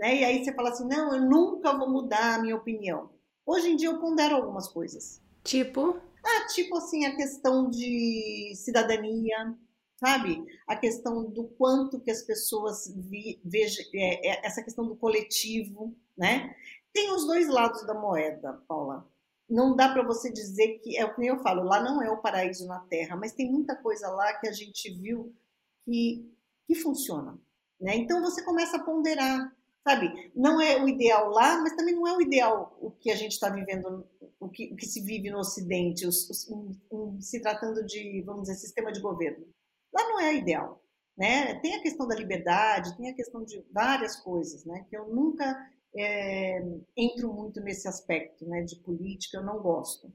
Né? 0.00 0.20
E 0.20 0.24
aí 0.24 0.42
você 0.42 0.52
fala 0.54 0.70
assim: 0.70 0.88
não, 0.88 1.14
eu 1.14 1.20
nunca 1.20 1.76
vou 1.76 1.90
mudar 1.90 2.36
a 2.36 2.38
minha 2.40 2.56
opinião. 2.56 3.10
Hoje 3.44 3.68
em 3.68 3.76
dia 3.76 3.90
eu 3.90 4.00
pondero 4.00 4.34
algumas 4.34 4.66
coisas. 4.66 5.20
Tipo? 5.44 6.00
Ah, 6.24 6.46
tipo 6.46 6.74
assim, 6.78 7.04
a 7.04 7.14
questão 7.14 7.68
de 7.68 8.54
cidadania, 8.56 9.54
sabe? 9.98 10.42
A 10.66 10.74
questão 10.74 11.28
do 11.30 11.44
quanto 11.58 12.00
que 12.00 12.10
as 12.10 12.22
pessoas 12.22 12.90
vejam, 13.44 13.84
é, 13.94 14.30
é, 14.30 14.46
essa 14.46 14.62
questão 14.62 14.86
do 14.86 14.96
coletivo, 14.96 15.94
né? 16.16 16.56
Tem 16.94 17.12
os 17.12 17.26
dois 17.26 17.48
lados 17.48 17.86
da 17.86 17.92
moeda, 17.92 18.62
Paula 18.66 19.06
não 19.50 19.74
dá 19.74 19.88
para 19.88 20.04
você 20.04 20.30
dizer 20.30 20.78
que 20.78 20.96
é 20.96 21.04
o 21.04 21.12
que 21.12 21.26
eu 21.26 21.42
falo, 21.42 21.64
lá 21.64 21.82
não 21.82 22.00
é 22.00 22.08
o 22.08 22.18
paraíso 22.18 22.68
na 22.68 22.78
Terra, 22.78 23.16
mas 23.16 23.32
tem 23.32 23.50
muita 23.50 23.74
coisa 23.74 24.08
lá 24.08 24.32
que 24.34 24.46
a 24.46 24.52
gente 24.52 24.88
viu 24.94 25.34
que, 25.84 26.32
que 26.68 26.76
funciona. 26.76 27.36
Né? 27.80 27.96
Então 27.96 28.22
você 28.22 28.44
começa 28.44 28.76
a 28.76 28.84
ponderar, 28.84 29.52
sabe? 29.86 30.32
Não 30.34 30.60
é 30.60 30.82
o 30.82 30.88
ideal 30.88 31.30
lá, 31.30 31.60
mas 31.60 31.74
também 31.74 31.94
não 31.94 32.06
é 32.06 32.16
o 32.16 32.20
ideal 32.20 32.76
o 32.80 32.90
que 32.90 33.10
a 33.10 33.16
gente 33.16 33.32
está 33.32 33.48
vivendo, 33.48 34.06
o 34.38 34.48
que, 34.48 34.72
o 34.72 34.76
que, 34.76 34.86
se 34.86 35.00
vive 35.02 35.30
no 35.30 35.38
Ocidente, 35.38 36.06
os, 36.06 36.28
os, 36.28 36.50
um, 36.50 36.72
um, 36.92 37.20
se 37.20 37.40
tratando 37.40 37.84
de, 37.84 38.22
vamos 38.22 38.42
dizer, 38.42 38.54
sistema 38.54 38.92
de 38.92 39.00
governo. 39.00 39.46
Lá 39.92 40.02
não 40.04 40.20
é 40.20 40.34
ideal. 40.34 40.82
Né? 41.16 41.58
Tem 41.60 41.74
a 41.74 41.82
questão 41.82 42.06
da 42.06 42.14
liberdade, 42.14 42.96
tem 42.96 43.10
a 43.10 43.14
questão 43.14 43.44
de 43.44 43.62
várias 43.72 44.16
coisas, 44.16 44.64
né? 44.64 44.86
Que 44.88 44.96
eu 44.96 45.06
nunca 45.08 45.54
é, 45.94 46.62
entro 46.96 47.32
muito 47.32 47.60
nesse 47.60 47.88
aspecto 47.88 48.46
né, 48.46 48.62
de 48.62 48.76
política, 48.76 49.38
eu 49.38 49.44
não 49.44 49.60
gosto. 49.60 50.10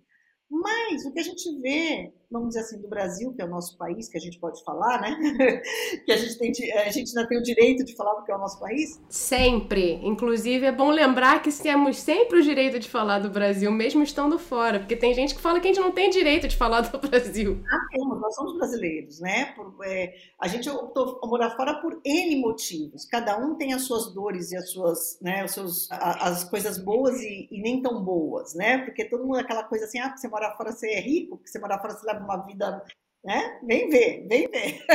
Mas 0.50 1.06
o 1.06 1.12
que 1.12 1.20
a 1.20 1.24
gente 1.24 1.60
vê, 1.60 2.14
vamos 2.36 2.50
dizer 2.50 2.62
assim, 2.62 2.82
do 2.82 2.88
Brasil, 2.88 3.34
que 3.34 3.42
é 3.42 3.46
o 3.46 3.50
nosso 3.50 3.78
país, 3.78 4.10
que 4.10 4.18
a 4.18 4.22
gente 4.22 4.40
pode 4.40 4.64
falar, 4.64 5.02
né? 5.02 5.16
que 6.06 6.12
a 6.12 6.18
gente, 6.18 6.38
tem, 6.38 6.52
a 6.74 6.92
gente 6.92 7.10
ainda 7.10 7.28
tem 7.28 7.38
o 7.38 7.44
direito 7.44 7.84
de 7.84 7.96
falar 7.96 8.16
porque 8.16 8.32
é 8.32 8.36
o 8.36 8.40
nosso 8.40 8.60
país? 8.60 9.02
Sempre. 9.10 10.00
Inclusive, 10.04 10.66
é 10.66 10.72
bom 10.72 10.92
lembrar 10.92 11.42
que 11.42 11.52
temos 11.52 11.98
sempre 11.98 12.40
o 12.40 12.44
direito 12.44 12.80
de 12.80 12.90
falar 12.90 13.20
do 13.20 13.30
Brasil, 13.30 13.72
mesmo 13.72 14.04
estando 14.04 14.38
fora, 14.38 14.80
porque 14.80 14.96
tem 14.96 15.14
gente 15.14 15.34
que 15.34 15.42
fala 15.42 15.60
que 15.60 15.68
a 15.68 15.74
gente 15.74 15.82
não 15.82 15.92
tem 15.92 16.10
direito 16.10 16.48
de 16.48 16.58
falar 16.58 16.82
do 16.90 16.98
Brasil. 17.00 17.64
Ah, 17.72 17.88
temos, 17.92 18.20
nós 18.20 18.36
somos 18.36 18.58
brasileiros, 18.58 19.20
né? 19.20 19.54
Por, 19.56 19.76
é, 19.84 20.14
a 20.40 20.48
gente 20.48 20.70
optou 20.70 21.20
por 21.20 21.30
morar 21.30 21.52
fora 21.56 21.76
por 21.76 22.00
N 22.04 22.36
motivos. 22.42 23.06
Cada 23.06 23.38
um 23.38 23.56
tem 23.56 23.74
as 23.74 23.84
suas 23.84 24.14
dores 24.14 24.52
e 24.52 24.58
as 24.58 24.70
suas, 24.72 25.20
né, 25.22 25.44
os 25.44 25.52
seus, 25.52 25.88
as 25.92 26.44
coisas 26.44 26.78
boas 26.78 27.22
e, 27.22 27.48
e 27.52 27.62
nem 27.62 27.82
tão 27.82 28.04
boas, 28.04 28.54
né? 28.56 28.80
Porque 28.80 29.06
todo 29.06 29.26
mundo 29.26 29.40
aquela 29.40 29.64
coisa 29.64 29.86
assim, 29.86 30.00
ah, 30.00 30.10
porque 30.10 30.22
você 30.22 30.28
mora 30.28 30.56
fora 30.56 30.72
você 30.72 30.90
é 30.90 31.00
rico, 31.00 31.38
porque 31.38 31.50
você 31.50 31.60
mora 31.60 31.80
fora 31.80 31.94
você 31.94 32.06
leva 32.06 32.25
uma 32.26 32.46
vida, 32.46 32.84
né? 33.24 33.60
Vem 33.64 33.90
ver, 33.90 34.28
vem 34.28 34.48
ver. 34.50 34.86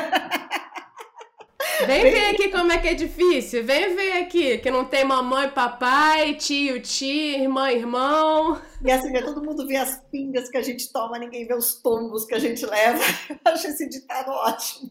Vem, 1.86 2.02
vem 2.02 2.12
ver 2.12 2.26
aqui 2.34 2.50
como 2.50 2.72
é 2.72 2.78
que 2.78 2.88
é 2.88 2.94
difícil. 2.94 3.64
Vem 3.64 3.94
ver 3.96 4.12
aqui 4.22 4.58
que 4.58 4.70
não 4.70 4.84
tem 4.84 5.04
mamãe, 5.04 5.48
papai, 5.48 6.34
tio, 6.34 6.80
tia, 6.82 7.38
irmã, 7.38 7.70
irmão. 7.70 8.60
E 8.84 8.90
assim, 8.90 9.10
né, 9.10 9.22
todo 9.22 9.42
mundo 9.42 9.66
vê 9.66 9.76
as 9.76 9.98
pingas 10.10 10.50
que 10.50 10.58
a 10.58 10.62
gente 10.62 10.92
toma, 10.92 11.18
ninguém 11.18 11.46
vê 11.46 11.54
os 11.54 11.80
tombos 11.80 12.26
que 12.26 12.34
a 12.34 12.38
gente 12.38 12.66
leva. 12.66 13.02
Eu 13.30 13.52
acho 13.52 13.66
esse 13.68 13.88
ditado 13.88 14.30
ótimo. 14.30 14.90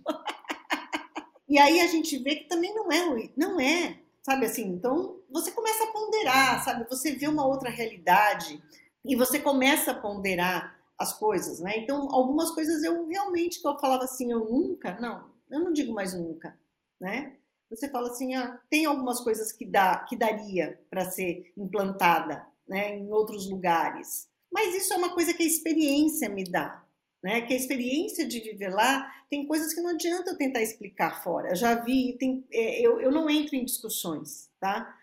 E 1.48 1.58
aí 1.60 1.80
a 1.80 1.88
gente 1.88 2.18
vê 2.20 2.36
que 2.36 2.48
também 2.48 2.74
não 2.74 2.92
é 2.92 3.06
ruim, 3.06 3.34
não 3.36 3.60
é, 3.60 3.98
sabe 4.24 4.46
assim? 4.46 4.68
Então 4.68 5.18
você 5.32 5.52
começa 5.52 5.84
a 5.84 5.88
ponderar, 5.88 6.64
sabe? 6.64 6.88
Você 6.90 7.14
vê 7.14 7.28
uma 7.28 7.46
outra 7.46 7.70
realidade 7.70 8.62
e 9.04 9.16
você 9.16 9.40
começa 9.40 9.92
a 9.92 9.96
ponderar 9.96 10.79
as 11.00 11.18
coisas, 11.18 11.62
né? 11.62 11.78
Então, 11.78 12.10
algumas 12.12 12.52
coisas 12.52 12.84
eu 12.84 13.08
realmente, 13.08 13.62
que 13.62 13.68
eu 13.68 13.80
falava 13.80 14.04
assim, 14.04 14.32
eu 14.32 14.39
nunca, 14.39 15.00
não, 15.00 15.32
eu 15.50 15.62
não 15.62 15.72
digo 15.72 15.93
mais 15.93 16.14
nunca, 16.14 16.60
né? 17.00 17.38
Você 17.70 17.88
fala 17.89 18.10
assim, 18.10 18.36
ah, 18.36 18.60
tem 18.70 18.86
algumas 18.86 19.22
coisas 19.22 19.52
que 19.52 19.66
dá, 19.66 20.00
que 20.00 20.18
daria 20.18 20.78
para 20.89 21.10
ser 21.10 21.54
implantada, 21.56 22.45
né, 22.68 22.97
em 22.97 23.10
outros 23.12 23.50
lugares. 23.50 24.28
Mas 24.52 24.76
isso 24.76 24.93
é 24.93 24.97
uma 24.97 25.14
coisa 25.14 25.34
que 25.34 25.43
a 25.43 25.47
experiência 25.47 26.28
me 26.28 26.43
dá, 26.43 26.84
né? 27.24 27.41
Que 27.41 27.54
a 27.54 27.58
experiência 27.58 28.28
de 28.28 28.39
viver 28.39 28.70
lá 28.70 29.10
tem 29.30 29.47
coisas 29.47 29.74
que 29.74 29.82
não 29.82 29.91
adianta 29.91 30.32
eu 30.32 30.38
tentar 30.38 30.62
explicar 30.62 31.24
fora. 31.24 31.50
Eu 31.50 31.56
já 31.56 31.76
vi, 31.76 32.18
tem, 32.20 32.45
é, 32.52 32.82
eu, 32.82 33.00
eu 33.00 33.12
não 33.12 33.30
entro 33.30 33.56
em 33.56 33.64
discussões, 33.64 34.50
tá? 34.60 34.97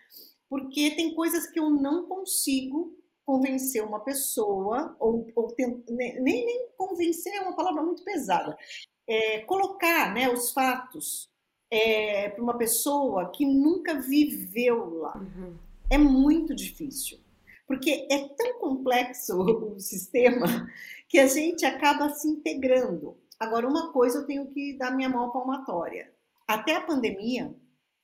Porque 0.49 0.91
tem 0.91 1.15
coisas 1.15 1.47
que 1.47 1.59
eu 1.59 1.69
não 1.69 2.05
consigo 2.07 2.93
convencer 3.27 3.83
uma 3.83 3.99
pessoa, 3.99 4.95
ou, 4.97 5.29
ou 5.35 5.53
nem, 5.89 6.23
nem 6.23 6.69
convencer 6.77 7.33
é 7.33 7.41
uma 7.41 7.57
palavra 7.57 7.83
muito 7.83 8.01
pesada, 8.01 8.57
é, 9.05 9.39
colocar 9.41 10.13
né, 10.13 10.29
os 10.29 10.53
fatos 10.53 11.29
é, 11.69 12.29
para 12.29 12.41
uma 12.41 12.57
pessoa 12.57 13.29
que 13.29 13.45
nunca 13.45 13.99
viveu 13.99 14.99
lá. 14.99 15.17
Uhum. 15.17 15.57
É 15.89 15.97
muito 15.97 16.55
difícil, 16.55 17.19
porque 17.67 18.07
é 18.09 18.29
tão 18.29 18.59
complexo 18.59 19.41
o 19.75 19.77
sistema 19.77 20.65
que 21.09 21.19
a 21.19 21.27
gente 21.27 21.65
acaba 21.65 22.09
se 22.11 22.29
integrando. 22.29 23.17
Agora, 23.37 23.67
uma 23.67 23.91
coisa 23.91 24.19
eu 24.19 24.25
tenho 24.25 24.47
que 24.47 24.77
dar 24.77 24.95
minha 24.95 25.09
mão 25.09 25.31
palmatória. 25.31 26.13
Até 26.47 26.77
a 26.77 26.81
pandemia, 26.81 27.53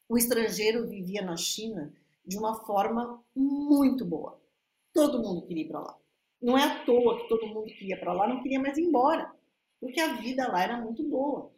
o 0.10 0.18
estrangeiro 0.18 0.86
vivia 0.86 1.22
na 1.22 1.38
China 1.38 1.94
de 2.26 2.38
uma 2.38 2.66
forma 2.66 3.24
muito 3.34 4.04
boa 4.04 4.43
todo 4.94 5.22
mundo 5.22 5.46
queria 5.46 5.64
ir 5.64 5.68
para 5.68 5.82
lá. 5.82 5.98
Não 6.41 6.58
é 6.58 6.64
à 6.64 6.86
toa 6.86 7.22
que 7.22 7.30
todo 7.30 7.48
mundo 7.48 7.66
que 7.66 7.86
ia 7.86 8.00
para 8.00 8.14
lá 8.14 8.28
não 8.28 8.41
queria 8.41 8.60
mais 8.60 8.78
ir 8.78 8.84
embora, 8.84 9.32
porque 9.80 10.00
a 10.00 10.14
vida 10.16 10.48
lá 10.52 10.64
era 10.64 10.78
muito 10.82 11.04
boa. 11.04 11.52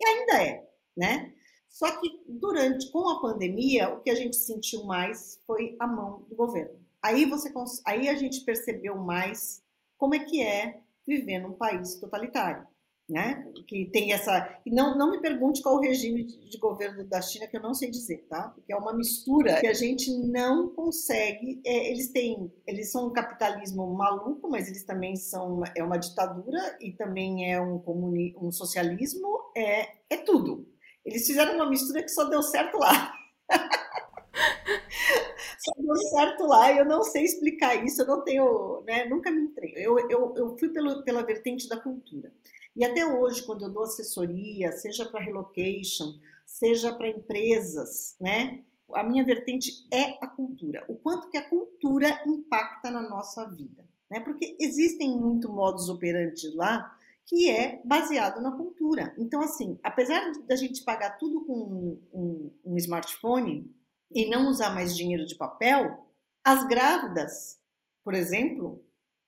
E 0.00 0.06
ainda 0.06 0.42
é, 0.42 0.68
né? 0.96 1.34
Só 1.68 2.00
que 2.00 2.22
durante, 2.26 2.90
com 2.90 3.08
a 3.08 3.20
pandemia, 3.20 3.90
o 3.90 4.00
que 4.00 4.10
a 4.10 4.14
gente 4.14 4.36
sentiu 4.36 4.84
mais 4.84 5.42
foi 5.46 5.76
a 5.78 5.86
mão 5.86 6.22
do 6.28 6.34
governo. 6.34 6.78
Aí, 7.02 7.24
você, 7.24 7.52
aí 7.86 8.08
a 8.08 8.14
gente 8.14 8.44
percebeu 8.44 8.96
mais 8.96 9.62
como 9.96 10.14
é 10.14 10.18
que 10.18 10.42
é 10.42 10.82
viver 11.06 11.40
num 11.40 11.52
país 11.52 11.96
totalitário 11.96 12.66
né? 13.08 13.46
Que 13.66 13.86
tem 13.86 14.12
essa. 14.12 14.60
E 14.66 14.70
não, 14.70 14.96
não 14.96 15.10
me 15.10 15.20
pergunte 15.20 15.62
qual 15.62 15.76
o 15.76 15.80
regime 15.80 16.24
de, 16.24 16.50
de, 16.50 16.58
governo 16.58 17.04
da 17.04 17.22
China, 17.22 17.46
que 17.46 17.56
eu 17.56 17.62
não 17.62 17.72
sei 17.72 17.90
dizer, 17.90 18.26
tá? 18.28 18.48
Porque 18.48 18.72
é 18.72 18.76
uma 18.76 18.92
mistura 18.92 19.60
que 19.60 19.66
a 19.66 19.72
gente 19.72 20.10
não 20.28 20.68
consegue. 20.68 21.60
É, 21.64 21.90
eles 21.90 22.12
têm. 22.12 22.52
Eles 22.66 22.92
são 22.92 23.08
um 23.08 23.12
capitalismo 23.12 23.86
maluco, 23.94 24.48
mas 24.50 24.68
eles 24.68 24.84
também 24.84 25.16
são. 25.16 25.62
É 25.74 25.82
uma 25.82 25.96
ditadura 25.96 26.76
e 26.80 26.92
também 26.92 27.50
é 27.50 27.60
um, 27.60 27.78
comuni, 27.78 28.36
um 28.38 28.50
socialismo. 28.50 29.50
É, 29.56 29.88
é 30.10 30.16
tudo. 30.18 30.68
Eles 31.04 31.26
fizeram 31.26 31.54
uma 31.54 31.70
mistura 31.70 32.02
que 32.02 32.10
só 32.10 32.24
deu 32.24 32.42
certo 32.42 32.76
lá. 32.76 33.14
só 35.58 35.72
deu 35.78 35.96
certo 35.96 36.44
lá 36.44 36.70
eu 36.72 36.84
não 36.84 37.02
sei 37.02 37.24
explicar 37.24 37.82
isso, 37.84 38.02
eu 38.02 38.06
não 38.06 38.22
tenho, 38.22 38.82
né, 38.86 39.06
nunca 39.06 39.30
me 39.30 39.40
entrei. 39.40 39.72
Eu, 39.76 39.98
eu, 40.10 40.34
eu 40.36 40.58
fui 40.58 40.68
pelo, 40.68 41.02
pela 41.04 41.24
vertente 41.24 41.66
da 41.66 41.80
cultura. 41.80 42.30
E 42.78 42.84
até 42.84 43.04
hoje, 43.04 43.42
quando 43.42 43.64
eu 43.64 43.72
dou 43.72 43.82
assessoria, 43.82 44.70
seja 44.70 45.04
para 45.04 45.24
relocation, 45.24 46.14
seja 46.46 46.94
para 46.94 47.08
empresas, 47.08 48.14
né? 48.20 48.62
A 48.94 49.02
minha 49.02 49.24
vertente 49.24 49.84
é 49.92 50.16
a 50.22 50.28
cultura. 50.28 50.84
O 50.88 50.94
quanto 50.94 51.28
que 51.28 51.36
a 51.36 51.48
cultura 51.48 52.22
impacta 52.24 52.88
na 52.88 53.02
nossa 53.02 53.50
vida, 53.50 53.84
né? 54.08 54.20
Porque 54.20 54.56
existem 54.60 55.10
muito 55.18 55.52
modos 55.52 55.88
operantes 55.88 56.54
lá 56.54 56.96
que 57.26 57.50
é 57.50 57.82
baseado 57.84 58.40
na 58.40 58.52
cultura. 58.52 59.12
Então, 59.18 59.40
assim, 59.40 59.76
apesar 59.82 60.30
da 60.46 60.54
gente 60.54 60.84
pagar 60.84 61.18
tudo 61.18 61.44
com 61.44 61.52
um, 61.52 62.02
um, 62.14 62.52
um 62.64 62.76
smartphone 62.76 63.74
e 64.12 64.30
não 64.30 64.48
usar 64.48 64.70
mais 64.70 64.96
dinheiro 64.96 65.26
de 65.26 65.34
papel, 65.34 66.06
as 66.44 66.64
grávidas, 66.68 67.58
por 68.04 68.14
exemplo, 68.14 68.80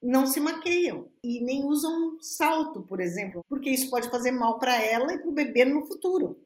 não 0.02 0.26
se 0.26 0.40
maqueiam 0.40 1.08
e 1.22 1.40
nem 1.44 1.64
usam 1.64 2.18
salto, 2.20 2.82
por 2.82 3.00
exemplo, 3.00 3.44
porque 3.48 3.70
isso 3.70 3.90
pode 3.90 4.08
fazer 4.08 4.30
mal 4.30 4.58
para 4.58 4.80
ela 4.82 5.12
e 5.12 5.18
para 5.18 5.28
o 5.28 5.32
bebê 5.32 5.64
no 5.64 5.86
futuro. 5.86 6.40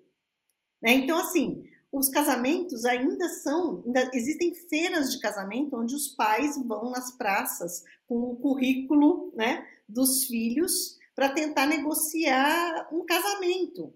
Né? 0.83 0.93
Então, 0.93 1.19
assim, 1.19 1.65
os 1.93 2.09
casamentos 2.09 2.85
ainda 2.85 3.29
são, 3.29 3.83
ainda 3.87 4.11
existem 4.13 4.53
feiras 4.69 5.13
de 5.13 5.21
casamento 5.21 5.77
onde 5.77 5.95
os 5.95 6.09
pais 6.09 6.61
vão 6.67 6.91
nas 6.91 7.17
praças 7.17 7.85
com 8.07 8.19
o 8.19 8.37
currículo 8.37 9.33
né, 9.37 9.67
dos 9.89 10.25
filhos 10.25 10.99
para 11.15 11.29
tentar 11.29 11.67
negociar 11.67 12.89
um 12.93 13.05
casamento. 13.07 13.95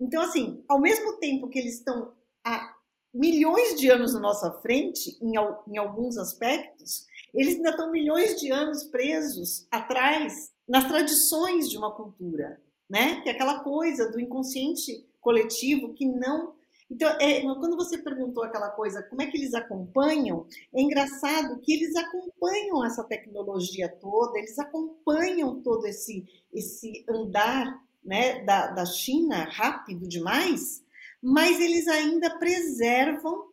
Então, 0.00 0.22
assim, 0.22 0.64
ao 0.68 0.80
mesmo 0.80 1.18
tempo 1.18 1.48
que 1.48 1.60
eles 1.60 1.74
estão 1.74 2.12
há 2.44 2.74
milhões 3.14 3.78
de 3.78 3.88
anos 3.88 4.14
na 4.14 4.20
nossa 4.20 4.50
frente, 4.60 5.16
em, 5.22 5.34
em 5.68 5.78
alguns 5.78 6.16
aspectos, 6.16 7.06
eles 7.34 7.56
ainda 7.56 7.70
estão 7.70 7.90
milhões 7.90 8.38
de 8.38 8.50
anos 8.50 8.84
presos 8.84 9.66
atrás 9.70 10.52
nas 10.68 10.86
tradições 10.86 11.68
de 11.68 11.78
uma 11.78 11.90
cultura, 11.90 12.60
né? 12.88 13.20
Que 13.22 13.30
é 13.30 13.32
aquela 13.32 13.60
coisa 13.60 14.10
do 14.10 14.20
inconsciente 14.20 15.06
coletivo 15.20 15.94
que 15.94 16.06
não. 16.06 16.54
Então, 16.90 17.08
é, 17.18 17.40
quando 17.40 17.74
você 17.74 17.96
perguntou 17.96 18.44
aquela 18.44 18.68
coisa, 18.70 19.02
como 19.04 19.22
é 19.22 19.26
que 19.26 19.38
eles 19.38 19.54
acompanham? 19.54 20.46
É 20.74 20.82
engraçado 20.82 21.58
que 21.60 21.72
eles 21.72 21.96
acompanham 21.96 22.84
essa 22.84 23.02
tecnologia 23.02 23.88
toda, 23.88 24.38
eles 24.38 24.58
acompanham 24.58 25.60
todo 25.62 25.86
esse 25.86 26.26
esse 26.52 27.02
andar, 27.08 27.82
né, 28.04 28.44
da, 28.44 28.66
da 28.66 28.84
China 28.84 29.44
rápido 29.44 30.06
demais, 30.06 30.84
mas 31.22 31.58
eles 31.58 31.88
ainda 31.88 32.38
preservam 32.38 33.50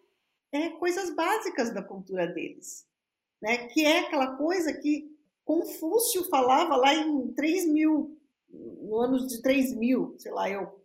é, 0.51 0.69
coisas 0.71 1.15
básicas 1.15 1.73
da 1.73 1.81
cultura 1.81 2.27
deles 2.27 2.88
né? 3.41 3.67
que 3.67 3.85
é 3.85 3.99
aquela 3.99 4.35
coisa 4.35 4.73
que 4.73 5.09
Confúcio 5.49 6.25
falava 6.29 6.75
lá 6.75 6.93
em 6.93 7.33
3 7.33 7.71
mil, 7.73 8.15
no 8.51 8.97
ano 8.97 9.25
de 9.25 9.41
3 9.41 9.75
mil, 9.75 10.15
sei 10.19 10.31
lá, 10.31 10.47
eu. 10.47 10.79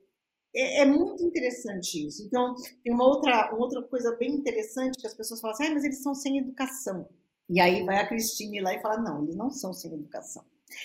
É, 0.56 0.80
é, 0.80 0.84
muito 0.86 1.22
interessante 1.22 2.06
isso. 2.06 2.24
Então, 2.24 2.54
tem 2.82 2.94
uma 2.94 3.04
outra, 3.04 3.52
uma 3.52 3.64
outra 3.64 3.82
coisa 3.82 4.16
bem 4.16 4.30
interessante 4.30 4.98
que 4.98 5.06
as 5.06 5.12
pessoas 5.12 5.40
falam 5.40 5.54
assim, 5.54 5.66
ah, 5.66 5.74
mas 5.74 5.84
eles 5.84 6.02
são 6.02 6.14
sem 6.14 6.38
educação. 6.38 7.06
E 7.50 7.60
aí 7.60 7.84
vai 7.84 7.98
a 7.98 8.08
Cristine 8.08 8.60
lá 8.60 8.72
e 8.72 8.80
fala, 8.80 9.02
não, 9.02 9.24
eles 9.24 9.36
não 9.36 9.50
são 9.50 9.72
sem 9.74 9.92
educação. 9.92 10.44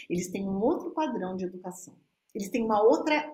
Eles 0.09 0.29
têm 0.29 0.43
um 0.45 0.59
outro 0.61 0.91
padrão 0.91 1.37
de 1.37 1.45
educação. 1.45 1.95
Eles 2.35 2.49
têm 2.49 2.65
uma 2.65 2.81
outra... 2.81 3.33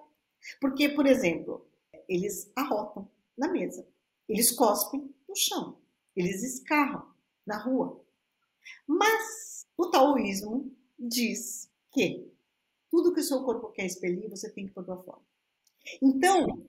Porque, 0.61 0.89
por 0.89 1.07
exemplo, 1.07 1.65
eles 2.07 2.51
arrotam 2.55 3.09
na 3.35 3.47
mesa. 3.47 3.83
Eles 4.29 4.51
cospem 4.51 5.09
no 5.27 5.35
chão. 5.35 5.79
Eles 6.15 6.43
escarram 6.43 7.03
na 7.47 7.57
rua. 7.57 8.04
Mas 8.87 9.65
o 9.77 9.89
taoísmo 9.89 10.71
diz 10.97 11.69
que 11.91 12.31
tudo 12.89 13.13
que 13.13 13.19
o 13.19 13.23
seu 13.23 13.43
corpo 13.43 13.71
quer 13.71 13.85
expelir, 13.85 14.29
você 14.29 14.49
tem 14.49 14.67
que 14.67 14.73
pôr 14.73 14.83
para 14.83 14.97
fora. 14.97 15.21
Então, 16.01 16.65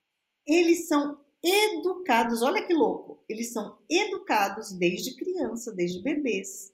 eles 0.47 0.89
são 0.89 1.21
educados, 1.43 2.43
olha 2.43 2.67
que 2.67 2.75
louco, 2.75 3.23
eles 3.29 3.53
são 3.53 3.79
educados 3.89 4.73
desde 4.73 5.15
criança, 5.15 5.73
desde 5.73 6.03
bebês, 6.03 6.73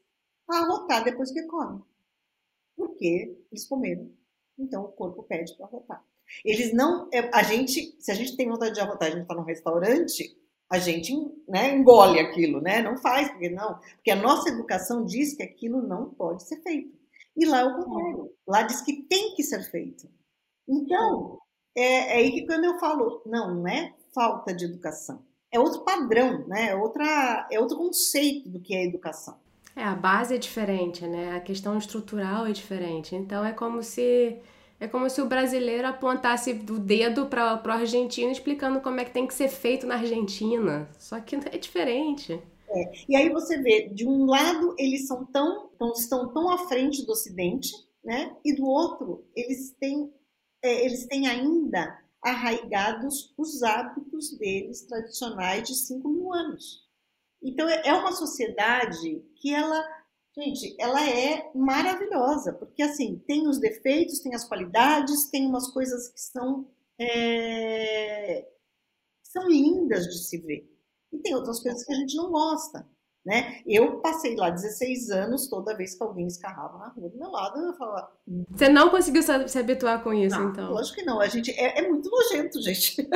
a 0.48 0.58
arrotar 0.58 1.04
depois 1.04 1.30
que 1.30 1.42
comem. 1.42 1.82
Porque 2.76 3.36
eles 3.50 3.66
comeram 3.66 4.10
Então 4.58 4.84
o 4.84 4.92
corpo 4.92 5.22
pede 5.22 5.54
para 5.56 5.66
arrotar. 5.66 6.04
Eles 6.44 6.72
não. 6.72 7.08
É, 7.12 7.30
a 7.34 7.42
gente, 7.42 7.94
se 8.00 8.10
a 8.10 8.14
gente 8.14 8.36
tem 8.36 8.48
vontade 8.48 8.74
de 8.74 8.80
arrotar, 8.80 9.08
a 9.08 9.10
gente 9.10 9.22
está 9.22 9.34
num 9.34 9.42
restaurante, 9.42 10.36
a 10.72 10.78
gente 10.78 11.12
né, 11.46 11.76
engole 11.76 12.18
aquilo, 12.18 12.58
né? 12.62 12.80
Não 12.80 12.96
faz, 12.96 13.28
porque 13.28 13.50
não. 13.50 13.78
Porque 13.96 14.10
a 14.10 14.16
nossa 14.16 14.48
educação 14.48 15.04
diz 15.04 15.36
que 15.36 15.42
aquilo 15.42 15.82
não 15.82 16.08
pode 16.08 16.44
ser 16.44 16.62
feito. 16.62 16.96
E 17.36 17.44
lá 17.44 17.60
é 17.60 17.64
o 17.66 17.74
contrário. 17.76 18.32
Lá 18.48 18.62
diz 18.62 18.80
que 18.80 19.02
tem 19.02 19.34
que 19.34 19.42
ser 19.42 19.62
feito. 19.64 20.08
Então, 20.66 21.38
é, 21.76 21.82
é 21.82 22.12
aí 22.14 22.32
que 22.32 22.46
quando 22.46 22.64
eu 22.64 22.78
falo, 22.78 23.22
não, 23.26 23.54
não 23.54 23.68
é 23.68 23.92
falta 24.14 24.54
de 24.54 24.64
educação. 24.64 25.22
É 25.52 25.60
outro 25.60 25.82
padrão, 25.82 26.46
né? 26.48 26.70
É, 26.70 26.74
outra, 26.74 27.46
é 27.52 27.60
outro 27.60 27.76
conceito 27.76 28.48
do 28.48 28.58
que 28.58 28.74
é 28.74 28.86
educação. 28.86 29.36
É, 29.76 29.84
a 29.84 29.94
base 29.94 30.34
é 30.34 30.38
diferente, 30.38 31.06
né? 31.06 31.36
A 31.36 31.40
questão 31.40 31.76
estrutural 31.76 32.46
é 32.46 32.52
diferente. 32.52 33.14
Então 33.14 33.44
é 33.44 33.52
como 33.52 33.82
se 33.82 34.40
é 34.82 34.88
como 34.88 35.08
se 35.08 35.22
o 35.22 35.28
brasileiro 35.28 35.86
apontasse 35.86 36.50
o 36.50 36.78
dedo 36.80 37.26
para 37.26 37.62
o 37.64 37.70
argentino 37.70 38.32
explicando 38.32 38.80
como 38.80 38.98
é 38.98 39.04
que 39.04 39.12
tem 39.12 39.28
que 39.28 39.32
ser 39.32 39.48
feito 39.48 39.86
na 39.86 39.94
Argentina. 39.94 40.90
Só 40.98 41.20
que 41.20 41.36
é 41.54 41.56
diferente. 41.56 42.32
É. 42.68 42.92
E 43.08 43.14
aí 43.14 43.28
você 43.28 43.62
vê, 43.62 43.88
de 43.90 44.04
um 44.04 44.24
lado 44.24 44.74
eles 44.76 45.06
são 45.06 45.24
tão, 45.26 45.70
estão 45.94 46.32
tão 46.32 46.50
à 46.50 46.66
frente 46.66 47.06
do 47.06 47.12
Ocidente, 47.12 47.70
né? 48.02 48.34
E 48.44 48.56
do 48.56 48.66
outro 48.66 49.24
eles 49.36 49.70
têm, 49.78 50.12
é, 50.60 50.84
eles 50.84 51.06
têm 51.06 51.28
ainda 51.28 51.96
arraigados 52.20 53.32
os 53.38 53.62
hábitos 53.62 54.36
deles 54.36 54.82
tradicionais 54.82 55.62
de 55.62 55.76
5 55.76 56.08
mil 56.08 56.32
anos. 56.32 56.82
Então 57.40 57.68
é, 57.68 57.82
é 57.86 57.94
uma 57.94 58.10
sociedade 58.10 59.22
que 59.36 59.54
ela 59.54 59.80
Gente, 60.34 60.74
ela 60.80 61.06
é 61.08 61.50
maravilhosa, 61.54 62.54
porque 62.54 62.82
assim, 62.82 63.18
tem 63.26 63.46
os 63.46 63.60
defeitos, 63.60 64.20
tem 64.20 64.34
as 64.34 64.48
qualidades, 64.48 65.28
tem 65.30 65.46
umas 65.46 65.70
coisas 65.70 66.08
que 66.08 66.20
são, 66.20 66.70
é, 66.98 68.48
são 69.22 69.46
lindas 69.46 70.06
de 70.06 70.18
se 70.18 70.38
ver. 70.38 70.70
E 71.12 71.18
tem 71.18 71.34
outras 71.34 71.60
coisas 71.60 71.84
que 71.84 71.92
a 71.92 71.96
gente 71.96 72.16
não 72.16 72.30
gosta. 72.30 72.88
Né? 73.24 73.62
Eu 73.66 74.00
passei 74.00 74.34
lá 74.34 74.50
16 74.50 75.10
anos, 75.10 75.48
toda 75.48 75.76
vez 75.76 75.94
que 75.94 76.02
alguém 76.02 76.26
escarrava 76.26 76.78
na 76.78 76.88
rua 76.88 77.08
do 77.08 77.18
meu 77.18 77.30
lado, 77.30 77.60
eu 77.60 77.74
falava. 77.74 78.10
Hum. 78.26 78.44
Você 78.50 78.68
não 78.68 78.90
conseguiu 78.90 79.22
se 79.22 79.58
habituar 79.58 80.02
com 80.02 80.12
isso, 80.12 80.36
não, 80.36 80.50
então? 80.50 80.72
Lógico 80.72 80.96
que 80.96 81.04
não. 81.04 81.20
A 81.20 81.28
gente 81.28 81.52
é, 81.52 81.78
é 81.78 81.88
muito 81.88 82.10
nojento, 82.10 82.60
gente. 82.62 83.08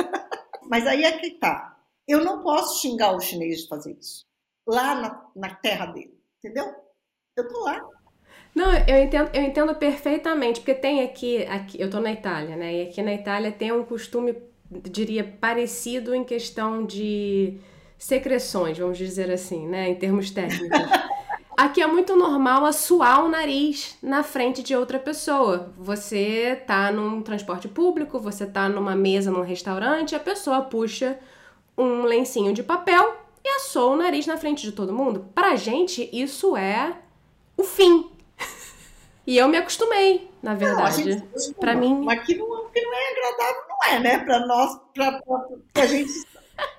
Mas 0.69 0.87
aí 0.87 1.03
é 1.03 1.17
que 1.17 1.31
tá. 1.31 1.77
Eu 2.07 2.23
não 2.23 2.41
posso 2.41 2.79
xingar 2.79 3.15
o 3.15 3.19
chinês 3.19 3.63
de 3.63 3.67
fazer 3.67 3.97
isso. 3.99 4.25
Lá 4.65 4.95
na, 4.95 5.31
na 5.35 5.55
terra 5.55 5.87
dele. 5.87 6.17
Entendeu? 6.37 6.73
Eu 7.37 7.47
tô 7.47 7.63
lá. 7.63 7.79
Não, 8.55 8.73
eu 8.73 9.03
entendo, 9.03 9.29
eu 9.31 9.43
entendo 9.43 9.75
perfeitamente, 9.75 10.59
porque 10.59 10.73
tem 10.73 11.03
aqui, 11.03 11.45
aqui, 11.45 11.79
eu 11.79 11.87
tô 11.87 11.99
na 11.99 12.11
Itália, 12.11 12.55
né? 12.55 12.73
E 12.73 12.81
aqui 12.89 13.03
na 13.03 13.13
Itália 13.13 13.51
tem 13.51 13.71
um 13.71 13.83
costume, 13.83 14.35
diria, 14.71 15.23
parecido 15.23 16.15
em 16.15 16.23
questão 16.23 16.83
de 16.83 17.59
secreções, 17.95 18.79
vamos 18.79 18.97
dizer 18.97 19.29
assim, 19.29 19.67
né? 19.67 19.87
Em 19.89 19.95
termos 19.95 20.31
técnicos. 20.31 20.67
Aqui 21.55 21.81
é 21.81 21.87
muito 21.87 22.15
normal 22.15 22.71
suar 22.71 23.25
o 23.25 23.29
nariz 23.29 23.97
na 24.01 24.21
frente 24.21 24.61
de 24.61 24.75
outra 24.75 24.99
pessoa. 24.99 25.73
Você 25.75 26.61
tá 26.67 26.91
num 26.91 27.23
transporte 27.23 27.67
público, 27.67 28.19
você 28.19 28.45
tá 28.45 28.69
numa 28.69 28.95
mesa 28.95 29.31
num 29.31 29.41
restaurante, 29.41 30.15
a 30.15 30.19
pessoa 30.19 30.61
puxa 30.61 31.17
um 31.75 32.03
lencinho 32.03 32.53
de 32.53 32.61
papel 32.61 33.15
e 33.43 33.49
assou 33.49 33.93
o 33.93 33.97
nariz 33.97 34.27
na 34.27 34.37
frente 34.37 34.61
de 34.61 34.71
todo 34.71 34.93
mundo. 34.93 35.29
Pra 35.33 35.55
gente, 35.55 36.07
isso 36.13 36.55
é 36.55 36.95
o 37.57 37.63
fim. 37.63 38.11
E 39.25 39.37
eu 39.37 39.49
me 39.49 39.57
acostumei, 39.57 40.31
na 40.41 40.55
verdade. 40.55 41.21
Para 41.59 41.75
mim. 41.75 42.01
Mas 42.01 42.25
que 42.25 42.35
não, 42.35 42.69
que 42.69 42.81
não 42.81 42.93
é 42.93 43.11
agradável, 43.11 43.63
não 43.67 43.83
é, 43.83 43.99
né? 43.99 44.17
Para 44.23 44.45
nós, 44.45 44.79
para 44.93 45.21
a 45.75 45.85
gente. 45.85 46.13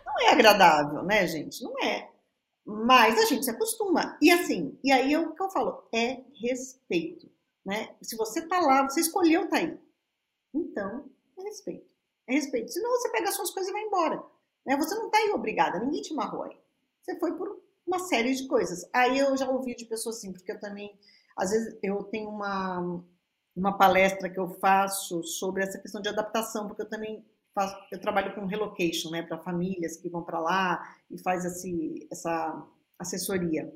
Não 0.06 0.26
é 0.26 0.30
agradável, 0.30 1.02
né, 1.02 1.26
gente? 1.26 1.62
Não 1.62 1.78
é. 1.82 2.10
Mas 2.64 3.18
a 3.18 3.24
gente 3.26 3.44
se 3.44 3.50
acostuma. 3.50 4.16
E 4.20 4.30
assim, 4.30 4.78
e 4.82 4.90
aí 4.90 5.12
é 5.12 5.18
o 5.18 5.34
que 5.34 5.42
eu 5.42 5.50
falo, 5.50 5.86
é 5.92 6.22
respeito. 6.40 7.30
Né? 7.64 7.94
Se 8.00 8.16
você 8.16 8.46
tá 8.46 8.60
lá, 8.60 8.88
você 8.88 9.00
escolheu 9.00 9.44
estar 9.44 9.56
tá 9.58 9.62
aí. 9.62 9.78
Então, 10.54 11.04
é 11.38 11.42
respeito. 11.42 11.86
É 12.26 12.32
respeito. 12.32 12.72
Senão 12.72 12.90
você 12.90 13.10
pega 13.10 13.28
as 13.28 13.36
suas 13.36 13.50
coisas 13.50 13.70
e 13.70 13.72
vai 13.72 13.82
embora. 13.82 14.22
Né? 14.66 14.76
Você 14.76 14.94
não 14.94 15.10
tá 15.10 15.18
aí 15.18 15.30
obrigada, 15.30 15.78
ninguém 15.78 16.02
te 16.02 16.14
marrou 16.14 16.44
aí. 16.44 16.58
Você 17.02 17.18
foi 17.18 17.36
por 17.36 17.58
uma 17.88 17.98
série 17.98 18.34
de 18.34 18.46
coisas. 18.46 18.88
Aí 18.92 19.18
eu 19.18 19.36
já 19.36 19.48
ouvi 19.48 19.74
de 19.74 19.86
pessoas 19.86 20.18
assim, 20.18 20.32
porque 20.32 20.52
eu 20.52 20.60
também, 20.60 20.96
às 21.36 21.50
vezes, 21.50 21.76
eu 21.82 22.04
tenho 22.04 22.28
uma, 22.28 23.02
uma 23.56 23.76
palestra 23.76 24.30
que 24.30 24.38
eu 24.38 24.50
faço 24.60 25.22
sobre 25.24 25.64
essa 25.64 25.78
questão 25.78 26.00
de 26.00 26.08
adaptação, 26.08 26.68
porque 26.68 26.82
eu 26.82 26.88
também 26.88 27.24
faço, 27.54 27.74
eu 27.90 28.00
trabalho 28.00 28.34
com 28.34 28.46
relocation, 28.46 29.10
né, 29.10 29.22
para 29.22 29.38
famílias 29.38 29.96
que 29.96 30.08
vão 30.08 30.22
para 30.22 30.38
lá 30.38 30.96
e 31.10 31.18
faz 31.18 31.44
esse, 31.44 32.06
essa 32.12 32.66
assessoria. 32.98 33.72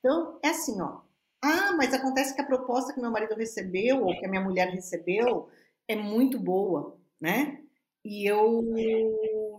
Então, 0.00 0.38
é 0.42 0.48
assim, 0.48 0.80
ó. 0.82 1.00
Ah, 1.40 1.74
mas 1.76 1.94
acontece 1.94 2.34
que 2.34 2.40
a 2.40 2.46
proposta 2.46 2.92
que 2.92 3.00
meu 3.00 3.10
marido 3.10 3.34
recebeu 3.34 4.02
ou 4.04 4.18
que 4.18 4.26
a 4.26 4.28
minha 4.28 4.42
mulher 4.42 4.68
recebeu 4.70 5.48
é 5.86 5.94
muito 5.94 6.38
boa, 6.40 6.98
né? 7.20 7.62
E 8.02 8.28
eu 8.28 8.62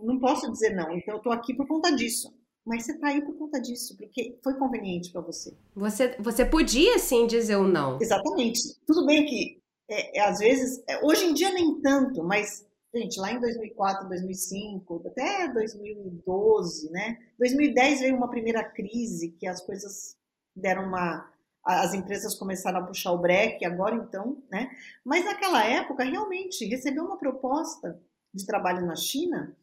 não 0.02 0.18
posso 0.18 0.50
dizer 0.50 0.74
não. 0.74 0.92
Então, 0.92 1.14
eu 1.14 1.18
estou 1.18 1.32
aqui 1.32 1.54
por 1.54 1.66
conta 1.66 1.94
disso 1.94 2.35
mas 2.66 2.84
você 2.84 2.92
está 2.92 3.08
aí 3.08 3.22
por 3.22 3.36
conta 3.36 3.60
disso, 3.60 3.96
porque 3.96 4.38
foi 4.42 4.54
conveniente 4.54 5.12
para 5.12 5.20
você. 5.20 5.56
você. 5.74 6.16
Você 6.18 6.44
podia 6.44 6.98
sim 6.98 7.26
dizer 7.26 7.56
o 7.56 7.68
não. 7.68 7.98
Exatamente. 8.00 8.60
Tudo 8.84 9.06
bem 9.06 9.24
que 9.24 9.62
é, 9.88 10.18
é, 10.18 10.22
às 10.22 10.40
vezes, 10.40 10.82
é, 10.88 11.04
hoje 11.04 11.24
em 11.26 11.32
dia 11.32 11.52
nem 11.52 11.80
tanto, 11.80 12.24
mas 12.24 12.66
gente, 12.92 13.20
lá 13.20 13.30
em 13.30 13.40
2004, 13.40 14.08
2005, 14.08 15.04
até 15.06 15.48
2012, 15.52 16.90
né? 16.90 17.18
2010 17.38 18.00
veio 18.00 18.16
uma 18.16 18.30
primeira 18.30 18.64
crise 18.64 19.30
que 19.38 19.46
as 19.46 19.60
coisas 19.60 20.16
deram 20.54 20.88
uma 20.88 21.30
as 21.64 21.94
empresas 21.94 22.36
começaram 22.36 22.78
a 22.78 22.86
puxar 22.86 23.10
o 23.10 23.18
breque, 23.18 23.64
agora 23.64 23.96
então, 23.96 24.40
né? 24.48 24.70
Mas 25.04 25.24
naquela 25.24 25.64
época, 25.64 26.04
realmente, 26.04 26.64
receber 26.64 27.00
uma 27.00 27.18
proposta 27.18 28.00
de 28.32 28.46
trabalho 28.46 28.86
na 28.86 28.94
China 28.94 29.56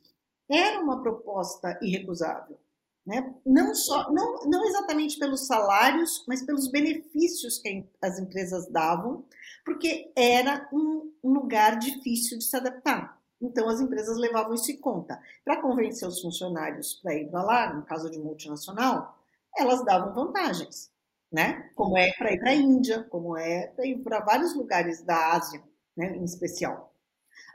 era 0.52 0.82
uma 0.82 1.02
proposta 1.02 1.80
irrecusável. 1.82 2.60
Né? 3.06 3.36
Não, 3.46 3.76
só, 3.76 4.12
não, 4.14 4.44
não 4.46 4.66
exatamente 4.66 5.20
pelos 5.20 5.46
salários, 5.46 6.24
mas 6.28 6.46
pelos 6.46 6.70
benefícios 6.70 7.60
que 7.60 7.86
as 8.02 8.18
empresas 8.18 8.68
davam, 8.68 9.26
porque 9.66 10.12
era 10.16 10.70
um, 10.72 11.12
lugar 11.24 11.78
difícil 11.78 12.38
de 12.38 12.46
se 12.46 12.56
adaptar. 12.56 13.22
Então, 13.42 13.68
as 13.68 13.82
empresas 13.82 14.18
levavam 14.18 14.54
isso 14.54 14.72
em 14.72 14.78
conta. 14.78 15.22
Para 15.44 15.62
convencer 15.62 16.08
os 16.08 16.22
funcionários 16.22 16.94
para 16.96 17.16
ir 17.16 17.30
para 17.30 17.44
lá, 17.44 17.74
no 17.74 17.84
caso 17.84 18.10
de 18.10 18.18
multinacional, 18.18 19.18
elas 19.58 19.84
davam 19.84 20.14
vantagens, 20.14 20.90
né? 21.32 21.70
Como 21.76 21.98
é 21.98 22.12
para 22.14 22.32
ir 22.32 22.40
para 22.40 22.52
a 22.52 22.56
Índia, 22.56 23.04
como 23.04 23.38
é 23.38 23.68
para 23.68 23.86
ir 23.86 24.02
para 24.02 24.22
vários 24.22 24.56
lugares 24.56 25.02
da 25.04 25.34
Ásia, 25.34 25.62
né, 25.96 26.16
em 26.16 26.24
especial. 26.24 26.94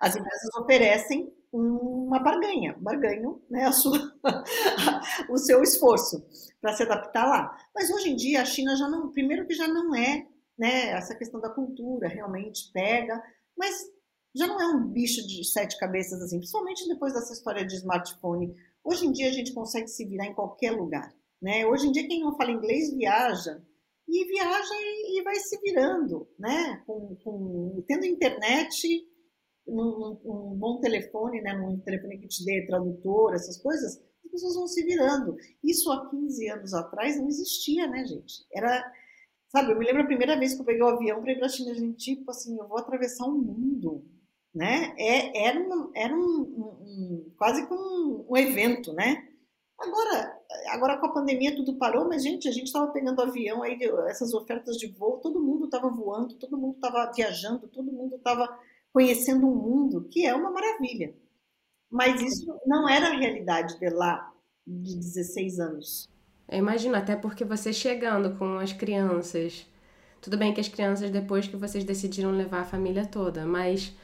As 0.00 0.14
empresas 0.14 0.54
oferecem 0.56 1.32
uma 1.52 2.18
barganha, 2.18 2.76
barganho 2.78 3.42
né, 3.48 3.70
sua, 3.72 3.98
o 5.30 5.38
seu 5.38 5.62
esforço 5.62 6.22
para 6.60 6.74
se 6.74 6.82
adaptar 6.82 7.26
lá. 7.26 7.56
Mas 7.74 7.90
hoje 7.90 8.10
em 8.10 8.16
dia 8.16 8.42
a 8.42 8.44
China 8.44 8.76
já 8.76 8.88
não, 8.88 9.10
primeiro 9.10 9.46
que 9.46 9.54
já 9.54 9.66
não 9.66 9.94
é, 9.94 10.26
né, 10.58 10.90
essa 10.90 11.14
questão 11.14 11.40
da 11.40 11.50
cultura 11.50 12.08
realmente 12.08 12.70
pega, 12.72 13.22
mas 13.56 13.74
já 14.34 14.46
não 14.46 14.60
é 14.60 14.66
um 14.66 14.86
bicho 14.86 15.26
de 15.26 15.44
sete 15.44 15.78
cabeças 15.78 16.20
assim, 16.20 16.38
principalmente 16.38 16.86
depois 16.86 17.14
dessa 17.14 17.32
história 17.32 17.66
de 17.66 17.76
smartphone. 17.76 18.54
Hoje 18.84 19.06
em 19.06 19.12
dia 19.12 19.28
a 19.28 19.32
gente 19.32 19.52
consegue 19.52 19.88
se 19.88 20.04
virar 20.04 20.26
em 20.26 20.34
qualquer 20.34 20.72
lugar, 20.72 21.14
né? 21.40 21.66
Hoje 21.66 21.88
em 21.88 21.92
dia 21.92 22.06
quem 22.06 22.20
não 22.20 22.36
fala 22.36 22.50
inglês 22.50 22.94
viaja 22.94 23.62
e 24.06 24.24
viaja 24.26 24.74
e, 24.74 25.18
e 25.18 25.22
vai 25.22 25.34
se 25.36 25.58
virando, 25.60 26.28
né? 26.38 26.82
Com, 26.86 27.16
com, 27.22 27.84
tendo 27.86 28.04
internet 28.04 29.07
num, 29.68 30.20
num 30.24 30.54
bom 30.56 30.80
telefone, 30.80 31.40
né, 31.40 31.54
num 31.54 31.78
telefone 31.80 32.18
que 32.18 32.28
te 32.28 32.44
dê 32.44 32.66
tradutor, 32.66 33.34
essas 33.34 33.60
coisas, 33.60 34.00
as 34.24 34.30
pessoas 34.30 34.54
vão 34.54 34.66
se 34.66 34.84
virando. 34.84 35.36
Isso 35.62 35.90
há 35.90 36.08
15 36.10 36.48
anos 36.48 36.74
atrás 36.74 37.18
não 37.18 37.28
existia, 37.28 37.86
né, 37.86 38.04
gente? 38.04 38.46
Era, 38.52 38.84
sabe, 39.48 39.72
eu 39.72 39.78
me 39.78 39.84
lembro 39.84 40.02
a 40.02 40.06
primeira 40.06 40.38
vez 40.38 40.54
que 40.54 40.60
eu 40.60 40.66
peguei 40.66 40.82
o 40.82 40.88
avião 40.88 41.22
para 41.22 41.32
ir 41.32 41.36
para 41.36 41.46
a 41.46 41.50
China, 41.50 41.74
gente, 41.74 42.14
tipo 42.14 42.30
assim, 42.30 42.58
eu 42.58 42.68
vou 42.68 42.78
atravessar 42.78 43.26
o 43.26 43.30
um 43.30 43.38
mundo, 43.38 44.04
né? 44.54 44.94
É, 44.98 45.46
era 45.46 45.60
um, 45.60 45.90
era 45.94 46.14
um, 46.14 46.40
um 46.40 47.32
quase 47.36 47.62
um, 47.70 48.26
um 48.28 48.36
evento, 48.36 48.92
né? 48.92 49.28
Agora, 49.78 50.36
agora 50.70 50.98
com 50.98 51.06
a 51.06 51.12
pandemia 51.12 51.54
tudo 51.54 51.78
parou, 51.78 52.08
mas 52.08 52.24
gente, 52.24 52.48
a 52.48 52.50
gente 52.50 52.66
estava 52.66 52.90
pegando 52.90 53.22
avião 53.22 53.62
aí, 53.62 53.78
essas 54.08 54.34
ofertas 54.34 54.76
de 54.76 54.88
voo, 54.88 55.20
todo 55.20 55.40
mundo 55.40 55.66
estava 55.66 55.88
voando, 55.88 56.34
todo 56.34 56.58
mundo 56.58 56.74
estava 56.74 57.12
viajando, 57.12 57.68
todo 57.68 57.92
mundo 57.92 58.16
estava 58.16 58.58
conhecendo 58.92 59.46
um 59.46 59.54
mundo 59.56 60.08
que 60.10 60.26
é 60.26 60.34
uma 60.34 60.50
maravilha. 60.50 61.14
Mas 61.90 62.20
isso 62.22 62.46
não 62.66 62.88
era 62.88 63.08
a 63.08 63.18
realidade 63.18 63.78
de 63.78 63.90
lá, 63.90 64.32
de 64.66 64.96
16 64.96 65.58
anos. 65.60 66.08
Eu 66.48 66.58
imagino, 66.58 66.96
até 66.96 67.16
porque 67.16 67.44
você 67.44 67.72
chegando 67.72 68.36
com 68.38 68.58
as 68.58 68.72
crianças 68.72 69.66
Tudo 70.22 70.38
bem 70.38 70.54
que 70.54 70.60
as 70.60 70.68
crianças, 70.68 71.10
depois 71.10 71.48
que 71.48 71.56
vocês 71.56 71.84
decidiram 71.84 72.32
levar 72.32 72.60
a 72.62 72.64
família 72.66 73.06
toda, 73.06 73.46
mas 73.46 73.96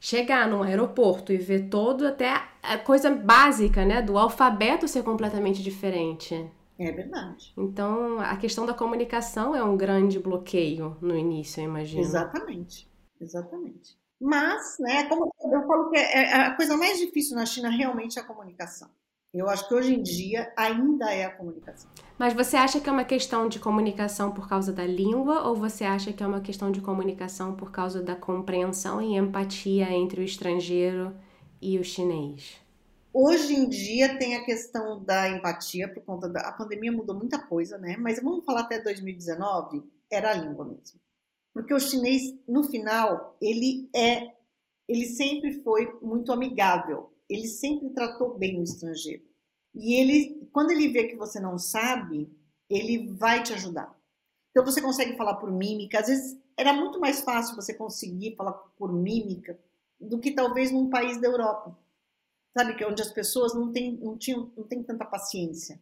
chegar 0.00 0.48
num 0.48 0.62
aeroporto 0.62 1.32
e 1.32 1.38
ver 1.38 1.68
todo 1.68 2.06
até 2.06 2.32
a 2.62 2.78
coisa 2.78 3.10
básica, 3.10 3.84
né, 3.84 4.02
do 4.02 4.18
alfabeto 4.18 4.88
ser 4.88 5.02
completamente 5.04 5.62
diferente. 5.62 6.50
É 6.78 6.92
verdade. 6.92 7.56
Então, 7.56 8.18
a 8.20 8.36
questão 8.36 8.66
da 8.66 8.74
comunicação 8.74 9.54
é 9.54 9.62
um 9.64 9.76
grande 9.76 10.18
bloqueio 10.18 10.96
no 11.00 11.16
início, 11.16 11.60
eu 11.60 11.64
imagino. 11.66 12.02
Exatamente. 12.02 12.90
Exatamente. 13.20 13.96
Mas, 14.22 14.76
né, 14.78 15.08
como 15.08 15.34
eu 15.42 15.66
falo 15.66 15.90
que 15.90 15.96
é, 15.96 16.22
é 16.22 16.34
a 16.42 16.54
coisa 16.54 16.76
mais 16.76 16.96
difícil 16.96 17.34
na 17.34 17.44
China 17.44 17.68
realmente 17.68 18.20
é 18.20 18.22
a 18.22 18.24
comunicação. 18.24 18.88
Eu 19.34 19.48
acho 19.48 19.66
que 19.66 19.74
hoje 19.74 19.94
em 19.94 20.02
dia 20.02 20.52
ainda 20.56 21.12
é 21.12 21.24
a 21.24 21.30
comunicação. 21.30 21.90
Mas 22.16 22.32
você 22.32 22.56
acha 22.56 22.78
que 22.78 22.88
é 22.88 22.92
uma 22.92 23.04
questão 23.04 23.48
de 23.48 23.58
comunicação 23.58 24.30
por 24.30 24.48
causa 24.48 24.72
da 24.72 24.86
língua 24.86 25.48
ou 25.48 25.56
você 25.56 25.82
acha 25.82 26.12
que 26.12 26.22
é 26.22 26.26
uma 26.26 26.40
questão 26.40 26.70
de 26.70 26.80
comunicação 26.80 27.56
por 27.56 27.72
causa 27.72 28.00
da 28.00 28.14
compreensão 28.14 29.02
e 29.02 29.16
empatia 29.16 29.90
entre 29.90 30.20
o 30.20 30.24
estrangeiro 30.24 31.16
e 31.60 31.78
o 31.80 31.84
chinês? 31.84 32.60
Hoje 33.12 33.54
em 33.54 33.68
dia 33.68 34.18
tem 34.18 34.36
a 34.36 34.44
questão 34.44 35.02
da 35.02 35.28
empatia 35.30 35.92
por 35.92 36.04
conta 36.04 36.28
da 36.28 36.42
a 36.42 36.52
pandemia 36.52 36.92
mudou 36.92 37.16
muita 37.16 37.40
coisa, 37.40 37.76
né? 37.76 37.96
Mas 37.98 38.22
vamos 38.22 38.44
falar 38.44 38.60
até 38.60 38.80
2019, 38.80 39.82
era 40.08 40.30
a 40.30 40.34
língua 40.34 40.64
mesmo. 40.64 41.00
Porque 41.52 41.74
o 41.74 41.80
chinês 41.80 42.22
no 42.48 42.64
final, 42.64 43.36
ele 43.40 43.88
é 43.94 44.32
ele 44.88 45.06
sempre 45.06 45.62
foi 45.62 45.90
muito 46.02 46.32
amigável 46.32 47.12
ele 47.32 47.48
sempre 47.48 47.90
tratou 47.90 48.36
bem 48.36 48.60
o 48.60 48.62
estrangeiro. 48.62 49.22
E 49.74 49.94
ele, 49.94 50.48
quando 50.52 50.70
ele 50.70 50.88
vê 50.88 51.04
que 51.04 51.16
você 51.16 51.40
não 51.40 51.58
sabe, 51.58 52.30
ele 52.68 53.08
vai 53.14 53.42
te 53.42 53.54
ajudar. 53.54 53.96
Então 54.50 54.64
você 54.64 54.82
consegue 54.82 55.16
falar 55.16 55.36
por 55.36 55.50
mímica. 55.50 55.98
Às 55.98 56.08
vezes 56.08 56.38
era 56.56 56.72
muito 56.74 57.00
mais 57.00 57.22
fácil 57.22 57.56
você 57.56 57.72
conseguir 57.72 58.36
falar 58.36 58.52
por 58.52 58.92
mímica 58.92 59.58
do 59.98 60.20
que 60.20 60.32
talvez 60.32 60.70
num 60.70 60.90
país 60.90 61.18
da 61.20 61.28
Europa, 61.28 61.78
sabe 62.56 62.74
que 62.74 62.84
é 62.84 62.88
onde 62.88 63.00
as 63.00 63.12
pessoas 63.12 63.54
não 63.54 63.72
têm, 63.72 63.96
não 63.96 64.18
tinham, 64.18 64.52
não 64.56 64.64
têm 64.64 64.82
tanta 64.82 65.04
paciência. 65.04 65.80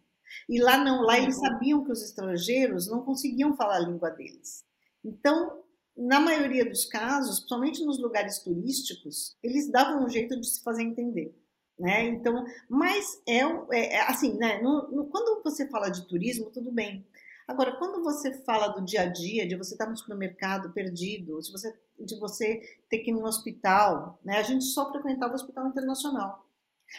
E 0.49 0.61
lá 0.61 0.79
não, 0.79 1.03
lá 1.03 1.19
eles 1.19 1.39
sabiam 1.41 1.83
que 1.83 1.91
os 1.91 2.03
estrangeiros 2.03 2.87
não 2.87 3.03
conseguiam 3.03 3.57
falar 3.57 3.77
a 3.77 3.81
língua 3.81 4.11
deles. 4.11 4.65
Então 5.05 5.61
na 5.97 6.19
maioria 6.19 6.65
dos 6.65 6.87
casos, 6.87 7.41
principalmente 7.41 7.85
nos 7.85 7.99
lugares 7.99 8.39
turísticos, 8.39 9.37
eles 9.43 9.71
davam 9.71 10.05
um 10.05 10.09
jeito 10.09 10.39
de 10.41 10.49
se 10.49 10.63
fazer 10.63 10.83
entender. 10.83 11.37
Né? 11.79 12.09
Então, 12.09 12.45
mas 12.69 13.23
é, 13.27 13.41
é, 13.73 13.95
é 13.95 14.01
assim, 14.03 14.37
né? 14.37 14.61
No, 14.61 14.91
no, 14.91 15.07
quando 15.07 15.43
você 15.43 15.67
fala 15.69 15.89
de 15.89 16.07
turismo, 16.07 16.51
tudo 16.51 16.71
bem. 16.71 17.07
Agora, 17.49 17.77
quando 17.77 18.03
você 18.03 18.33
fala 18.45 18.69
do 18.69 18.85
dia 18.85 19.03
a 19.03 19.07
dia, 19.07 19.47
de 19.47 19.57
você 19.57 19.75
estar 19.75 19.87
no 19.87 19.97
supermercado 19.97 20.73
perdido, 20.73 21.41
de 21.41 21.51
você, 21.51 21.75
de 21.99 22.19
você 22.19 22.61
ter 22.89 22.99
que 22.99 23.11
ir 23.11 23.15
no 23.15 23.25
hospital, 23.25 24.21
né? 24.23 24.39
A 24.39 24.43
gente 24.43 24.65
só 24.65 24.91
frequentava 24.91 25.33
o 25.33 25.37
hospital 25.37 25.69
internacional. 25.69 26.47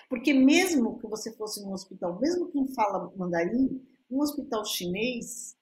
Porque 0.10 0.34
mesmo 0.34 0.99
que 0.99 1.08
você 1.08 1.32
fosse 1.34 1.62
num 1.62 1.74
hospital, 1.74 2.20
mesmo 2.20 2.52
quem 2.52 2.68
fala 2.74 3.12
mandarim, 3.16 3.86
um 4.10 4.20
hospital 4.20 4.66
chinês, 4.66 5.56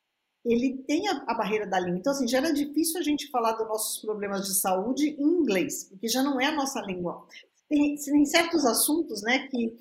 ele 0.45 0.77
tem 0.87 1.07
a, 1.07 1.23
a, 1.27 1.33
barreira 1.33 1.67
da 1.67 1.79
língua. 1.79 1.99
Então, 1.99 2.13
assim, 2.13 2.27
já 2.27 2.37
era 2.37 2.53
difícil 2.53 2.99
a 2.99 3.03
gente 3.03 3.29
falar 3.29 3.53
dos 3.53 3.67
nossos 3.67 4.01
problemas 4.01 4.45
de 4.47 4.59
saúde 4.59 5.15
em 5.19 5.23
inglês, 5.23 5.85
porque 5.85 6.07
já 6.07 6.23
não 6.23 6.39
é 6.39 6.45
a 6.45 6.55
nossa 6.55 6.81
língua. 6.81 7.27
Tem, 7.67 7.95
tem 7.95 8.25
certos 8.25 8.65
assuntos, 8.65 9.21
né, 9.21 9.47
que 9.47 9.77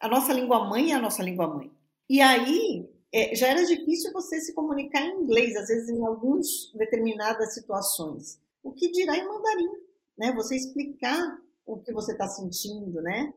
a 0.00 0.08
nossa 0.08 0.32
língua 0.32 0.68
mãe 0.68 0.92
é 0.92 0.94
a 0.94 1.00
nossa 1.00 1.22
língua 1.22 1.48
mãe. 1.48 1.70
E 2.08 2.20
aí, 2.20 2.88
é, 3.12 3.34
já 3.34 3.48
era 3.48 3.64
difícil 3.64 4.12
você 4.12 4.40
se 4.40 4.54
comunicar 4.54 5.02
em 5.02 5.22
inglês, 5.22 5.56
às 5.56 5.68
vezes 5.68 5.88
em 5.88 6.04
algumas 6.04 6.46
determinadas 6.74 7.54
situações. 7.54 8.38
O 8.62 8.72
que 8.72 8.90
dirá 8.90 9.16
em 9.16 9.26
mandarim, 9.26 9.70
né? 10.16 10.32
Você 10.32 10.56
explicar 10.56 11.38
o 11.66 11.78
que 11.78 11.92
você 11.92 12.12
está 12.12 12.28
sentindo, 12.28 13.00
né? 13.00 13.32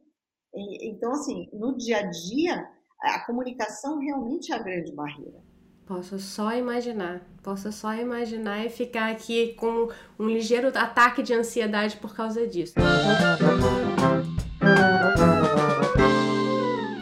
E, 0.54 0.90
então, 0.90 1.12
assim, 1.14 1.50
no 1.54 1.76
dia 1.78 2.00
a 2.00 2.04
dia, 2.04 2.70
a 3.00 3.26
comunicação 3.26 3.98
realmente 3.98 4.52
é 4.52 4.56
a 4.56 4.62
grande 4.62 4.92
barreira. 4.92 5.42
Posso 5.94 6.18
só 6.20 6.54
imaginar. 6.54 7.20
Posso 7.44 7.70
só 7.70 7.94
imaginar 7.94 8.66
e 8.66 8.70
ficar 8.70 9.12
aqui 9.12 9.54
com 9.58 9.90
um 10.18 10.26
ligeiro 10.26 10.70
ataque 10.70 11.22
de 11.22 11.34
ansiedade 11.34 11.98
por 11.98 12.16
causa 12.16 12.48
disso. 12.48 12.76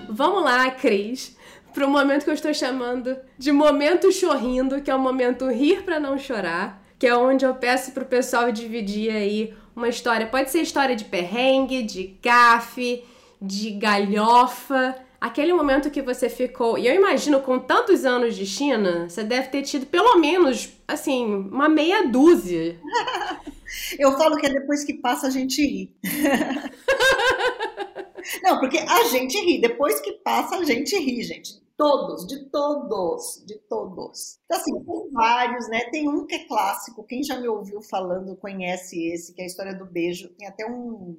Vamos 0.10 0.44
lá, 0.44 0.72
Cris, 0.72 1.38
para 1.72 1.86
o 1.86 1.90
momento 1.92 2.24
que 2.24 2.32
eu 2.32 2.34
estou 2.34 2.52
chamando 2.52 3.16
de 3.38 3.52
momento 3.52 4.12
chorrindo, 4.12 4.82
que 4.82 4.90
é 4.90 4.96
o 4.96 5.00
momento 5.00 5.48
rir 5.52 5.84
para 5.84 6.00
não 6.00 6.18
chorar, 6.18 6.82
que 6.98 7.06
é 7.06 7.16
onde 7.16 7.46
eu 7.46 7.54
peço 7.54 7.92
para 7.92 8.02
o 8.02 8.08
pessoal 8.08 8.52
dividir 8.52 9.12
aí 9.12 9.54
uma 9.76 9.88
história. 9.88 10.26
Pode 10.26 10.50
ser 10.50 10.62
história 10.62 10.96
de 10.96 11.06
perrengue, 11.06 11.84
de 11.84 12.18
gafe, 12.24 13.06
de 13.40 13.70
galhofa 13.70 14.96
aquele 15.20 15.54
momento 15.54 15.92
que 15.92 16.02
você 16.02 16.30
ficou, 16.30 16.78
e 16.78 16.88
eu 16.88 16.96
imagino 16.96 17.42
com 17.42 17.60
tantos 17.60 18.06
anos 18.06 18.36
de 18.36 18.46
China, 18.46 19.10
você 19.10 19.24
deve 19.24 19.50
ter 19.50 19.64
tido 19.64 19.86
pelo 19.86 20.18
menos, 20.18 20.70
assim, 20.88 21.26
uma 21.26 21.68
meia 21.68 22.08
dúzia. 22.08 22.80
eu 24.00 24.18
falo 24.18 24.38
que 24.38 24.48
é 24.48 24.54
depois 24.54 24.84
que 24.84 24.94
passa 24.96 25.28
a 25.28 25.30
gente 25.30 25.62
ri. 25.62 25.96
Não, 28.44 28.60
porque 28.60 28.78
a 28.78 29.04
gente 29.06 29.38
ri, 29.40 29.60
depois 29.60 30.00
que 30.02 30.14
passa 30.14 30.58
a 30.58 30.64
gente 30.64 30.96
ri, 30.98 31.24
gente. 31.24 31.60
Todos, 31.76 32.28
de 32.28 32.46
todos, 32.50 33.44
de 33.46 33.58
todos. 33.70 34.40
Então, 34.46 34.60
assim, 34.60 34.74
tem 34.74 35.12
vários, 35.14 35.70
né? 35.70 35.86
Tem 35.92 36.10
um 36.10 36.26
que 36.26 36.36
é 36.36 36.46
clássico, 36.46 37.06
quem 37.06 37.24
já 37.24 37.40
me 37.40 37.48
ouviu 37.48 37.82
falando 37.82 38.36
conhece 38.36 39.02
esse, 39.08 39.34
que 39.34 39.42
é 39.42 39.46
a 39.46 39.48
história 39.48 39.74
do 39.74 39.86
beijo. 39.86 40.28
Tem 40.38 40.46
até 40.46 40.66
um, 40.66 41.18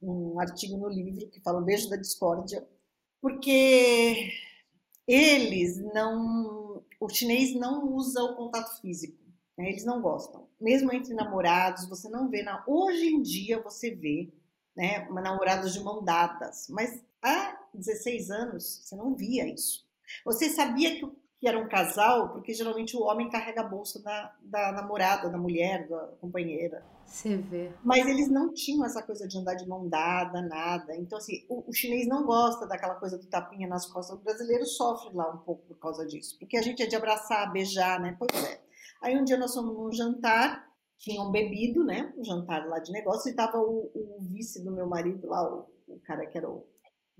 um 0.00 0.38
artigo 0.38 0.76
no 0.76 0.88
livro 0.88 1.28
que 1.28 1.40
fala 1.40 1.60
o 1.60 1.64
beijo 1.64 1.90
da 1.90 1.96
discórdia 1.96 2.64
porque 3.26 4.30
eles 5.04 5.76
não. 5.92 6.80
O 7.00 7.08
chinês 7.08 7.56
não 7.56 7.92
usa 7.92 8.22
o 8.22 8.36
contato 8.36 8.80
físico. 8.80 9.18
Né? 9.58 9.70
Eles 9.70 9.84
não 9.84 10.00
gostam. 10.00 10.48
Mesmo 10.60 10.92
entre 10.92 11.12
namorados, 11.12 11.88
você 11.88 12.08
não 12.08 12.30
vê. 12.30 12.44
Na, 12.44 12.62
hoje 12.68 13.06
em 13.08 13.20
dia 13.20 13.60
você 13.60 13.90
vê 13.90 14.32
né, 14.76 15.08
namorados 15.10 15.72
de 15.72 15.80
mão 15.80 16.04
dadas, 16.04 16.68
mas 16.70 17.02
há 17.20 17.60
16 17.74 18.30
anos 18.30 18.82
você 18.84 18.94
não 18.94 19.16
via 19.16 19.52
isso. 19.52 19.84
Você 20.24 20.48
sabia 20.48 20.94
que, 20.94 21.04
que 21.38 21.46
era 21.46 21.58
um 21.58 21.68
casal 21.68 22.30
porque 22.30 22.54
geralmente 22.54 22.96
o 22.96 23.02
homem 23.02 23.28
carrega 23.28 23.60
a 23.60 23.68
bolsa 23.68 24.02
da, 24.02 24.34
da 24.40 24.72
namorada, 24.72 25.28
da 25.28 25.38
mulher, 25.38 25.88
da 25.88 25.98
companheira. 26.20 26.84
Você 27.06 27.36
vê. 27.36 27.72
Mas 27.84 28.06
eles 28.06 28.28
não 28.28 28.52
tinham 28.52 28.84
essa 28.84 29.02
coisa 29.02 29.28
de 29.28 29.38
andar 29.38 29.54
de 29.54 29.66
mão 29.66 29.88
dada, 29.88 30.42
nada. 30.42 30.94
Então, 30.96 31.16
assim, 31.18 31.46
o, 31.48 31.70
o, 31.70 31.72
chinês 31.72 32.06
não 32.08 32.24
gosta 32.24 32.66
daquela 32.66 32.96
coisa 32.96 33.16
do 33.16 33.26
tapinha 33.26 33.68
nas 33.68 33.86
costas. 33.86 34.18
O 34.18 34.22
brasileiro 34.22 34.66
sofre 34.66 35.14
lá 35.14 35.32
um 35.32 35.38
pouco 35.38 35.62
por 35.66 35.78
causa 35.78 36.04
disso. 36.04 36.36
Porque 36.38 36.56
a 36.56 36.62
gente 36.62 36.82
é 36.82 36.86
de 36.86 36.96
abraçar, 36.96 37.52
beijar, 37.52 38.00
né? 38.00 38.16
Pois 38.18 38.44
é. 38.44 38.60
Aí 39.00 39.16
um 39.16 39.24
dia 39.24 39.36
nós 39.36 39.54
fomos 39.54 39.72
num 39.72 39.92
jantar, 39.92 40.66
tinham 40.98 41.30
bebido, 41.30 41.84
né? 41.84 42.12
Um 42.16 42.24
jantar 42.24 42.66
lá 42.66 42.78
de 42.80 42.90
negócio, 42.92 43.30
e 43.30 43.34
tava 43.34 43.58
o, 43.58 43.90
o 43.94 44.18
vice 44.20 44.64
do 44.64 44.72
meu 44.72 44.86
marido 44.86 45.26
lá, 45.26 45.42
o, 45.42 45.66
o, 45.86 46.00
cara 46.00 46.26
que 46.26 46.36
era 46.36 46.48
o, 46.50 46.66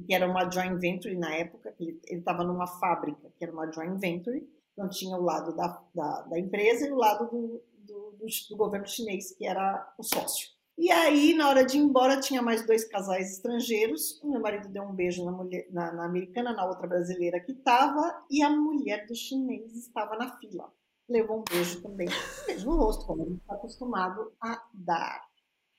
que 0.04 0.14
era 0.14 0.28
uma 0.28 0.50
joint 0.50 0.78
venture 0.78 1.16
na 1.16 1.34
época, 1.34 1.74
ele 1.78 2.00
estava 2.04 2.44
numa 2.44 2.66
fábrica, 2.66 3.32
que 3.36 3.44
era 3.44 3.52
uma 3.52 3.70
joint 3.72 3.98
venture. 3.98 4.46
Então 4.72 4.88
tinha 4.88 5.16
o 5.16 5.22
lado 5.22 5.56
da, 5.56 5.82
da, 5.94 6.22
da 6.22 6.38
empresa 6.38 6.86
e 6.86 6.92
o 6.92 6.96
lado 6.96 7.30
do, 7.30 7.62
do, 7.78 8.16
do 8.50 8.56
governo 8.56 8.86
chinês, 8.86 9.32
que 9.32 9.46
era 9.46 9.94
o 9.98 10.02
sócio. 10.02 10.56
E 10.78 10.90
aí, 10.90 11.32
na 11.32 11.48
hora 11.48 11.64
de 11.64 11.78
ir 11.78 11.80
embora, 11.80 12.20
tinha 12.20 12.42
mais 12.42 12.66
dois 12.66 12.84
casais 12.84 13.32
estrangeiros. 13.32 14.20
O 14.22 14.30
meu 14.30 14.40
marido 14.40 14.68
deu 14.68 14.82
um 14.82 14.92
beijo 14.92 15.24
na, 15.24 15.32
mulher, 15.32 15.66
na, 15.70 15.90
na 15.90 16.04
americana, 16.04 16.52
na 16.52 16.66
outra 16.66 16.86
brasileira 16.86 17.40
que 17.40 17.52
estava, 17.52 18.22
e 18.30 18.42
a 18.42 18.50
mulher 18.50 19.06
do 19.06 19.14
chinês 19.14 19.74
estava 19.74 20.16
na 20.16 20.36
fila. 20.36 20.70
Levou 21.08 21.38
um 21.38 21.44
beijo 21.50 21.80
também. 21.80 22.08
Beijo 22.46 22.66
no 22.66 22.76
rosto, 22.76 23.06
como 23.06 23.22
ele 23.22 23.36
está 23.36 23.54
acostumado 23.54 24.32
a 24.38 24.62
dar. 24.74 25.24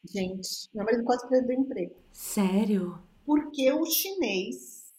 Gente, 0.03 0.49
meu 0.73 0.83
marido 0.83 1.03
quase 1.03 1.29
perdeu 1.29 1.57
o 1.57 1.61
emprego. 1.61 1.95
Sério? 2.11 2.97
Porque 3.27 3.71
o 3.71 3.85
chinês 3.85 4.91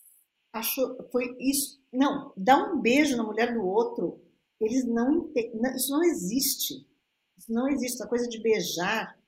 achou. 0.53 0.97
Foi 1.11 1.37
isso. 1.41 1.83
Não, 1.93 2.33
dar 2.37 2.72
um 2.72 2.81
beijo 2.81 3.16
na 3.16 3.24
mulher 3.24 3.53
do 3.53 3.66
outro, 3.66 4.20
eles 4.61 4.87
não 4.87 5.12
entendem. 5.12 5.74
Isso 5.74 5.91
não 5.91 6.05
existe 6.05 6.87
não 7.49 7.68
existe 7.68 7.97
essa 7.97 8.09
coisa 8.09 8.29
de 8.29 8.41
beijar, 8.41 9.18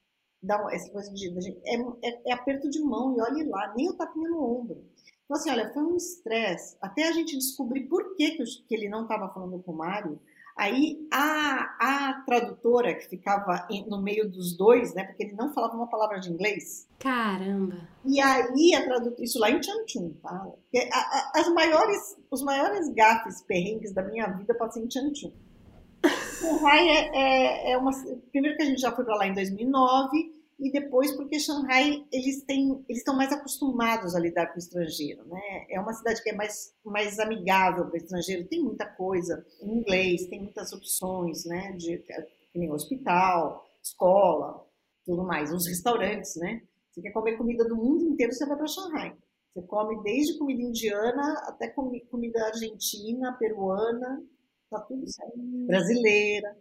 dá 0.43 0.57
essa 0.73 0.91
coisa 0.91 1.13
de, 1.13 1.29
é, 1.65 1.77
é, 2.09 2.23
é, 2.27 2.33
aperto 2.33 2.69
de 2.71 2.81
mão 2.81 3.17
e 3.17 3.21
olhe 3.21 3.45
lá, 3.45 3.75
nem 3.77 3.89
o 3.89 3.97
tapinha 3.97 4.29
no 4.29 4.43
ombro. 4.43 4.85
Então, 5.25 5.37
assim, 5.37 5.51
olha, 5.51 5.73
foi 5.73 5.83
um 5.83 5.97
estresse. 5.97 6.77
Até 6.81 7.09
a 7.09 7.13
gente 7.13 7.37
descobrir 7.37 7.89
por 7.89 8.17
que, 8.17 8.33
que 8.33 8.75
ele 8.75 8.89
não 8.89 9.03
estava 9.03 9.33
falando 9.33 9.63
com 9.63 9.73
o 9.73 9.77
Mário. 9.77 10.21
Aí 10.61 11.09
a, 11.11 11.77
a 11.81 12.23
tradutora 12.27 12.95
que 12.95 13.09
ficava 13.09 13.67
no 13.89 14.03
meio 14.03 14.31
dos 14.31 14.55
dois, 14.55 14.93
né? 14.93 15.05
Porque 15.05 15.23
ele 15.23 15.33
não 15.33 15.55
falava 15.55 15.75
uma 15.75 15.89
palavra 15.89 16.21
de 16.21 16.31
inglês. 16.31 16.87
Caramba! 16.99 17.89
E 18.05 18.21
aí 18.21 18.75
a 18.75 18.85
tradutora, 18.85 19.25
isso 19.25 19.39
lá 19.39 19.51
em 19.51 19.63
Changchun, 19.63 20.13
tá? 20.23 20.47
A, 20.93 20.99
a, 20.99 21.41
as 21.41 21.49
maiores, 21.55 22.15
os 22.31 22.43
maiores 22.43 22.93
gafes 22.93 23.41
perrengues 23.41 23.95
da 23.95 24.03
minha 24.03 24.27
vida 24.27 24.55
passam 24.55 24.85
em 24.85 24.91
Changchun. 24.91 25.33
Shanghai 26.39 26.89
é, 26.93 27.11
é, 27.15 27.73
é, 27.73 27.79
uma. 27.79 27.93
Primeiro 28.31 28.59
que 28.59 28.63
a 28.63 28.67
gente 28.67 28.83
já 28.83 28.93
foi 28.93 29.07
para 29.07 29.17
lá 29.17 29.27
em 29.27 29.33
2009 29.33 30.40
e 30.61 30.71
depois 30.71 31.17
porque 31.17 31.41
Shanghai 31.41 32.05
eles 32.13 32.45
têm 32.45 32.85
eles 32.89 32.99
estão 32.99 33.17
mais 33.17 33.33
acostumados 33.33 34.15
a 34.15 34.21
lidar 34.21 34.49
com 34.49 34.57
o 34.57 34.59
estrangeiro, 34.59 35.25
né? 35.27 35.67
É 35.71 35.81
uma 35.81 35.93
cidade 35.95 36.23
que 36.23 36.31
é 36.31 36.35
mais 36.35 36.75
mais 36.85 37.19
amigável 37.19 37.87
para 37.87 37.95
o 37.95 37.97
estrangeiro, 37.97 38.47
tem 38.47 38.63
muita 38.63 38.87
coisa 38.87 39.45
em 39.63 39.79
inglês, 39.79 40.27
tem 40.27 40.43
muitas 40.43 40.73
opções, 40.73 41.45
né? 41.47 41.73
De 41.73 42.05
tem 42.53 42.71
hospital, 42.71 43.65
escola, 43.83 44.67
tudo 45.05 45.25
mais, 45.25 45.53
os 45.53 45.67
restaurantes, 45.67 46.37
né? 46.37 46.63
Você 46.91 47.01
quer 47.01 47.13
comer 47.13 47.37
comida 47.37 47.65
do 47.65 47.77
mundo 47.77 48.05
inteiro, 48.05 48.33
você 48.33 48.45
vai 48.47 48.57
para 48.57 48.67
Shanghai. 48.67 49.17
Você 49.55 49.63
come 49.63 50.03
desde 50.03 50.39
comida 50.39 50.63
indiana 50.63 51.33
até 51.47 51.69
comida 51.69 52.45
argentina, 52.47 53.33
peruana, 53.39 54.23
tá 54.69 54.81
tudo 54.81 55.09
certo. 55.09 55.33
Brasileira, 55.67 56.57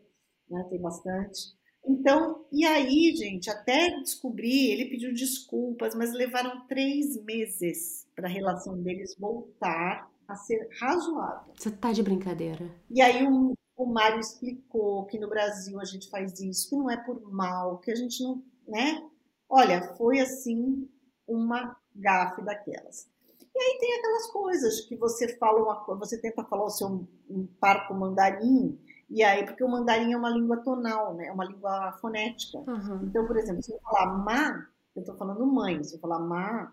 né? 0.49 0.65
Tem 0.69 0.79
bastante. 0.79 1.58
Então, 1.85 2.45
e 2.51 2.65
aí, 2.65 3.15
gente, 3.15 3.49
até 3.49 3.89
descobrir, 4.01 4.71
ele 4.71 4.89
pediu 4.89 5.13
desculpas, 5.13 5.95
mas 5.95 6.13
levaram 6.13 6.65
três 6.67 7.21
meses 7.23 8.07
para 8.15 8.27
a 8.27 8.31
relação 8.31 8.81
deles 8.81 9.15
voltar 9.17 10.09
a 10.27 10.35
ser 10.35 10.69
razoável. 10.79 11.53
Você 11.57 11.71
tá 11.71 11.91
de 11.91 12.03
brincadeira. 12.03 12.69
E 12.89 13.01
aí 13.01 13.25
o, 13.25 13.53
o 13.75 13.85
Mário 13.85 14.19
explicou 14.19 15.05
que 15.05 15.17
no 15.17 15.29
Brasil 15.29 15.79
a 15.79 15.85
gente 15.85 16.09
faz 16.09 16.39
isso, 16.39 16.69
que 16.69 16.75
não 16.75 16.89
é 16.89 16.97
por 16.97 17.19
mal, 17.31 17.79
que 17.79 17.91
a 17.91 17.95
gente 17.95 18.21
não, 18.21 18.43
né? 18.67 19.01
Olha, 19.49 19.95
foi 19.95 20.19
assim 20.19 20.87
uma 21.27 21.75
gafe 21.95 22.43
daquelas. 22.43 23.09
E 23.55 23.59
aí 23.61 23.77
tem 23.79 23.97
aquelas 23.97 24.31
coisas 24.31 24.81
que 24.81 24.95
você 24.95 25.35
fala 25.37 25.63
uma 25.63 25.83
coisa, 25.83 25.99
você 25.99 26.21
tenta 26.21 26.43
falar 26.45 26.65
o 26.65 26.69
seu 26.69 27.07
um 27.29 27.47
parco 27.59 27.93
mandarim, 27.93 28.79
e 29.09 29.23
aí, 29.23 29.45
porque 29.45 29.63
o 29.63 29.69
mandarim 29.69 30.13
é 30.13 30.17
uma 30.17 30.29
língua 30.29 30.57
tonal, 30.57 31.15
né? 31.15 31.27
É 31.27 31.31
uma 31.31 31.45
língua 31.45 31.91
fonética. 31.93 32.59
Uhum. 32.59 33.01
Então, 33.03 33.25
por 33.25 33.37
exemplo, 33.37 33.63
se 33.63 33.73
eu 33.73 33.79
falar 33.79 34.17
ma, 34.17 34.67
eu 34.95 35.01
estou 35.01 35.15
falando 35.17 35.45
mãe. 35.45 35.83
Se 35.83 35.95
eu 35.95 35.99
falar 35.99 36.19
ma, 36.19 36.71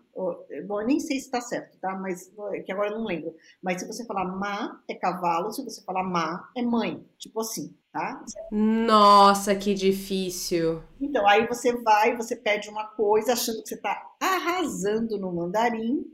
bom, 0.67 0.81
eu 0.81 0.87
nem 0.87 0.99
sei 0.99 1.19
se 1.19 1.25
está 1.25 1.41
certo, 1.41 1.77
tá? 1.79 1.95
Mas 1.95 2.31
que 2.65 2.71
agora 2.71 2.89
eu 2.89 2.97
não 2.99 3.05
lembro. 3.05 3.33
Mas 3.61 3.81
se 3.81 3.87
você 3.87 4.05
falar 4.05 4.25
ma 4.25 4.81
é 4.87 4.93
cavalo, 4.93 5.51
se 5.51 5.63
você 5.63 5.83
falar 5.83 6.03
ma 6.03 6.49
é 6.55 6.61
mãe, 6.61 7.03
tipo 7.17 7.39
assim, 7.39 7.75
tá? 7.91 8.23
Nossa, 8.51 9.55
que 9.55 9.73
difícil. 9.73 10.83
Então, 11.01 11.27
aí 11.27 11.47
você 11.47 11.75
vai, 11.81 12.15
você 12.15 12.35
pede 12.35 12.69
uma 12.69 12.85
coisa 12.85 13.33
achando 13.33 13.61
que 13.63 13.69
você 13.69 13.75
está 13.75 14.15
arrasando 14.21 15.17
no 15.17 15.33
mandarim, 15.33 16.05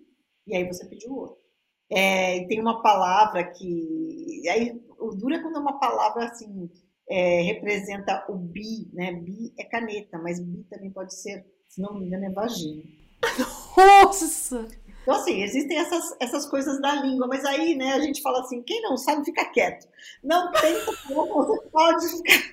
e 0.48 0.56
aí 0.56 0.66
você 0.66 0.86
pede 0.86 1.08
o 1.08 1.16
outro. 1.16 1.44
É, 1.92 2.38
e 2.38 2.48
tem 2.48 2.60
uma 2.60 2.82
palavra 2.82 3.44
que. 3.44 4.42
Aí, 4.50 4.82
o 5.04 5.16
duro 5.16 5.36
é 5.36 5.42
quando 5.42 5.58
é 5.58 5.60
uma 5.60 5.80
palavra 5.80 6.26
assim. 6.26 6.70
É, 7.10 7.42
representa 7.42 8.26
o 8.30 8.36
bi, 8.36 8.90
né? 8.94 9.12
Bi 9.12 9.54
é 9.60 9.66
caneta, 9.66 10.18
mas 10.20 10.40
bi 10.40 10.64
também 10.70 10.90
pode 10.90 11.14
ser, 11.14 11.46
se 11.68 11.82
não 11.82 11.94
me 11.96 12.06
engano, 12.06 12.26
é 12.26 12.30
vagina. 12.30 12.82
Nossa! 13.78 14.68
Então, 15.04 15.16
assim, 15.16 15.44
existem 15.44 15.78
essas, 15.78 16.16
essas 16.18 16.46
coisas 16.50 16.80
da 16.80 16.96
língua, 16.96 17.28
mas 17.28 17.44
aí, 17.44 17.76
né, 17.76 17.92
a 17.92 18.00
gente 18.00 18.22
fala 18.22 18.40
assim, 18.40 18.64
quem 18.64 18.82
não 18.82 18.96
sabe, 18.96 19.26
fica 19.26 19.44
quieto. 19.52 19.86
Não 20.24 20.50
tem 20.54 20.76
como, 20.86 21.60
pode, 21.70 22.06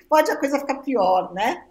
pode 0.09 0.31
a 0.31 0.37
coisa 0.37 0.59
ficar 0.59 0.81
pior, 0.81 1.33
né? 1.33 1.65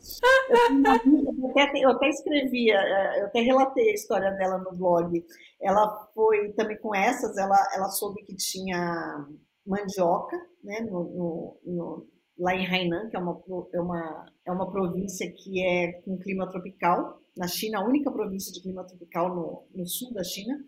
Eu, 0.48 1.62
até, 1.62 1.78
eu 1.80 1.90
até 1.90 2.08
escrevia, 2.08 2.76
é, 2.76 3.20
eu 3.20 3.26
até 3.26 3.40
relatei 3.40 3.90
a 3.90 3.94
história 3.94 4.30
dela 4.30 4.56
no 4.56 4.72
blog. 4.72 5.22
Ela 5.60 6.08
foi 6.14 6.52
também 6.52 6.78
com 6.78 6.94
essas, 6.94 7.36
ela, 7.36 7.58
ela 7.74 7.90
soube 7.90 8.24
que 8.24 8.34
tinha 8.34 9.26
mandioca, 9.70 10.36
né, 10.64 10.80
no, 10.80 11.04
no, 11.04 11.60
no 11.64 12.06
lá 12.38 12.54
em 12.54 12.66
Hainan, 12.66 13.08
que 13.08 13.16
é 13.16 13.20
uma, 13.20 13.40
é, 13.72 13.80
uma, 13.80 14.26
é 14.46 14.50
uma 14.50 14.70
província 14.70 15.30
que 15.30 15.62
é 15.62 15.92
com 16.02 16.18
clima 16.18 16.48
tropical, 16.48 17.20
na 17.36 17.46
China, 17.46 17.78
a 17.78 17.86
única 17.86 18.10
província 18.10 18.52
de 18.52 18.60
clima 18.60 18.84
tropical 18.84 19.34
no, 19.34 19.64
no 19.74 19.86
sul 19.86 20.12
da 20.12 20.24
China, 20.24 20.58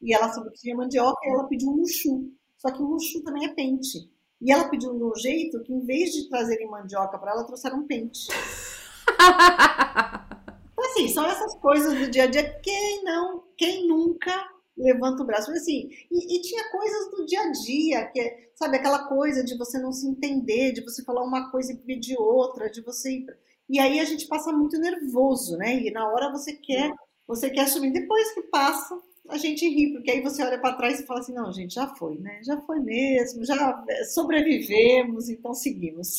e 0.00 0.14
ela 0.14 0.32
soube 0.32 0.50
que 0.50 0.60
tinha 0.60 0.76
mandioca 0.76 1.18
e 1.24 1.32
ela 1.32 1.48
pediu 1.48 1.68
um 1.68 1.76
luxu. 1.76 2.32
Só 2.56 2.72
que 2.72 2.82
o 2.82 2.86
luxu 2.86 3.22
também 3.22 3.44
é 3.44 3.54
pente. 3.54 4.10
E 4.40 4.52
ela 4.52 4.68
pediu 4.68 4.94
de 4.94 5.02
um 5.02 5.14
jeito 5.14 5.62
que, 5.62 5.72
em 5.72 5.84
vez 5.84 6.10
de 6.10 6.28
trazerem 6.28 6.70
mandioca 6.70 7.18
para 7.18 7.32
ela, 7.32 7.44
trouxeram 7.44 7.80
um 7.80 7.86
pente. 7.86 8.28
então, 10.72 10.84
assim, 10.84 11.08
são 11.08 11.26
essas 11.26 11.54
coisas 11.56 11.98
do 11.98 12.10
dia 12.10 12.24
a 12.24 12.26
dia. 12.26 12.60
Quem 12.60 13.02
não, 13.02 13.44
quem 13.56 13.88
nunca 13.88 14.32
levanta 14.76 15.22
o 15.22 15.26
braço. 15.26 15.50
Assim, 15.50 15.90
e, 16.10 16.36
e, 16.36 16.42
tinha 16.42 16.70
coisas 16.70 17.10
do 17.10 17.26
dia 17.26 17.40
a 17.40 17.50
dia, 17.50 18.06
que 18.06 18.20
é, 18.20 18.50
sabe, 18.54 18.76
aquela 18.76 19.08
coisa 19.08 19.42
de 19.42 19.56
você 19.56 19.78
não 19.78 19.92
se 19.92 20.06
entender, 20.06 20.72
de 20.72 20.82
você 20.82 21.02
falar 21.02 21.22
uma 21.22 21.50
coisa 21.50 21.72
e 21.72 21.76
pedir 21.76 22.16
outra, 22.18 22.70
de 22.70 22.80
você. 22.82 23.24
E 23.68 23.78
aí 23.78 23.98
a 23.98 24.04
gente 24.04 24.26
passa 24.26 24.52
muito 24.52 24.78
nervoso, 24.78 25.56
né? 25.56 25.80
E 25.80 25.90
na 25.90 26.08
hora 26.08 26.30
você 26.30 26.52
quer, 26.52 26.92
você 27.26 27.50
quer 27.50 27.62
assumir. 27.62 27.92
Depois 27.92 28.32
que 28.32 28.42
passa, 28.42 29.00
a 29.28 29.36
gente 29.36 29.68
ri, 29.68 29.92
porque 29.92 30.10
aí 30.10 30.20
você 30.20 30.42
olha 30.42 30.60
para 30.60 30.76
trás 30.76 31.00
e 31.00 31.06
fala 31.06 31.20
assim: 31.20 31.34
não, 31.34 31.52
gente, 31.52 31.74
já 31.74 31.88
foi, 31.94 32.18
né? 32.18 32.40
Já 32.44 32.60
foi 32.60 32.78
mesmo, 32.80 33.44
já 33.44 33.84
sobrevivemos, 34.12 35.28
então 35.28 35.54
seguimos. 35.54 36.18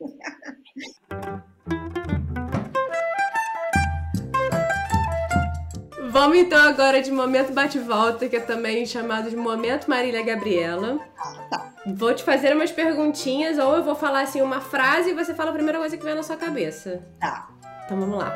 Vamos 6.18 6.38
então 6.38 6.58
agora 6.58 7.02
de 7.02 7.10
momento 7.10 7.52
bate-volta, 7.52 8.26
que 8.26 8.36
é 8.36 8.40
também 8.40 8.86
chamado 8.86 9.28
de 9.28 9.36
momento 9.36 9.86
Marília 9.86 10.22
Gabriela. 10.22 10.98
Tá. 11.50 11.74
Vou 11.94 12.14
te 12.14 12.24
fazer 12.24 12.54
umas 12.54 12.72
perguntinhas, 12.72 13.58
ou 13.58 13.76
eu 13.76 13.84
vou 13.84 13.94
falar 13.94 14.22
assim 14.22 14.40
uma 14.40 14.58
frase 14.58 15.10
e 15.10 15.12
você 15.12 15.34
fala 15.34 15.50
a 15.50 15.52
primeira 15.52 15.78
coisa 15.78 15.94
que 15.94 16.02
vem 16.02 16.14
na 16.14 16.22
sua 16.22 16.38
cabeça. 16.38 17.06
Tá. 17.20 17.50
Então 17.84 18.00
vamos 18.00 18.16
lá. 18.16 18.34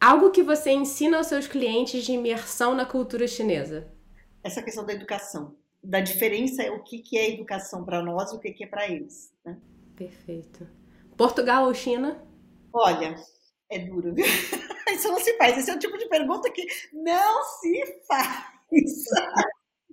Algo 0.00 0.30
que 0.30 0.44
você 0.44 0.70
ensina 0.70 1.16
aos 1.16 1.26
seus 1.26 1.48
clientes 1.48 2.04
de 2.04 2.12
imersão 2.12 2.76
na 2.76 2.84
cultura 2.84 3.26
chinesa? 3.26 3.88
Essa 4.44 4.62
questão 4.62 4.86
da 4.86 4.92
educação. 4.92 5.56
Da 5.82 5.98
diferença, 5.98 6.62
o 6.70 6.84
que, 6.84 7.00
que 7.00 7.18
é 7.18 7.30
educação 7.30 7.84
para 7.84 8.00
nós 8.00 8.32
e 8.32 8.36
o 8.36 8.38
que, 8.38 8.52
que 8.52 8.62
é 8.62 8.66
para 8.68 8.88
eles. 8.88 9.36
Perfeito. 9.98 10.64
Portugal 11.16 11.66
ou 11.66 11.74
China? 11.74 12.24
Olha, 12.72 13.16
é 13.68 13.78
duro, 13.80 14.14
viu? 14.14 14.24
Isso 14.94 15.08
não 15.08 15.18
se 15.18 15.36
faz. 15.36 15.58
Esse 15.58 15.72
é 15.72 15.74
o 15.74 15.78
tipo 15.78 15.98
de 15.98 16.08
pergunta 16.08 16.48
que 16.52 16.64
não 16.92 17.42
se 17.44 18.04
faz. 18.06 18.44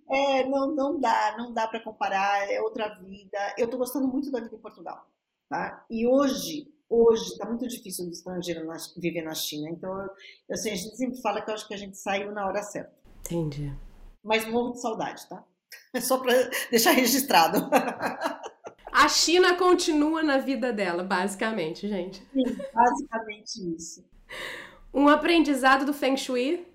É, 0.08 0.47
não, 0.47 0.76
não 0.76 0.99
dá, 0.99 1.36
não 1.36 1.51
dá 1.51 1.68
para 1.68 1.80
comparar, 1.80 2.47
é 2.51 2.62
outra 2.62 2.88
vida. 2.99 3.56
Eu 3.58 3.66
estou 3.66 3.80
gostando 3.80 4.08
muito 4.08 4.30
da 4.30 4.39
vida 4.39 4.56
em 4.56 4.60
Portugal, 4.60 5.10
tá? 5.49 5.84
E 5.89 6.06
hoje, 6.06 6.72
hoje 6.88 7.32
está 7.32 7.47
muito 7.47 7.68
difícil 7.68 8.06
do 8.06 8.12
estrangeiro 8.12 8.64
na, 8.64 8.78
viver 8.95 9.24
na 9.24 9.34
China. 9.34 9.72
Então, 9.72 10.08
eu, 10.47 10.56
sei, 10.56 10.74
a 10.74 10.76
gente 10.76 10.95
sempre 10.95 11.20
fala 11.20 11.41
que 11.41 11.49
eu 11.49 11.56
acho 11.56 11.68
que 11.68 11.74
a 11.74 11.78
gente 11.78 11.97
saiu 11.97 12.32
na 12.32 12.45
hora 12.45 12.62
certa. 12.62 12.93
Entendi. 13.22 13.76
Mas 14.24 14.47
morro 14.47 14.74
de 14.74 14.82
saudade, 14.82 15.28
tá? 15.28 15.43
É 15.91 15.99
só 15.99 16.20
para 16.20 16.34
deixar 16.70 16.91
registrado. 16.91 17.70
A 19.06 19.08
China 19.08 19.56
continua 19.56 20.24
na 20.24 20.39
vida 20.39 20.74
dela, 20.74 21.03
basicamente, 21.03 21.88
gente. 21.88 22.24
Sim, 22.34 22.58
basicamente 22.74 23.76
isso. 23.76 24.03
Um 24.91 25.08
aprendizado 25.08 25.86
do 25.86 25.93
Feng 25.93 26.18
Shui? 26.18 26.66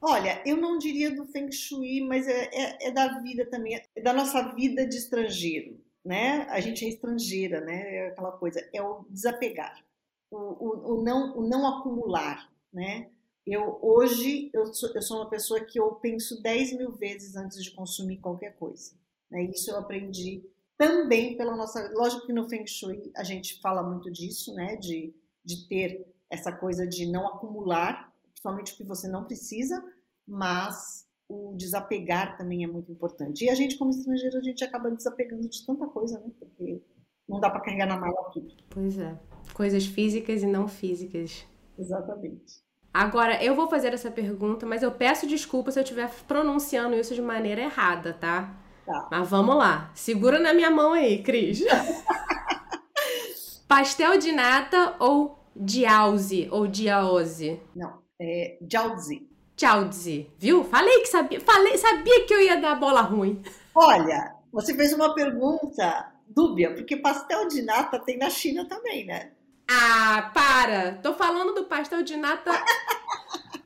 Olha, 0.00 0.40
eu 0.46 0.56
não 0.56 0.78
diria 0.78 1.12
do 1.12 1.26
Feng 1.26 1.50
Shui, 1.50 2.00
mas 2.02 2.28
é, 2.28 2.48
é, 2.52 2.88
é 2.88 2.90
da 2.92 3.18
vida 3.18 3.44
também, 3.46 3.82
é 3.96 4.00
da 4.00 4.12
nossa 4.12 4.54
vida 4.54 4.86
de 4.86 4.96
estrangeiro, 4.96 5.76
né? 6.04 6.46
A 6.48 6.60
gente 6.60 6.84
é 6.84 6.88
estrangeira, 6.90 7.60
né? 7.60 7.96
É 7.96 8.06
aquela 8.06 8.30
coisa, 8.30 8.64
é 8.72 8.80
o 8.80 9.04
desapegar, 9.10 9.84
o, 10.30 10.36
o, 10.36 10.92
o 10.92 11.02
não, 11.02 11.36
o 11.36 11.48
não 11.48 11.66
acumular, 11.66 12.52
né? 12.72 13.10
Eu 13.44 13.80
hoje 13.82 14.48
eu 14.54 14.72
sou, 14.72 14.90
eu 14.94 15.02
sou 15.02 15.16
uma 15.16 15.28
pessoa 15.28 15.58
que 15.64 15.80
eu 15.80 15.92
penso 15.96 16.40
10 16.40 16.78
mil 16.78 16.92
vezes 16.92 17.34
antes 17.34 17.60
de 17.60 17.72
consumir 17.72 18.18
qualquer 18.18 18.54
coisa. 18.58 18.92
Né? 19.28 19.42
Isso 19.42 19.72
eu 19.72 19.78
aprendi 19.78 20.40
também 20.76 21.36
pela 21.36 21.56
nossa. 21.56 21.90
Lógico 21.94 22.26
que 22.26 22.32
no 22.32 22.48
Feng 22.48 22.66
Shui 22.66 23.12
a 23.16 23.22
gente 23.22 23.60
fala 23.60 23.82
muito 23.82 24.10
disso, 24.10 24.54
né? 24.54 24.76
De, 24.76 25.14
de 25.44 25.68
ter 25.68 26.06
essa 26.30 26.52
coisa 26.52 26.86
de 26.86 27.06
não 27.10 27.26
acumular, 27.28 28.12
principalmente 28.30 28.72
o 28.72 28.76
que 28.76 28.84
você 28.84 29.08
não 29.08 29.24
precisa, 29.24 29.82
mas 30.26 31.06
o 31.28 31.54
desapegar 31.56 32.36
também 32.36 32.64
é 32.64 32.66
muito 32.66 32.90
importante. 32.90 33.44
E 33.44 33.50
a 33.50 33.54
gente, 33.54 33.78
como 33.78 33.90
estrangeiro, 33.90 34.38
a 34.38 34.42
gente 34.42 34.62
acaba 34.64 34.90
desapegando 34.90 35.48
de 35.48 35.64
tanta 35.64 35.86
coisa, 35.86 36.18
né? 36.20 36.30
Porque 36.38 36.82
não 37.28 37.40
dá 37.40 37.50
para 37.50 37.60
carregar 37.60 37.86
na 37.86 37.98
mala 37.98 38.30
tudo. 38.32 38.54
Pois 38.70 38.98
é. 38.98 39.18
Coisas 39.54 39.86
físicas 39.86 40.42
e 40.42 40.46
não 40.46 40.68
físicas. 40.68 41.46
Exatamente. 41.78 42.62
Agora, 42.92 43.42
eu 43.42 43.56
vou 43.56 43.68
fazer 43.68 43.92
essa 43.92 44.10
pergunta, 44.10 44.64
mas 44.64 44.82
eu 44.82 44.92
peço 44.92 45.26
desculpa 45.26 45.72
se 45.72 45.78
eu 45.78 45.82
estiver 45.82 46.08
pronunciando 46.28 46.94
isso 46.94 47.14
de 47.14 47.22
maneira 47.22 47.62
errada, 47.62 48.12
tá? 48.12 48.63
Tá. 48.84 49.08
Mas 49.10 49.28
vamos 49.28 49.56
lá. 49.56 49.90
Segura 49.94 50.38
na 50.38 50.52
minha 50.52 50.70
mão 50.70 50.92
aí, 50.92 51.22
Cris. 51.22 51.64
Pastel 53.66 54.18
de 54.18 54.30
nata 54.30 54.94
ou 54.98 55.38
diauzi 55.56 56.48
ou 56.50 56.66
diaose? 56.66 57.60
Não, 57.74 58.02
é 58.20 58.58
jiaozi. 58.70 59.26
Jiaozi, 59.56 60.30
viu? 60.38 60.64
Falei 60.64 61.00
que 61.00 61.06
sabia, 61.06 61.40
falei, 61.40 61.78
sabia 61.78 62.26
que 62.26 62.34
eu 62.34 62.40
ia 62.40 62.60
dar 62.60 62.74
bola 62.74 63.00
ruim. 63.00 63.42
Olha, 63.74 64.34
você 64.52 64.74
fez 64.74 64.92
uma 64.92 65.14
pergunta 65.14 66.12
dúbia, 66.28 66.74
porque 66.74 66.96
pastel 66.96 67.48
de 67.48 67.62
nata 67.62 67.98
tem 67.98 68.18
na 68.18 68.28
China 68.28 68.66
também, 68.68 69.06
né? 69.06 69.30
Ah, 69.70 70.30
para! 70.34 70.98
Tô 71.02 71.14
falando 71.14 71.54
do 71.54 71.64
pastel 71.64 72.02
de 72.02 72.16
nata 72.16 72.50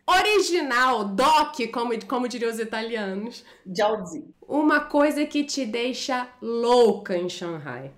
original, 0.08 1.04
doc, 1.04 1.60
como, 1.72 2.06
como 2.06 2.28
diriam 2.28 2.50
os 2.50 2.58
italianos. 2.58 3.44
Jiaozi. 3.66 4.24
Uma 4.40 4.80
coisa 4.80 5.26
que 5.26 5.44
te 5.44 5.66
deixa 5.66 6.28
louca 6.40 7.16
em 7.16 7.28
Shanghai. 7.28 7.92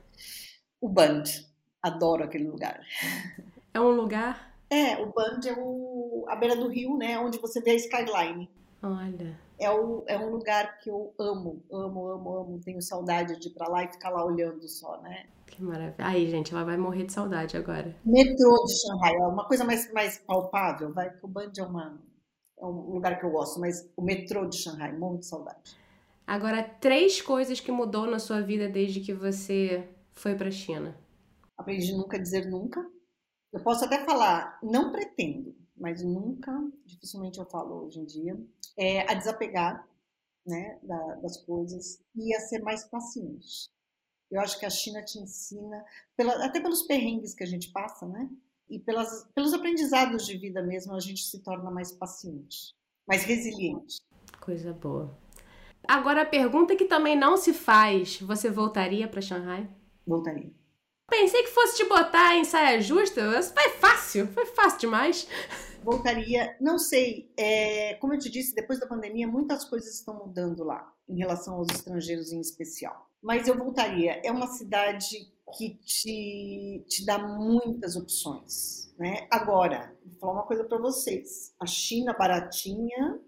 O 0.80 0.88
Band. 0.88 1.24
Adoro 1.82 2.24
aquele 2.24 2.48
lugar. 2.48 2.80
É 3.72 3.80
um 3.80 3.92
lugar? 3.92 4.52
É, 4.68 4.96
o 5.00 5.06
Band 5.06 5.40
é 5.46 5.54
o, 5.56 6.26
a 6.28 6.36
beira 6.36 6.56
do 6.56 6.68
rio, 6.68 6.96
né? 6.96 7.18
Onde 7.18 7.38
você 7.38 7.60
vê 7.60 7.70
a 7.70 7.74
skyline. 7.76 8.50
Olha. 8.82 9.38
É, 9.60 9.70
o, 9.70 10.02
é 10.06 10.18
um 10.18 10.30
lugar 10.30 10.78
que 10.78 10.90
eu 10.90 11.14
amo, 11.18 11.62
amo, 11.70 12.08
amo, 12.08 12.36
amo. 12.36 12.60
Tenho 12.64 12.80
saudade 12.80 13.38
de 13.38 13.48
ir 13.48 13.52
pra 13.52 13.68
lá 13.68 13.84
e 13.84 13.92
ficar 13.92 14.08
lá 14.08 14.24
olhando 14.24 14.66
só, 14.66 15.00
né? 15.02 15.26
Que 15.46 15.62
maravilha. 15.62 15.94
Aí, 15.98 16.30
gente, 16.30 16.54
ela 16.54 16.64
vai 16.64 16.78
morrer 16.78 17.04
de 17.04 17.12
saudade 17.12 17.56
agora. 17.56 17.94
Metrô 18.04 18.64
de 18.64 18.80
Shanghai, 18.80 19.14
é 19.14 19.26
uma 19.26 19.46
coisa 19.46 19.62
mais, 19.64 19.92
mais 19.92 20.16
palpável, 20.18 20.92
vai, 20.94 21.10
que 21.10 21.24
o 21.24 21.28
Band 21.28 21.52
é, 21.58 21.62
uma, 21.62 22.00
é 22.58 22.64
um 22.64 22.94
lugar 22.94 23.18
que 23.18 23.26
eu 23.26 23.30
gosto, 23.30 23.60
mas 23.60 23.86
o 23.96 24.02
metrô 24.02 24.46
de 24.46 24.56
Shanghai, 24.56 24.96
morro 24.96 25.18
de 25.18 25.26
saudade. 25.26 25.76
Agora, 26.26 26.62
três 26.62 27.20
coisas 27.20 27.60
que 27.60 27.70
mudou 27.70 28.06
na 28.06 28.18
sua 28.18 28.40
vida 28.40 28.68
desde 28.68 29.00
que 29.00 29.12
você 29.12 29.88
foi 30.12 30.34
pra 30.34 30.50
China. 30.50 30.96
Aprendi 31.58 31.92
nunca 31.92 32.18
dizer 32.18 32.48
nunca. 32.48 32.80
Eu 33.52 33.62
posso 33.62 33.84
até 33.84 34.04
falar, 34.04 34.58
não 34.62 34.92
pretendo, 34.92 35.54
mas 35.80 36.02
nunca, 36.02 36.52
dificilmente 36.84 37.38
eu 37.38 37.46
falo 37.46 37.86
hoje 37.86 37.98
em 37.98 38.04
dia, 38.04 38.38
é 38.76 39.10
a 39.10 39.14
desapegar 39.14 39.88
né, 40.46 40.78
da, 40.82 41.14
das 41.16 41.38
coisas 41.38 42.02
e 42.14 42.34
a 42.36 42.40
ser 42.40 42.60
mais 42.60 42.84
paciente. 42.84 43.70
Eu 44.30 44.40
acho 44.40 44.58
que 44.58 44.66
a 44.66 44.70
China 44.70 45.02
te 45.02 45.18
ensina, 45.18 45.84
pela, 46.16 46.44
até 46.44 46.60
pelos 46.60 46.82
perrengues 46.82 47.34
que 47.34 47.42
a 47.42 47.46
gente 47.46 47.72
passa, 47.72 48.06
né? 48.06 48.28
E 48.68 48.78
pelas, 48.78 49.26
pelos 49.34 49.52
aprendizados 49.52 50.24
de 50.24 50.36
vida 50.36 50.62
mesmo, 50.62 50.94
a 50.94 51.00
gente 51.00 51.24
se 51.24 51.42
torna 51.42 51.70
mais 51.70 51.90
paciente, 51.90 52.72
mais 53.08 53.24
resiliente. 53.24 53.96
Coisa 54.40 54.72
boa. 54.72 55.18
Agora 55.88 56.22
a 56.22 56.26
pergunta 56.26 56.76
que 56.76 56.84
também 56.84 57.18
não 57.18 57.36
se 57.36 57.52
faz: 57.52 58.20
você 58.20 58.48
voltaria 58.48 59.08
para 59.08 59.20
Shanghai? 59.20 59.68
Voltaria. 60.06 60.52
Pensei 61.10 61.42
que 61.42 61.50
fosse 61.50 61.76
te 61.76 61.84
botar 61.84 62.36
em 62.36 62.44
saia 62.44 62.80
justa. 62.80 63.20
Foi 63.42 63.68
fácil, 63.70 64.28
foi 64.28 64.46
fácil 64.46 64.78
demais. 64.78 65.26
Voltaria, 65.82 66.56
não 66.60 66.78
sei. 66.78 67.32
É, 67.36 67.94
como 67.94 68.14
eu 68.14 68.18
te 68.18 68.30
disse, 68.30 68.54
depois 68.54 68.78
da 68.78 68.86
pandemia, 68.86 69.26
muitas 69.26 69.64
coisas 69.64 69.94
estão 69.94 70.14
mudando 70.14 70.62
lá, 70.62 70.94
em 71.08 71.18
relação 71.18 71.54
aos 71.54 71.68
estrangeiros 71.68 72.32
em 72.32 72.40
especial. 72.40 73.10
Mas 73.20 73.48
eu 73.48 73.58
voltaria. 73.58 74.20
É 74.24 74.30
uma 74.30 74.46
cidade 74.46 75.30
que 75.56 75.74
te, 75.84 76.84
te 76.88 77.04
dá 77.04 77.18
muitas 77.18 77.96
opções. 77.96 78.94
Né? 78.98 79.26
Agora, 79.30 79.96
vou 80.04 80.18
falar 80.20 80.32
uma 80.34 80.46
coisa 80.46 80.64
para 80.64 80.78
vocês: 80.78 81.54
a 81.58 81.66
China 81.66 82.12
baratinha 82.12 83.20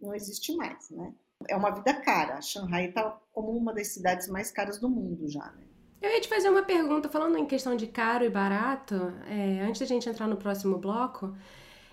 não 0.00 0.14
existe 0.14 0.54
mais. 0.56 0.90
Né? 0.90 1.14
É 1.48 1.56
uma 1.56 1.70
vida 1.70 1.94
cara. 2.00 2.40
Shanghai 2.40 2.86
está 2.86 3.20
como 3.32 3.52
uma 3.52 3.72
das 3.72 3.88
cidades 3.88 4.28
mais 4.28 4.50
caras 4.50 4.78
do 4.78 4.88
mundo 4.88 5.28
já. 5.28 5.44
Né? 5.52 5.69
Eu 6.02 6.10
ia 6.10 6.20
te 6.20 6.28
fazer 6.28 6.48
uma 6.48 6.62
pergunta, 6.62 7.10
falando 7.10 7.36
em 7.36 7.44
questão 7.44 7.76
de 7.76 7.86
caro 7.86 8.24
e 8.24 8.30
barato, 8.30 9.12
é, 9.28 9.60
antes 9.60 9.80
da 9.80 9.86
gente 9.86 10.08
entrar 10.08 10.26
no 10.26 10.36
próximo 10.36 10.78
bloco, 10.78 11.36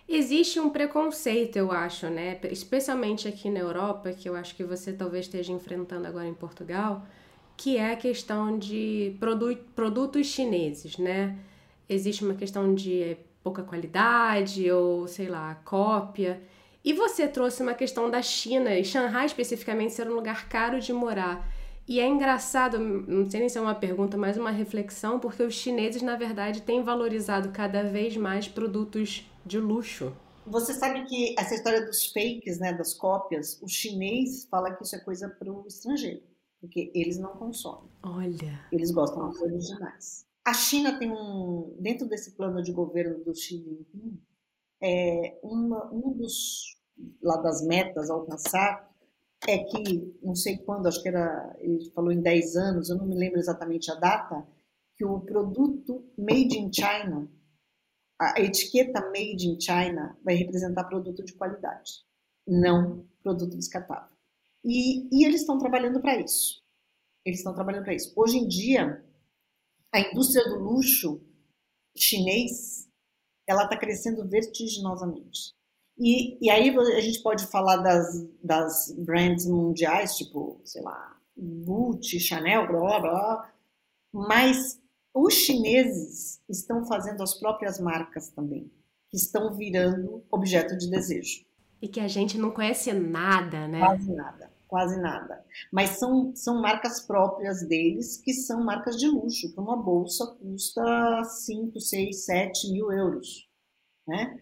existe 0.07 0.61
um 0.61 0.69
preconceito, 0.69 1.57
eu 1.57 1.73
acho, 1.73 2.07
né? 2.09 2.39
Especialmente 2.43 3.27
aqui 3.27 3.49
na 3.49 3.59
Europa, 3.59 4.13
que 4.13 4.29
eu 4.29 4.35
acho 4.35 4.55
que 4.55 4.63
você 4.63 4.93
talvez 4.93 5.25
esteja 5.25 5.51
enfrentando 5.51 6.07
agora 6.07 6.25
em 6.25 6.33
Portugal, 6.33 7.05
que 7.57 7.75
é 7.75 7.91
a 7.91 7.97
questão 7.97 8.57
de 8.57 9.17
produ 9.19 9.57
produtos 9.75 10.27
chineses, 10.27 10.97
né? 10.97 11.37
Existe 11.89 12.23
uma 12.23 12.35
questão 12.35 12.73
de 12.73 13.17
pouca 13.43 13.61
qualidade 13.61 14.71
ou, 14.71 15.05
sei 15.07 15.27
lá, 15.27 15.55
cópia. 15.65 16.41
E 16.83 16.93
você 16.93 17.27
trouxe 17.27 17.61
uma 17.61 17.73
questão 17.73 18.09
da 18.09 18.21
China 18.21 18.73
e 18.73 18.85
Shanghai 18.85 19.25
especificamente 19.25 19.93
ser 19.93 20.09
um 20.09 20.13
lugar 20.13 20.47
caro 20.47 20.79
de 20.79 20.93
morar. 20.93 21.45
E 21.87 22.01
é 22.01 22.07
engraçado, 22.07 22.77
não 22.77 23.29
sei 23.29 23.39
nem 23.39 23.49
se 23.49 23.57
é 23.57 23.61
uma 23.61 23.73
pergunta, 23.73 24.17
mas 24.17 24.35
uma 24.37 24.51
reflexão, 24.51 25.19
porque 25.19 25.41
os 25.41 25.53
chineses, 25.53 26.01
na 26.01 26.17
verdade, 26.17 26.61
têm 26.61 26.83
valorizado 26.83 27.49
cada 27.51 27.83
vez 27.83 28.17
mais 28.17 28.47
produtos 28.47 29.25
de 29.45 29.57
luxo. 29.57 30.13
Você 30.45 30.73
sabe 30.73 31.05
que 31.05 31.33
essa 31.39 31.55
história 31.55 31.85
dos 31.85 32.07
fakes, 32.07 32.59
né, 32.59 32.73
das 32.73 32.93
cópias, 32.93 33.61
o 33.61 33.67
chinês 33.67 34.45
fala 34.49 34.73
que 34.75 34.83
isso 34.83 34.95
é 34.95 34.99
coisa 34.99 35.29
para 35.29 35.51
o 35.51 35.65
estrangeiro, 35.65 36.21
porque 36.59 36.91
eles 36.93 37.17
não 37.17 37.37
consomem. 37.37 37.89
Olha. 38.03 38.65
Eles 38.71 38.91
gostam 38.91 39.29
dos 39.29 39.41
originais. 39.41 40.25
A 40.45 40.53
China 40.53 40.99
tem 40.99 41.09
um, 41.11 41.75
dentro 41.79 42.07
desse 42.07 42.31
plano 42.31 42.61
de 42.61 42.71
governo 42.71 43.23
do 43.23 43.33
Xi 43.33 43.57
Jinping, 43.57 44.21
é 44.81 45.39
uma, 45.41 45.89
um 45.91 46.13
dos 46.13 46.77
lá 47.21 47.37
das 47.37 47.65
metas 47.65 48.09
a 48.09 48.13
alcançar 48.13 48.89
é 49.45 49.59
que, 49.59 50.17
não 50.21 50.35
sei 50.35 50.57
quando, 50.57 50.87
acho 50.87 51.01
que 51.01 51.09
era, 51.09 51.55
ele 51.59 51.91
falou 51.91 52.11
em 52.11 52.21
10 52.21 52.55
anos, 52.55 52.89
eu 52.89 52.97
não 52.97 53.05
me 53.05 53.15
lembro 53.15 53.39
exatamente 53.39 53.91
a 53.91 53.95
data, 53.95 54.47
que 54.95 55.05
o 55.05 55.19
produto 55.19 56.09
made 56.17 56.57
in 56.57 56.71
China, 56.73 57.29
a 58.19 58.41
etiqueta 58.41 58.99
made 59.11 59.47
in 59.47 59.59
China 59.59 60.17
vai 60.23 60.35
representar 60.35 60.85
produto 60.85 61.23
de 61.23 61.33
qualidade, 61.33 62.03
não 62.47 63.07
produto 63.21 63.55
descartável. 63.55 64.15
E, 64.65 65.07
e 65.15 65.25
eles 65.25 65.41
estão 65.41 65.59
trabalhando 65.59 66.01
para 66.01 66.19
isso. 66.19 66.63
Eles 67.23 67.39
estão 67.39 67.53
trabalhando 67.53 67.83
para 67.83 67.93
isso. 67.93 68.11
Hoje 68.15 68.37
em 68.37 68.47
dia, 68.47 69.05
a 69.93 69.99
indústria 69.99 70.43
do 70.49 70.59
luxo 70.59 71.21
chinês, 71.95 72.89
ela 73.47 73.63
está 73.63 73.77
crescendo 73.77 74.27
vertiginosamente. 74.27 75.56
E, 75.99 76.37
e 76.45 76.49
aí 76.49 76.75
a 76.77 77.01
gente 77.01 77.21
pode 77.23 77.47
falar 77.47 77.77
das, 77.77 78.27
das 78.43 78.91
brands 78.99 79.47
mundiais, 79.47 80.15
tipo, 80.15 80.61
sei 80.63 80.81
lá, 80.83 81.17
Gucci, 81.35 82.19
Chanel, 82.19 82.67
blá, 82.67 82.79
blá, 82.79 82.99
blá, 82.99 83.53
mas 84.13 84.79
os 85.13 85.33
chineses 85.33 86.39
estão 86.47 86.85
fazendo 86.85 87.23
as 87.23 87.33
próprias 87.33 87.79
marcas 87.79 88.29
também, 88.29 88.71
que 89.09 89.17
estão 89.17 89.55
virando 89.55 90.23
objeto 90.31 90.77
de 90.77 90.89
desejo. 90.89 91.45
E 91.81 91.87
que 91.87 91.99
a 91.99 92.07
gente 92.07 92.37
não 92.37 92.51
conhece 92.51 92.91
nada, 92.93 93.67
né? 93.67 93.79
Quase 93.79 94.13
nada, 94.13 94.51
quase 94.67 94.99
nada. 94.99 95.45
Mas 95.71 95.91
são, 95.91 96.35
são 96.35 96.61
marcas 96.61 97.01
próprias 97.01 97.67
deles, 97.67 98.17
que 98.17 98.33
são 98.33 98.63
marcas 98.63 98.97
de 98.97 99.07
luxo, 99.07 99.51
que 99.53 99.59
uma 99.59 99.77
bolsa 99.77 100.25
custa 100.27 101.23
5, 101.23 101.79
6, 101.79 102.25
7 102.25 102.71
mil 102.71 102.91
euros, 102.91 103.47
né? 104.07 104.39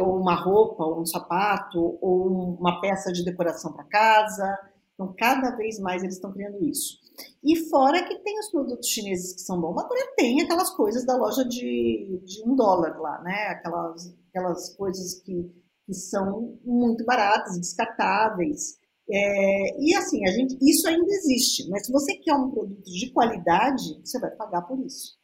Ou 0.00 0.18
uma 0.18 0.34
roupa, 0.34 0.84
ou 0.84 1.00
um 1.00 1.06
sapato, 1.06 1.98
ou 2.00 2.56
uma 2.58 2.80
peça 2.80 3.12
de 3.12 3.24
decoração 3.24 3.72
para 3.72 3.84
casa. 3.84 4.58
Então, 4.94 5.14
cada 5.18 5.56
vez 5.56 5.78
mais 5.78 6.02
eles 6.02 6.14
estão 6.14 6.32
criando 6.32 6.64
isso. 6.64 6.98
E 7.42 7.68
fora 7.68 8.04
que 8.04 8.18
tem 8.20 8.38
os 8.38 8.50
produtos 8.50 8.88
chineses 8.88 9.34
que 9.34 9.40
são 9.40 9.60
bons, 9.60 9.74
também 9.82 10.14
tem 10.16 10.40
aquelas 10.40 10.70
coisas 10.70 11.04
da 11.04 11.16
loja 11.16 11.44
de, 11.44 12.20
de 12.24 12.42
um 12.46 12.56
dólar 12.56 12.98
lá, 12.98 13.20
né? 13.22 13.48
Aquelas, 13.48 14.14
aquelas 14.28 14.74
coisas 14.76 15.20
que, 15.22 15.52
que 15.86 15.94
são 15.94 16.58
muito 16.64 17.04
baratas, 17.04 17.58
descartáveis. 17.58 18.78
É, 19.10 19.80
e 19.80 19.94
assim, 19.94 20.26
a 20.26 20.32
gente, 20.32 20.56
isso 20.62 20.88
ainda 20.88 21.12
existe, 21.12 21.68
mas 21.68 21.84
se 21.84 21.92
você 21.92 22.14
quer 22.16 22.34
um 22.34 22.50
produto 22.50 22.84
de 22.84 23.12
qualidade, 23.12 24.00
você 24.02 24.18
vai 24.18 24.30
pagar 24.30 24.62
por 24.62 24.78
isso. 24.80 25.18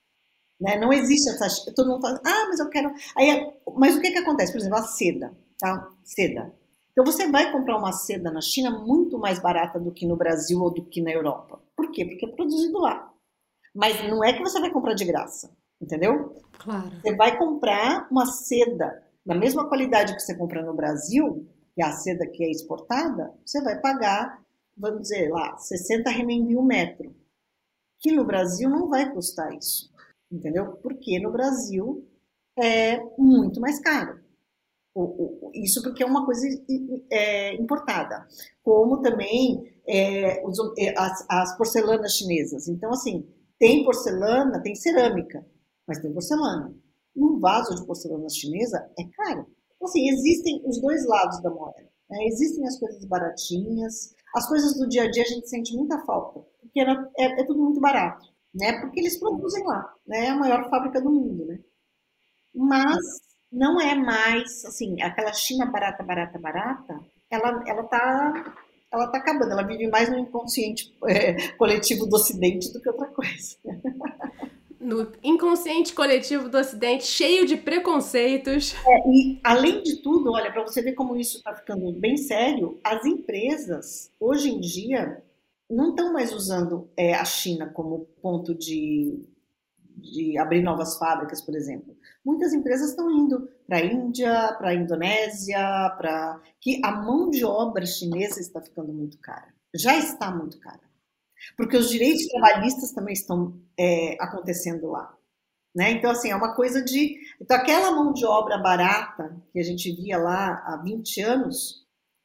Né? 0.61 0.77
Não 0.77 0.93
existe 0.93 1.31
essa. 1.31 1.73
Todo 1.75 1.89
mundo 1.89 2.03
fala, 2.03 2.21
ah, 2.25 2.47
mas 2.49 2.61
eu 2.61 2.69
quero. 2.69 2.93
Aí, 3.17 3.51
mas 3.77 3.97
o 3.97 4.01
que, 4.01 4.11
que 4.11 4.19
acontece? 4.19 4.53
Por 4.53 4.59
exemplo, 4.59 4.79
a 4.79 4.83
seda. 4.83 5.33
Tá? 5.59 5.89
Seda. 6.05 6.53
Então 6.93 7.05
você 7.05 7.31
vai 7.31 7.51
comprar 7.51 7.79
uma 7.79 7.93
seda 7.93 8.31
na 8.31 8.41
China 8.41 8.71
muito 8.71 9.19
mais 9.19 9.39
barata 9.39 9.79
do 9.79 9.93
que 9.93 10.07
no 10.07 10.17
Brasil 10.17 10.61
ou 10.61 10.71
do 10.71 10.85
que 10.85 11.01
na 11.01 11.11
Europa. 11.11 11.61
Por 11.75 11.91
quê? 11.91 12.05
Porque 12.05 12.27
é 12.27 12.29
produzido 12.31 12.79
lá. 12.79 13.11
Mas 13.75 14.07
não 14.09 14.23
é 14.23 14.33
que 14.33 14.43
você 14.43 14.61
vai 14.61 14.71
comprar 14.71 14.95
de 14.95 15.05
graça, 15.05 15.51
entendeu? 15.81 16.35
Claro. 16.59 16.91
Você 17.01 17.15
vai 17.15 17.39
comprar 17.39 18.09
uma 18.11 18.27
seda 18.27 19.03
da 19.25 19.35
mesma 19.35 19.69
qualidade 19.69 20.15
que 20.15 20.21
você 20.21 20.35
compra 20.35 20.63
no 20.63 20.75
Brasil, 20.75 21.49
que 21.75 21.83
é 21.83 21.87
a 21.87 21.93
seda 21.93 22.27
que 22.27 22.43
é 22.43 22.51
exportada, 22.51 23.33
você 23.47 23.63
vai 23.63 23.81
pagar, 23.81 24.43
vamos 24.77 25.03
dizer 25.03 25.31
lá, 25.31 25.57
60 25.57 26.11
renminbi 26.11 26.57
o 26.57 26.63
metro. 26.63 27.15
Que 28.01 28.11
no 28.11 28.25
Brasil 28.25 28.69
não 28.69 28.89
vai 28.89 29.13
custar 29.13 29.55
isso 29.55 29.91
entendeu? 30.31 30.73
Porque 30.83 31.19
no 31.21 31.33
Brasil 31.33 32.07
é 32.59 33.01
muito 33.19 33.61
mais 33.61 33.81
caro. 33.81 34.21
Isso 35.55 35.83
porque 35.83 36.03
é 36.03 36.07
uma 36.07 36.25
coisa 36.25 36.47
é, 37.11 37.55
importada. 37.55 38.27
Como 38.63 39.01
também 39.01 39.73
é, 39.87 40.43
é, 40.43 40.95
as, 40.97 41.25
as, 41.29 41.57
porcelanas 41.57 42.13
chinesas. 42.15 42.69
Então, 42.69 42.91
assim, 42.91 43.27
tem 43.59 43.85
porcelana, 43.85 44.61
tem 44.63 44.75
cerâmica, 44.75 45.47
mas 45.87 46.01
tem 46.01 46.13
porcelana. 46.13 46.75
Um 47.17 47.39
vaso 47.39 47.75
de 47.75 47.87
porcelana 47.87 48.29
chinesa 48.29 48.91
é 48.99 49.05
caro. 49.05 49.47
Então, 49.77 49.89
assim, 49.89 50.09
existem 50.11 50.63
os 50.67 50.81
dois 50.81 51.07
lados 51.07 51.41
da 51.41 51.51
moeda. 51.51 51.89
Né? 52.11 52.27
Existem 52.27 52.67
as 52.67 52.79
coisas 52.79 53.05
baratinhas, 53.05 54.15
as 54.35 54.49
coisas 54.49 54.77
do 54.77 54.89
dia 54.89 55.05
a 55.05 55.11
dia 55.11 55.23
a 55.23 55.27
gente 55.27 55.49
sente 55.49 55.75
muita 55.75 56.05
falta, 56.05 56.41
porque 56.61 56.81
é, 56.81 57.41
é, 57.41 57.45
tudo 57.45 57.63
muito 57.63 57.81
barato, 57.81 58.27
né? 58.55 58.81
Porque 58.81 59.01
eles 59.01 59.19
produzem 59.19 59.65
lá, 59.65 59.95
né? 60.07 60.27
É 60.27 60.29
a 60.31 60.37
maior 60.37 60.69
fábrica 60.69 61.01
do 61.01 61.11
mundo, 61.11 61.47
né? 61.47 61.59
Mas 62.55 62.99
não 63.51 63.81
é 63.81 63.95
mais, 63.95 64.65
assim, 64.65 65.01
aquela 65.03 65.33
China 65.33 65.67
barata, 65.67 66.03
barata, 66.03 66.39
barata, 66.39 67.01
ela, 67.31 67.63
ela 67.67 67.85
tá 67.85 68.55
ela 68.93 69.05
está 69.05 69.19
acabando, 69.19 69.53
ela 69.53 69.63
vive 69.63 69.87
mais 69.87 70.11
no 70.11 70.19
inconsciente 70.19 70.93
é, 71.07 71.53
coletivo 71.53 72.07
do 72.07 72.17
Ocidente 72.17 72.73
do 72.73 72.81
que 72.81 72.89
outra 72.89 73.07
coisa. 73.07 73.57
No 74.81 75.13
inconsciente 75.23 75.93
coletivo 75.93 76.49
do 76.49 76.57
Ocidente, 76.57 77.05
cheio 77.05 77.45
de 77.45 77.55
preconceitos. 77.55 78.75
É, 78.87 79.11
e, 79.11 79.39
além 79.45 79.83
de 79.83 79.97
tudo, 79.97 80.33
olha, 80.33 80.51
para 80.51 80.63
você 80.63 80.81
ver 80.81 80.95
como 80.95 81.19
isso 81.19 81.37
está 81.37 81.55
ficando 81.55 81.93
bem 81.93 82.17
sério, 82.17 82.81
as 82.83 83.05
empresas, 83.05 84.11
hoje 84.19 84.49
em 84.49 84.59
dia, 84.59 85.23
não 85.71 85.91
estão 85.91 86.13
mais 86.13 86.33
usando 86.33 86.91
é, 86.97 87.15
a 87.15 87.25
China 87.25 87.71
como 87.73 88.07
ponto 88.21 88.55
de, 88.55 89.27
de 89.97 90.37
abrir 90.37 90.63
novas 90.63 90.99
fábricas, 90.99 91.41
por 91.41 91.55
exemplo. 91.55 91.97
Muitas 92.25 92.53
empresas 92.53 92.91
estão 92.91 93.11
indo 93.11 93.49
para 93.67 93.79
a 93.79 93.85
Índia, 93.85 94.55
para 94.59 94.71
a 94.71 94.75
Indonésia, 94.75 95.59
para 95.97 96.41
que 96.61 96.81
a 96.85 96.91
mão 96.93 97.31
de 97.31 97.45
obra 97.45 97.87
chinesa 97.87 98.41
está 98.41 98.61
ficando 98.61 98.93
muito 98.93 99.19
cara. 99.19 99.55
Já 99.75 99.97
está 99.97 100.31
muito 100.31 100.59
cara. 100.59 100.81
Porque 101.57 101.77
os 101.77 101.89
direitos 101.89 102.27
trabalhistas 102.27 102.93
também 102.93 103.15
estão 103.15 103.59
é, 103.79 104.17
acontecendo 104.21 104.89
lá. 104.89 105.15
Né? 105.75 105.93
Então, 105.93 106.11
assim, 106.11 106.31
é 106.31 106.37
uma 106.37 106.55
coisa 106.55 106.83
de. 106.83 107.17
Então, 107.41 107.57
aquela 107.57 107.93
mão 107.93 108.13
de 108.13 108.27
obra 108.27 108.59
barata 108.59 109.37
que 109.53 109.61
a 109.61 109.63
gente 109.63 109.91
via 109.93 110.19
lá 110.19 110.63
há 110.67 110.77
20 110.83 111.21
anos, 111.23 111.80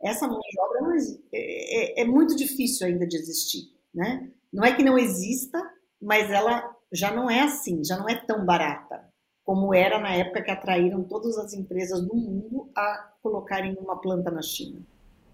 essa 0.06 0.28
mão 0.28 0.40
de 0.40 0.60
obra 0.60 0.98
é, 1.34 2.02
é, 2.02 2.02
é 2.02 2.06
muito 2.06 2.36
difícil 2.36 2.88
ainda 2.88 3.08
de 3.08 3.18
existir. 3.18 3.74
Né? 3.94 4.32
Não 4.52 4.64
é 4.64 4.76
que 4.76 4.84
não 4.84 4.98
exista, 4.98 5.62
mas 6.02 6.30
ela 6.30 6.76
já 6.92 7.14
não 7.14 7.30
é 7.30 7.42
assim, 7.42 7.84
já 7.84 7.98
não 7.98 8.08
é 8.08 8.16
tão 8.16 8.46
barata 8.46 9.06
como 9.46 9.74
era 9.76 10.00
na 10.00 10.12
época 10.12 10.42
que 10.42 10.50
atraíram 10.50 11.04
todas 11.04 11.38
as 11.38 11.54
empresas 11.54 12.02
do 12.02 12.16
mundo 12.16 12.72
a 12.76 13.12
colocarem 13.22 13.78
uma 13.80 14.02
planta 14.02 14.32
na 14.32 14.42
China. 14.42 14.82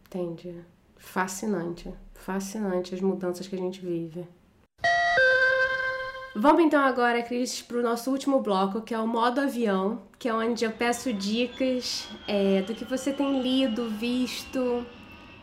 Entendi. 0.05 0.63
Fascinante, 0.97 1.91
fascinante 2.13 2.93
as 2.93 2.99
mudanças 2.99 3.47
que 3.47 3.55
a 3.55 3.57
gente 3.57 3.79
vive. 3.79 4.27
Vamos 6.41 6.63
então 6.63 6.81
agora, 6.81 7.21
Cris, 7.21 7.61
para 7.61 7.77
o 7.77 7.83
nosso 7.83 8.09
último 8.09 8.39
bloco, 8.39 8.81
que 8.81 8.95
é 8.95 8.97
o 8.97 9.07
modo 9.07 9.39
avião, 9.39 10.01
que 10.17 10.27
é 10.27 10.33
onde 10.33 10.65
eu 10.65 10.71
peço 10.71 11.13
dicas 11.13 12.07
é, 12.27 12.63
do 12.63 12.73
que 12.73 12.83
você 12.83 13.13
tem 13.13 13.43
lido, 13.43 13.87
visto, 13.91 14.83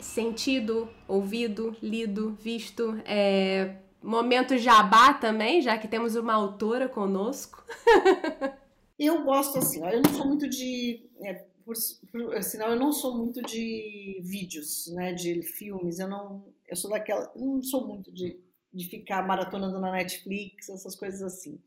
sentido, 0.01 0.89
ouvido, 1.07 1.73
lido, 1.81 2.37
visto, 2.41 2.99
é, 3.05 3.77
momento 4.03 4.57
jabá 4.57 5.13
também, 5.13 5.61
já 5.61 5.77
que 5.77 5.87
temos 5.87 6.17
uma 6.17 6.33
autora 6.33 6.89
conosco. 6.89 7.63
eu 8.99 9.23
gosto 9.23 9.59
assim, 9.59 9.81
eu 9.81 10.01
não 10.01 10.13
sou 10.13 10.27
muito 10.27 10.49
de. 10.49 11.09
É, 11.23 11.45
por, 11.63 11.75
por, 12.11 12.43
sinal, 12.43 12.71
eu 12.71 12.77
não 12.77 12.91
sou 12.91 13.17
muito 13.17 13.41
de 13.43 14.19
vídeos, 14.21 14.87
né, 14.87 15.13
de 15.13 15.41
filmes. 15.43 15.97
Eu 15.97 16.09
não, 16.09 16.43
eu 16.67 16.75
sou 16.75 16.91
daquela, 16.91 17.31
não 17.37 17.63
sou 17.63 17.87
muito 17.87 18.11
de, 18.11 18.37
de 18.73 18.89
ficar 18.89 19.25
maratonando 19.25 19.79
na 19.79 19.91
Netflix, 19.91 20.69
essas 20.69 20.95
coisas 20.95 21.21
assim. 21.21 21.59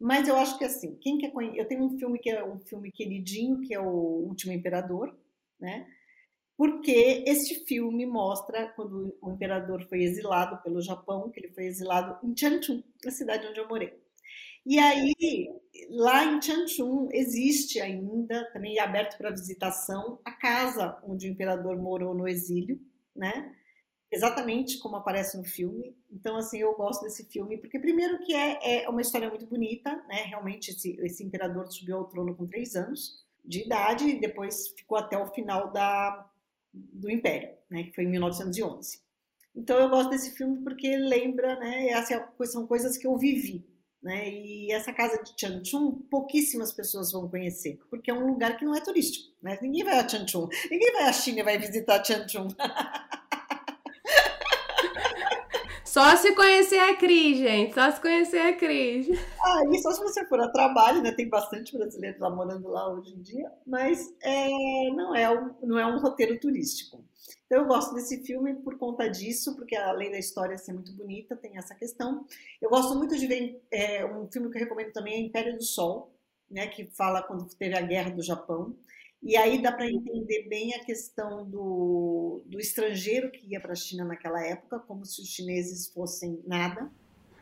Mas 0.00 0.28
eu 0.28 0.36
acho 0.36 0.56
que 0.58 0.64
assim, 0.64 0.96
quem 1.00 1.18
quer 1.18 1.32
conhecer, 1.32 1.60
eu 1.60 1.66
tenho 1.66 1.84
um 1.84 1.98
filme 1.98 2.18
que 2.18 2.30
é 2.30 2.44
um 2.44 2.60
filme 2.60 2.92
queridinho, 2.92 3.60
que 3.60 3.74
é 3.74 3.80
o 3.80 4.26
Último 4.28 4.52
Imperador, 4.52 5.16
né? 5.58 5.86
porque 6.58 7.22
este 7.24 7.64
filme 7.66 8.04
mostra 8.04 8.66
quando 8.74 9.16
o 9.22 9.30
imperador 9.30 9.86
foi 9.88 10.02
exilado 10.02 10.60
pelo 10.60 10.82
Japão, 10.82 11.30
que 11.30 11.38
ele 11.38 11.52
foi 11.54 11.66
exilado 11.66 12.18
em 12.26 12.36
Changchun, 12.36 12.82
a 13.06 13.10
cidade 13.12 13.46
onde 13.46 13.60
eu 13.60 13.68
morei. 13.68 13.96
E 14.66 14.76
aí, 14.76 15.48
lá 15.88 16.24
em 16.24 16.42
Changchun, 16.42 17.10
existe 17.12 17.80
ainda, 17.80 18.44
também 18.52 18.76
é 18.76 18.80
aberto 18.80 19.16
para 19.16 19.30
visitação, 19.30 20.18
a 20.24 20.32
casa 20.32 20.98
onde 21.04 21.28
o 21.28 21.30
imperador 21.30 21.80
morou 21.80 22.12
no 22.12 22.26
exílio, 22.26 22.80
né? 23.14 23.54
Exatamente 24.10 24.78
como 24.78 24.96
aparece 24.96 25.36
no 25.36 25.44
filme. 25.44 25.96
Então, 26.10 26.36
assim, 26.36 26.58
eu 26.58 26.74
gosto 26.74 27.02
desse 27.02 27.24
filme, 27.26 27.58
porque 27.58 27.78
primeiro 27.78 28.18
que 28.20 28.34
é, 28.34 28.84
é 28.84 28.88
uma 28.88 29.02
história 29.02 29.28
muito 29.28 29.46
bonita, 29.46 29.94
né? 30.08 30.22
Realmente, 30.22 30.70
esse, 30.70 30.98
esse 31.00 31.22
imperador 31.22 31.70
subiu 31.70 31.98
ao 31.98 32.04
trono 32.06 32.34
com 32.34 32.46
três 32.46 32.74
anos 32.74 33.26
de 33.48 33.64
idade 33.64 34.06
e 34.06 34.20
depois 34.20 34.68
ficou 34.76 34.98
até 34.98 35.16
o 35.16 35.26
final 35.28 35.72
da, 35.72 36.28
do 36.72 37.10
Império, 37.10 37.50
né, 37.70 37.84
que 37.84 37.94
foi 37.94 38.04
em 38.04 38.08
1911. 38.08 39.00
Então 39.56 39.78
eu 39.78 39.88
gosto 39.88 40.10
desse 40.10 40.36
filme 40.36 40.62
porque 40.62 40.96
lembra, 40.96 41.58
né, 41.58 41.88
essas 41.88 42.22
são 42.52 42.66
coisas 42.66 42.98
que 42.98 43.06
eu 43.06 43.16
vivi, 43.16 43.66
né, 44.02 44.28
e 44.28 44.70
essa 44.70 44.92
casa 44.92 45.20
de 45.22 45.32
Changchun 45.40 45.92
pouquíssimas 46.10 46.72
pessoas 46.72 47.10
vão 47.10 47.28
conhecer, 47.28 47.80
porque 47.88 48.10
é 48.10 48.14
um 48.14 48.26
lugar 48.26 48.56
que 48.56 48.64
não 48.64 48.74
é 48.74 48.80
turístico, 48.80 49.34
né, 49.42 49.58
ninguém 49.62 49.82
vai 49.82 49.98
a 49.98 50.06
Changchun, 50.06 50.48
ninguém 50.70 50.92
vai 50.92 51.04
à 51.04 51.12
China 51.12 51.40
e 51.40 51.44
vai 51.44 51.58
visitar 51.58 52.04
Changchun. 52.04 52.48
Só 55.88 56.14
se 56.16 56.34
conhecer 56.34 56.78
a 56.78 56.94
Cris, 56.96 57.38
gente. 57.38 57.72
Só 57.72 57.90
se 57.90 57.98
conhecer 57.98 58.40
a 58.40 58.54
Cris. 58.54 59.08
Ah, 59.42 59.62
e 59.70 59.78
só 59.78 59.90
se 59.92 60.02
você 60.02 60.22
for 60.26 60.38
a 60.38 60.48
trabalho, 60.48 61.02
né? 61.02 61.12
Tem 61.12 61.26
bastante 61.26 61.76
brasileiro 61.76 62.20
lá 62.20 62.28
morando 62.28 62.68
lá 62.68 62.92
hoje 62.92 63.14
em 63.14 63.22
dia, 63.22 63.50
mas 63.66 64.14
é, 64.22 64.90
não, 64.90 65.16
é 65.16 65.30
um, 65.30 65.54
não 65.62 65.78
é 65.78 65.86
um 65.86 65.98
roteiro 65.98 66.38
turístico. 66.38 67.02
Então 67.46 67.62
eu 67.62 67.66
gosto 67.66 67.94
desse 67.94 68.22
filme 68.22 68.54
por 68.56 68.76
conta 68.76 69.08
disso, 69.08 69.56
porque 69.56 69.74
além 69.74 70.10
da 70.10 70.18
história 70.18 70.58
ser 70.58 70.74
muito 70.74 70.92
bonita, 70.92 71.34
tem 71.34 71.56
essa 71.56 71.74
questão. 71.74 72.26
Eu 72.60 72.68
gosto 72.68 72.94
muito 72.94 73.16
de 73.16 73.26
ver 73.26 73.62
é, 73.70 74.04
um 74.04 74.30
filme 74.30 74.50
que 74.50 74.58
eu 74.58 74.64
recomendo 74.64 74.92
também, 74.92 75.14
é 75.14 75.20
Império 75.20 75.56
do 75.56 75.64
Sol, 75.64 76.12
né? 76.50 76.66
Que 76.66 76.84
fala 76.92 77.22
quando 77.22 77.48
teve 77.54 77.74
a 77.74 77.80
Guerra 77.80 78.10
do 78.10 78.22
Japão. 78.22 78.76
E 79.22 79.36
aí 79.36 79.60
dá 79.60 79.72
para 79.72 79.90
entender 79.90 80.48
bem 80.48 80.74
a 80.74 80.84
questão 80.84 81.44
do, 81.48 82.42
do 82.46 82.58
estrangeiro 82.58 83.30
que 83.30 83.48
ia 83.48 83.60
para 83.60 83.72
a 83.72 83.76
China 83.76 84.04
naquela 84.04 84.40
época, 84.44 84.78
como 84.78 85.04
se 85.04 85.20
os 85.20 85.28
chineses 85.28 85.88
fossem 85.88 86.40
nada. 86.46 86.90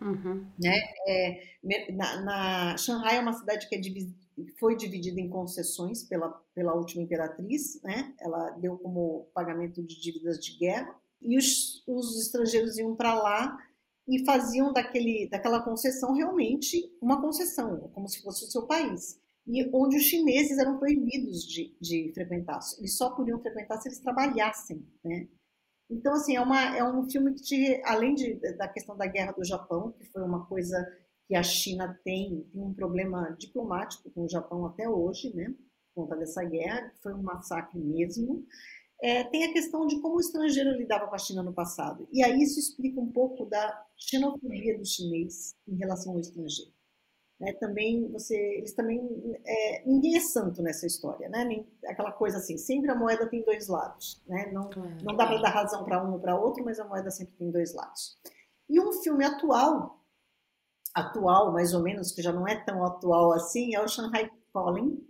Uhum. 0.00 0.46
Né? 0.58 0.78
É, 1.06 1.42
na, 1.92 2.20
na, 2.22 2.76
Shanghai 2.76 3.16
é 3.16 3.20
uma 3.20 3.32
cidade 3.32 3.68
que 3.68 3.74
é 3.74 3.80
foi 4.58 4.76
dividida 4.76 5.20
em 5.20 5.28
concessões 5.28 6.02
pela, 6.02 6.28
pela 6.54 6.74
última 6.74 7.02
imperatriz, 7.02 7.80
né? 7.82 8.14
ela 8.20 8.50
deu 8.50 8.76
como 8.78 9.28
pagamento 9.32 9.82
de 9.82 10.00
dívidas 10.00 10.38
de 10.38 10.58
guerra, 10.58 10.94
e 11.22 11.38
os, 11.38 11.82
os 11.86 12.20
estrangeiros 12.20 12.76
iam 12.78 12.94
para 12.94 13.14
lá 13.14 13.56
e 14.06 14.24
faziam 14.24 14.72
daquele, 14.72 15.28
daquela 15.28 15.62
concessão 15.62 16.12
realmente 16.12 16.92
uma 17.00 17.20
concessão, 17.20 17.90
como 17.94 18.08
se 18.08 18.22
fosse 18.22 18.44
o 18.44 18.48
seu 18.48 18.66
país 18.66 19.18
e 19.46 19.68
onde 19.72 19.96
os 19.96 20.02
chineses 20.02 20.58
eram 20.58 20.78
proibidos 20.78 21.44
de, 21.44 21.76
de 21.80 22.12
frequentar. 22.12 22.58
Eles 22.78 22.96
só 22.96 23.10
podiam 23.10 23.40
frequentar 23.40 23.80
se 23.80 23.88
eles 23.88 24.00
trabalhassem, 24.00 24.84
né? 25.04 25.28
Então, 25.88 26.14
assim, 26.14 26.34
é, 26.34 26.40
uma, 26.40 26.76
é 26.76 26.82
um 26.82 27.08
filme 27.08 27.32
que, 27.34 27.42
te, 27.42 27.82
além 27.84 28.14
de, 28.14 28.34
da 28.56 28.66
questão 28.66 28.96
da 28.96 29.06
guerra 29.06 29.32
do 29.32 29.44
Japão, 29.44 29.92
que 29.92 30.04
foi 30.06 30.22
uma 30.22 30.44
coisa 30.46 30.76
que 31.28 31.34
a 31.36 31.42
China 31.42 31.98
tem, 32.04 32.44
tem 32.52 32.62
um 32.62 32.74
problema 32.74 33.36
diplomático 33.38 34.10
com 34.10 34.24
o 34.24 34.28
Japão 34.28 34.66
até 34.66 34.88
hoje, 34.88 35.34
né? 35.34 35.54
Por 35.94 36.02
conta 36.02 36.16
dessa 36.16 36.42
guerra, 36.44 36.90
que 36.90 37.02
foi 37.02 37.14
um 37.14 37.22
massacre 37.22 37.78
mesmo. 37.78 38.44
É, 39.00 39.24
tem 39.24 39.44
a 39.44 39.52
questão 39.52 39.86
de 39.86 40.00
como 40.00 40.16
o 40.16 40.20
estrangeiro 40.20 40.76
lidava 40.76 41.06
com 41.06 41.14
a 41.14 41.18
China 41.18 41.42
no 41.42 41.52
passado. 41.52 42.08
E 42.12 42.24
aí 42.24 42.42
isso 42.42 42.58
explica 42.58 43.00
um 43.00 43.12
pouco 43.12 43.44
da 43.46 43.86
xenofobia 43.96 44.76
do 44.78 44.84
chinês 44.84 45.54
em 45.68 45.76
relação 45.76 46.14
ao 46.14 46.20
estrangeiro. 46.20 46.75
Né, 47.38 47.52
também 47.60 48.10
você, 48.10 48.34
eles 48.34 48.72
também, 48.72 48.98
é, 49.44 49.82
ninguém 49.84 50.16
é 50.16 50.20
santo 50.20 50.62
nessa 50.62 50.86
história, 50.86 51.28
né? 51.28 51.44
Nem, 51.44 51.68
aquela 51.84 52.10
coisa 52.10 52.38
assim, 52.38 52.56
sempre 52.56 52.90
a 52.90 52.94
moeda 52.94 53.28
tem 53.28 53.42
dois 53.42 53.68
lados, 53.68 54.22
né? 54.26 54.50
Não, 54.52 54.70
não 55.02 55.14
dá 55.14 55.26
para 55.26 55.42
dar 55.42 55.50
razão 55.50 55.84
para 55.84 56.02
um 56.02 56.14
ou 56.14 56.18
para 56.18 56.38
outro, 56.38 56.64
mas 56.64 56.80
a 56.80 56.86
moeda 56.86 57.10
sempre 57.10 57.34
tem 57.34 57.50
dois 57.50 57.74
lados. 57.74 58.16
E 58.70 58.80
um 58.80 58.90
filme 59.02 59.22
atual, 59.22 60.02
atual 60.94 61.52
mais 61.52 61.74
ou 61.74 61.82
menos, 61.82 62.10
que 62.10 62.22
já 62.22 62.32
não 62.32 62.48
é 62.48 62.56
tão 62.64 62.82
atual 62.82 63.32
assim, 63.32 63.74
é 63.74 63.82
o 63.82 63.88
Shanghai 63.88 64.30
Calling, 64.54 65.06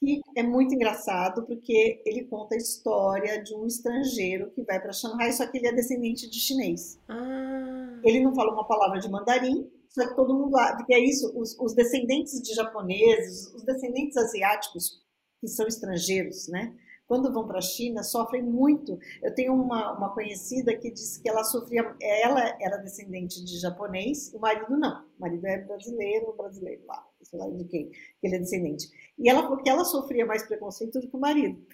que 0.00 0.22
é 0.34 0.42
muito 0.42 0.74
engraçado 0.74 1.44
porque 1.44 2.02
ele 2.06 2.24
conta 2.24 2.54
a 2.54 2.58
história 2.58 3.42
de 3.42 3.54
um 3.54 3.66
estrangeiro 3.66 4.50
que 4.52 4.62
vai 4.62 4.80
para 4.80 4.94
Shanghai, 4.94 5.30
só 5.32 5.46
que 5.46 5.58
ele 5.58 5.68
é 5.68 5.72
descendente 5.72 6.28
de 6.30 6.38
chinês. 6.38 6.98
Ah. 7.06 8.00
Ele 8.02 8.20
não 8.20 8.34
fala 8.34 8.52
uma 8.52 8.66
palavra 8.66 8.98
de 8.98 9.10
mandarim, 9.10 9.70
que 10.04 10.16
todo 10.16 10.34
mundo 10.34 10.56
que 10.86 10.94
é 10.94 10.98
isso, 10.98 11.32
os, 11.38 11.58
os, 11.58 11.74
descendentes 11.74 12.42
de 12.42 12.54
japoneses, 12.54 13.52
os 13.54 13.62
descendentes 13.62 14.16
asiáticos 14.16 15.00
que 15.40 15.48
são 15.48 15.66
estrangeiros, 15.66 16.48
né? 16.48 16.74
Quando 17.06 17.32
vão 17.32 17.46
para 17.46 17.58
a 17.58 17.62
China, 17.62 18.02
sofrem 18.02 18.42
muito. 18.42 18.98
Eu 19.22 19.32
tenho 19.32 19.54
uma, 19.54 19.96
uma 19.96 20.12
conhecida 20.12 20.76
que 20.76 20.90
disse 20.90 21.22
que 21.22 21.28
ela 21.28 21.44
sofria, 21.44 21.94
ela 22.02 22.56
era 22.60 22.78
descendente 22.78 23.44
de 23.44 23.60
japonês, 23.60 24.32
o 24.34 24.40
marido 24.40 24.76
não. 24.76 25.04
O 25.16 25.20
marido 25.20 25.46
é 25.46 25.58
brasileiro, 25.58 26.34
brasileiro 26.36 26.84
lá, 26.84 27.06
sei 27.22 27.38
lá 27.38 27.48
de 27.48 27.64
quem, 27.64 27.90
que 27.90 28.26
ele 28.26 28.36
é 28.36 28.38
descendente. 28.40 28.88
E 29.16 29.30
ela 29.30 29.42
falou 29.42 29.62
que 29.62 29.70
ela 29.70 29.84
sofria 29.84 30.26
mais 30.26 30.42
preconceito 30.42 30.98
do 31.00 31.08
que 31.08 31.16
o 31.16 31.20
marido. 31.20 31.64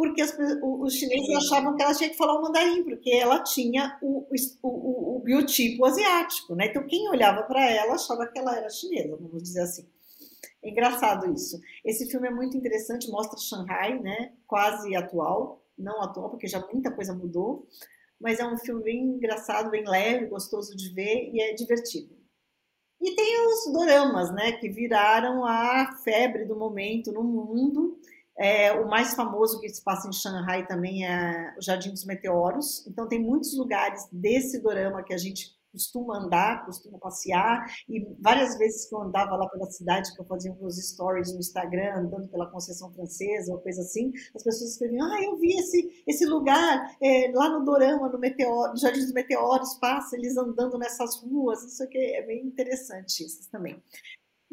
Porque 0.00 0.22
as, 0.22 0.34
os 0.62 0.94
chineses 0.94 1.36
achavam 1.36 1.76
que 1.76 1.82
ela 1.82 1.94
tinha 1.94 2.08
que 2.08 2.16
falar 2.16 2.38
o 2.38 2.40
mandarim, 2.40 2.82
porque 2.84 3.10
ela 3.10 3.42
tinha 3.42 3.98
o, 4.00 4.26
o, 4.30 4.34
o, 4.62 5.16
o 5.18 5.20
biotipo 5.20 5.84
asiático, 5.84 6.54
né? 6.54 6.68
Então 6.68 6.86
quem 6.86 7.06
olhava 7.10 7.42
para 7.42 7.70
ela 7.70 7.96
achava 7.96 8.26
que 8.26 8.38
ela 8.38 8.56
era 8.56 8.70
chinesa, 8.70 9.14
vamos 9.14 9.42
dizer 9.42 9.60
assim. 9.60 9.86
É 10.62 10.70
engraçado 10.70 11.30
isso. 11.30 11.60
Esse 11.84 12.10
filme 12.10 12.28
é 12.28 12.30
muito 12.30 12.56
interessante, 12.56 13.10
mostra 13.10 13.38
Xangai, 13.38 13.98
né? 13.98 14.32
Quase 14.46 14.96
atual, 14.96 15.62
não 15.76 16.00
atual, 16.00 16.30
porque 16.30 16.48
já 16.48 16.66
muita 16.72 16.90
coisa 16.90 17.12
mudou, 17.12 17.68
mas 18.18 18.40
é 18.40 18.46
um 18.46 18.56
filme 18.56 18.82
bem 18.82 19.02
engraçado, 19.02 19.68
bem 19.68 19.86
leve, 19.86 20.28
gostoso 20.28 20.74
de 20.74 20.94
ver 20.94 21.28
e 21.30 21.42
é 21.42 21.52
divertido. 21.52 22.16
E 23.02 23.14
tem 23.14 23.46
os 23.48 23.70
doramas, 23.70 24.32
né, 24.32 24.52
que 24.52 24.70
viraram 24.70 25.44
a 25.44 25.92
febre 26.02 26.46
do 26.46 26.56
momento 26.56 27.12
no 27.12 27.22
mundo. 27.22 28.00
É, 28.40 28.72
o 28.72 28.88
mais 28.88 29.12
famoso 29.14 29.60
que 29.60 29.68
se 29.68 29.84
passa 29.84 30.08
em 30.08 30.12
Shanghai 30.12 30.66
também 30.66 31.06
é 31.06 31.54
o 31.58 31.62
Jardim 31.62 31.90
dos 31.90 32.06
Meteoros. 32.06 32.86
Então 32.86 33.06
tem 33.06 33.22
muitos 33.22 33.54
lugares 33.54 34.08
desse 34.10 34.62
dorama 34.62 35.02
que 35.02 35.12
a 35.12 35.18
gente 35.18 35.60
costuma 35.70 36.18
andar, 36.18 36.64
costuma 36.64 36.98
passear, 36.98 37.64
e 37.88 38.04
várias 38.18 38.58
vezes 38.58 38.88
que 38.88 38.94
eu 38.94 39.02
andava 39.02 39.36
lá 39.36 39.48
pela 39.48 39.70
cidade, 39.70 40.12
que 40.14 40.20
eu 40.20 40.24
fazia 40.24 40.52
uns 40.60 40.76
stories 40.76 41.32
no 41.32 41.38
Instagram, 41.38 41.96
andando 41.96 42.28
pela 42.28 42.50
Conceição 42.50 42.92
Francesa, 42.92 43.52
ou 43.52 43.60
coisa 43.60 43.82
assim, 43.82 44.10
as 44.34 44.42
pessoas 44.42 44.72
escreviam, 44.72 45.06
ah, 45.06 45.22
eu 45.22 45.36
vi 45.36 45.52
esse, 45.52 46.02
esse 46.08 46.26
lugar 46.26 46.96
é, 47.00 47.30
lá 47.32 47.50
no 47.50 47.64
Dorama, 47.64 48.08
no, 48.08 48.18
Meteor, 48.18 48.70
no 48.70 48.76
Jardim 48.76 49.00
dos 49.00 49.12
Meteoros, 49.12 49.74
passa 49.74 50.16
eles 50.16 50.36
andando 50.36 50.76
nessas 50.76 51.22
ruas, 51.22 51.62
isso 51.62 51.84
aqui 51.84 51.98
é 51.98 52.26
bem 52.26 52.44
interessante 52.46 53.24
isso 53.24 53.48
também. 53.50 53.80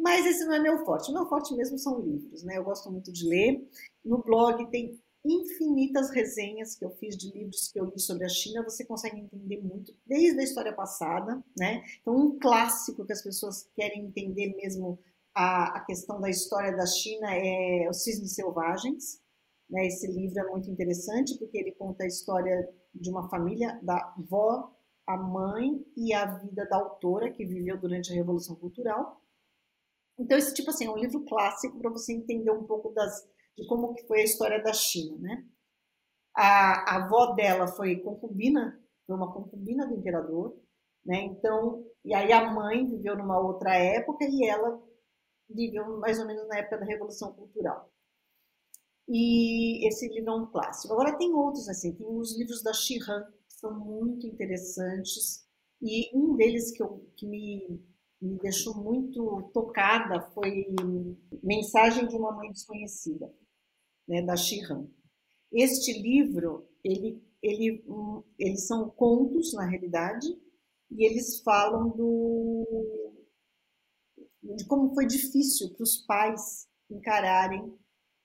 Mas 0.08 0.26
esse 0.26 0.45
não 0.45 0.53
é 0.53 0.60
meu 0.60 0.86
forte, 0.86 1.12
o 1.12 1.14
meu 1.14 1.28
forte 1.28 1.53
mesmo 1.55 1.78
são 1.78 1.99
livros, 1.99 2.43
né, 2.43 2.58
eu 2.58 2.64
gosto 2.64 2.89
muito 2.91 3.12
de 3.12 3.28
ler, 3.28 3.68
no 4.05 4.24
blog 4.24 4.70
tem 4.72 4.99
infinitas 5.26 6.10
resenhas 6.12 6.76
que 6.76 6.86
eu 6.86 6.91
fiz 6.91 7.18
de 7.18 7.32
livros 7.32 7.70
que 7.72 7.80
eu 7.80 7.86
li 7.86 7.99
sobre 7.99 8.26
a 8.26 8.30
China, 8.30 8.64
você 8.64 8.86
consegue 8.86 9.20
entender 9.20 9.62
muito 9.62 9.93
desde 10.05 10.39
a 10.39 10.43
história 10.43 10.74
passada, 10.74 11.43
né? 11.60 11.84
Então, 12.01 12.16
um 12.16 12.39
clássico 12.39 13.05
que 13.05 13.12
as 13.12 13.22
pessoas 13.22 13.70
querem 13.76 14.05
entender 14.05 14.55
mesmo 14.55 14.97
a, 15.36 15.78
a 15.78 15.80
questão 15.82 16.20
da 16.20 16.30
história 16.30 16.76
da 16.76 16.86
China 16.86 17.28
é 17.32 17.88
Os 17.89 18.03
Cisnes 18.03 18.34
Selvagens. 18.34 19.22
Né? 19.70 19.86
Esse 19.88 20.08
livro 20.08 20.39
é 20.39 20.49
muito 20.49 20.70
interessante 20.70 21.38
porque 21.38 21.58
ele 21.58 21.74
conta 21.74 22.03
a 22.03 22.08
história 22.08 22.68
de 22.93 23.10
uma 23.10 23.30
família, 23.30 23.80
da 23.84 24.16
avó, 24.18 24.74
a 25.05 25.16
mãe 25.16 25.86
e 25.95 26.14
a 26.14 26.26
vida 26.38 26.66
da 26.66 26.78
autora 26.78 27.32
que 27.32 27.45
viveu 27.45 27.78
durante 27.78 28.12
a 28.12 28.16
Revolução 28.16 28.55
Cultural. 28.55 29.22
Então, 30.20 30.38
esse 30.38 30.53
tipo 30.53 30.70
assim, 30.70 30.86
é 30.86 30.89
um 30.89 30.97
livro 30.97 31.24
clássico 31.26 31.80
para 31.80 31.91
você 31.91 32.13
entender 32.13 32.51
um 32.51 32.63
pouco 32.63 32.91
das 32.91 33.28
de 33.57 33.68
como 33.68 33.93
que 33.95 34.05
foi 34.05 34.22
a 34.22 34.24
história 34.24 34.61
da 34.61 34.72
China, 34.72 35.18
né? 35.20 35.45
A, 36.36 36.93
a 36.93 37.05
avó 37.05 37.34
dela 37.34 37.68
foi 37.68 37.99
concubina, 38.01 38.80
foi 39.05 39.15
uma 39.15 39.34
concubina 39.34 39.88
do 39.88 39.95
imperador, 39.95 40.55
né? 41.03 41.24
Então, 41.24 41.84
e 42.05 42.13
aí 42.13 42.32
a 42.32 42.51
mãe 42.51 42.88
viveu 42.88 43.18
numa 43.18 43.39
outra 43.39 43.76
época 43.76 44.26
e 44.26 44.45
ela 44.47 44.80
viveu 45.49 45.97
mais 45.99 46.20
ou 46.20 46.28
menos 46.28 46.47
na 46.47 46.59
época 46.59 46.78
da 46.78 46.86
Revolução 46.86 47.34
Cultural. 47.34 47.91
E 49.07 49.88
esse 49.88 50.07
livro 50.09 50.32
é 50.32 50.36
um 50.36 50.51
clássico. 50.51 50.93
Agora 50.93 51.18
tem 51.18 51.34
outros 51.34 51.68
assim, 51.70 51.95
tem 51.95 52.05
os 52.07 52.38
livros 52.38 52.61
da 52.61 52.74
Shihan 52.74 53.24
que 53.47 53.55
são 53.55 53.74
muito 53.80 54.28
interessantes 54.28 55.47
e 55.82 56.11
um 56.15 56.36
deles 56.36 56.72
que, 56.72 56.84
eu, 56.84 57.09
que 57.15 57.26
me, 57.26 57.82
me 58.22 58.38
deixou 58.39 58.76
muito 58.76 59.49
tocada 59.53 60.22
foi 60.32 60.65
Mensagem 61.43 62.07
de 62.07 62.15
uma 62.15 62.32
Mãe 62.32 62.51
Desconhecida 62.51 63.32
né, 64.07 64.22
da 64.22 64.36
Shihan. 64.36 64.88
Este 65.51 66.01
livro, 66.01 66.68
ele, 66.84 67.22
ele, 67.41 67.86
eles 68.38 68.65
são 68.68 68.89
contos, 68.89 69.53
na 69.53 69.65
realidade, 69.65 70.28
e 70.89 71.05
eles 71.05 71.41
falam 71.41 71.89
do, 71.89 73.13
de 74.43 74.65
como 74.68 74.93
foi 74.93 75.05
difícil 75.05 75.74
para 75.74 75.84
os 75.84 75.97
pais 76.05 76.68
encararem 76.89 77.78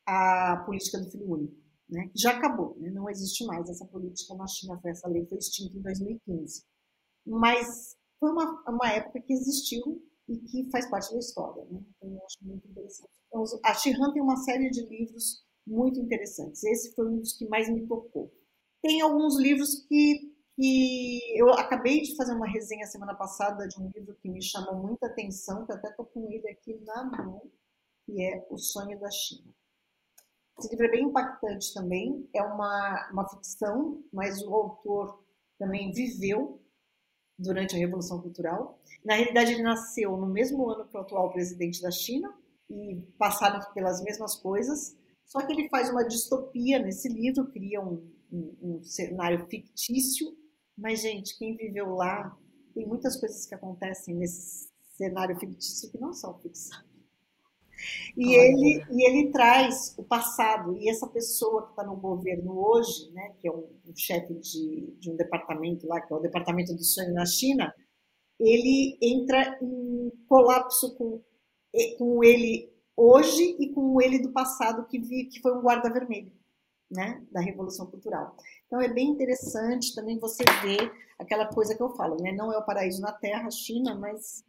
a 0.06 0.62
política 0.64 0.98
do 1.00 1.10
filho 1.10 1.30
único. 1.30 1.62
Né? 1.88 2.10
Já 2.14 2.36
acabou, 2.36 2.76
né? 2.78 2.90
não 2.90 3.08
existe 3.10 3.44
mais 3.44 3.68
essa 3.68 3.86
política 3.86 4.34
na 4.34 4.46
China, 4.46 4.80
essa 4.84 5.08
lei 5.08 5.26
foi 5.26 5.38
extinta 5.38 5.76
em 5.76 5.82
2015. 5.82 6.64
Mas 7.26 7.96
foi 8.22 8.30
uma, 8.30 8.62
uma 8.68 8.92
época 8.92 9.20
que 9.20 9.32
existiu 9.32 10.00
e 10.28 10.38
que 10.38 10.70
faz 10.70 10.88
parte 10.88 11.12
da 11.12 11.18
história. 11.18 11.64
Né? 11.64 11.80
Então, 11.96 12.12
eu 12.12 12.24
acho 12.24 12.38
muito 12.42 12.68
interessante. 12.68 13.10
Então, 13.26 13.42
a 13.64 13.74
Shihan 13.74 14.12
tem 14.12 14.22
uma 14.22 14.36
série 14.36 14.70
de 14.70 14.86
livros 14.86 15.44
muito 15.66 15.98
interessantes. 15.98 16.62
Esse 16.62 16.94
foi 16.94 17.08
um 17.08 17.18
dos 17.18 17.32
que 17.36 17.48
mais 17.48 17.68
me 17.68 17.84
tocou. 17.84 18.32
Tem 18.80 19.00
alguns 19.00 19.36
livros 19.40 19.84
que, 19.88 20.32
que 20.54 21.20
eu 21.36 21.50
acabei 21.50 22.00
de 22.02 22.14
fazer 22.14 22.32
uma 22.32 22.46
resenha 22.46 22.86
semana 22.86 23.14
passada 23.14 23.66
de 23.66 23.80
um 23.82 23.90
livro 23.90 24.14
que 24.22 24.30
me 24.30 24.40
chamou 24.40 24.76
muita 24.76 25.08
atenção, 25.08 25.66
que 25.66 25.72
até 25.72 25.90
estou 25.90 26.06
com 26.06 26.30
ele 26.30 26.48
aqui 26.48 26.80
na 26.84 27.04
mão, 27.04 27.42
que 28.06 28.22
é 28.22 28.46
O 28.50 28.56
Sonho 28.56 29.00
da 29.00 29.10
China. 29.10 29.52
Esse 30.60 30.68
livro 30.70 30.86
é 30.86 30.90
bem 30.90 31.04
impactante 31.06 31.74
também, 31.74 32.28
é 32.32 32.42
uma, 32.42 33.10
uma 33.10 33.28
ficção, 33.28 34.00
mas 34.12 34.40
o 34.42 34.54
autor 34.54 35.24
também 35.58 35.90
viveu 35.90 36.61
durante 37.38 37.74
a 37.74 37.78
Revolução 37.78 38.20
Cultural. 38.20 38.78
Na 39.04 39.14
realidade, 39.14 39.52
ele 39.52 39.62
nasceu 39.62 40.16
no 40.16 40.26
mesmo 40.26 40.68
ano 40.70 40.86
que 40.86 40.96
o 40.96 41.00
atual 41.00 41.32
presidente 41.32 41.82
da 41.82 41.90
China 41.90 42.32
e 42.70 43.02
passaram 43.18 43.60
pelas 43.72 44.02
mesmas 44.02 44.36
coisas. 44.36 44.96
Só 45.24 45.40
que 45.44 45.52
ele 45.52 45.68
faz 45.68 45.90
uma 45.90 46.06
distopia 46.06 46.78
nesse 46.78 47.08
livro, 47.08 47.50
cria 47.50 47.80
um, 47.80 48.06
um, 48.32 48.56
um 48.62 48.82
cenário 48.82 49.46
fictício, 49.46 50.36
mas, 50.76 51.00
gente, 51.02 51.38
quem 51.38 51.56
viveu 51.56 51.94
lá, 51.94 52.36
tem 52.74 52.86
muitas 52.86 53.18
coisas 53.18 53.46
que 53.46 53.54
acontecem 53.54 54.14
nesse 54.14 54.70
cenário 54.96 55.38
fictício 55.38 55.90
que 55.90 55.98
não 55.98 56.12
são 56.12 56.38
ficção. 56.38 56.82
E 58.16 58.34
ele, 58.34 58.84
e 58.90 59.08
ele 59.08 59.32
traz 59.32 59.94
o 59.98 60.04
passado, 60.04 60.76
e 60.78 60.88
essa 60.88 61.06
pessoa 61.06 61.64
que 61.64 61.70
está 61.70 61.84
no 61.84 61.96
governo 61.96 62.56
hoje, 62.56 63.10
né, 63.12 63.34
que 63.40 63.48
é 63.48 63.52
um, 63.52 63.68
um 63.92 63.96
chefe 63.96 64.34
de, 64.34 64.96
de 64.98 65.10
um 65.10 65.16
departamento 65.16 65.86
lá, 65.86 66.00
que 66.00 66.12
é 66.12 66.16
o 66.16 66.20
Departamento 66.20 66.74
do 66.74 66.82
Sonho 66.82 67.12
na 67.12 67.26
China, 67.26 67.72
ele 68.40 68.98
entra 69.00 69.58
em 69.62 70.10
colapso 70.26 70.96
com, 70.96 71.22
com 71.98 72.24
ele 72.24 72.72
hoje 72.96 73.56
e 73.58 73.72
com 73.72 74.00
ele 74.00 74.18
do 74.18 74.32
passado 74.32 74.86
que 74.86 74.98
vi 74.98 75.26
que 75.26 75.40
foi 75.40 75.56
um 75.56 75.62
guarda 75.62 75.92
vermelho, 75.92 76.32
né, 76.90 77.24
da 77.30 77.40
Revolução 77.40 77.86
Cultural. 77.86 78.36
Então 78.66 78.80
é 78.80 78.92
bem 78.92 79.10
interessante 79.10 79.94
também 79.94 80.18
você 80.18 80.44
ver 80.62 80.92
aquela 81.18 81.46
coisa 81.46 81.74
que 81.74 81.82
eu 81.82 81.90
falo, 81.90 82.16
né, 82.20 82.32
não 82.32 82.52
é 82.52 82.58
o 82.58 82.64
paraíso 82.64 83.00
na 83.00 83.12
Terra, 83.12 83.50
China, 83.50 83.94
mas 83.94 84.44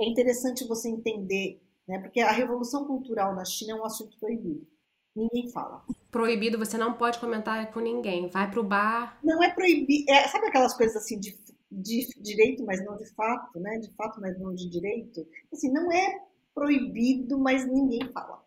é 0.00 0.04
interessante 0.04 0.66
você 0.66 0.88
entender, 0.88 1.62
né, 1.86 1.98
porque 2.00 2.20
a 2.20 2.32
Revolução 2.32 2.86
Cultural 2.86 3.34
na 3.34 3.44
China 3.44 3.72
é 3.72 3.76
um 3.76 3.84
assunto 3.84 4.18
proibido. 4.18 4.66
Ninguém 5.14 5.50
fala. 5.50 5.84
Proibido, 6.10 6.58
você 6.58 6.78
não 6.78 6.94
pode 6.94 7.18
comentar 7.18 7.70
com 7.72 7.80
ninguém. 7.80 8.28
Vai 8.28 8.50
pro 8.50 8.64
bar. 8.64 9.18
Não 9.22 9.42
é 9.42 9.50
proibido. 9.50 10.10
É, 10.10 10.26
sabe 10.28 10.46
aquelas 10.46 10.74
coisas 10.74 10.96
assim 10.96 11.18
de, 11.18 11.38
de 11.70 12.08
direito, 12.18 12.64
mas 12.64 12.84
não 12.84 12.96
de 12.96 13.06
fato, 13.14 13.60
né? 13.60 13.78
De 13.78 13.90
fato, 13.94 14.20
mas 14.20 14.38
não 14.38 14.54
de 14.54 14.68
direito. 14.68 15.26
Assim, 15.52 15.70
não 15.70 15.92
é 15.92 16.20
proibido, 16.54 17.38
mas 17.38 17.66
ninguém 17.66 18.10
fala. 18.12 18.42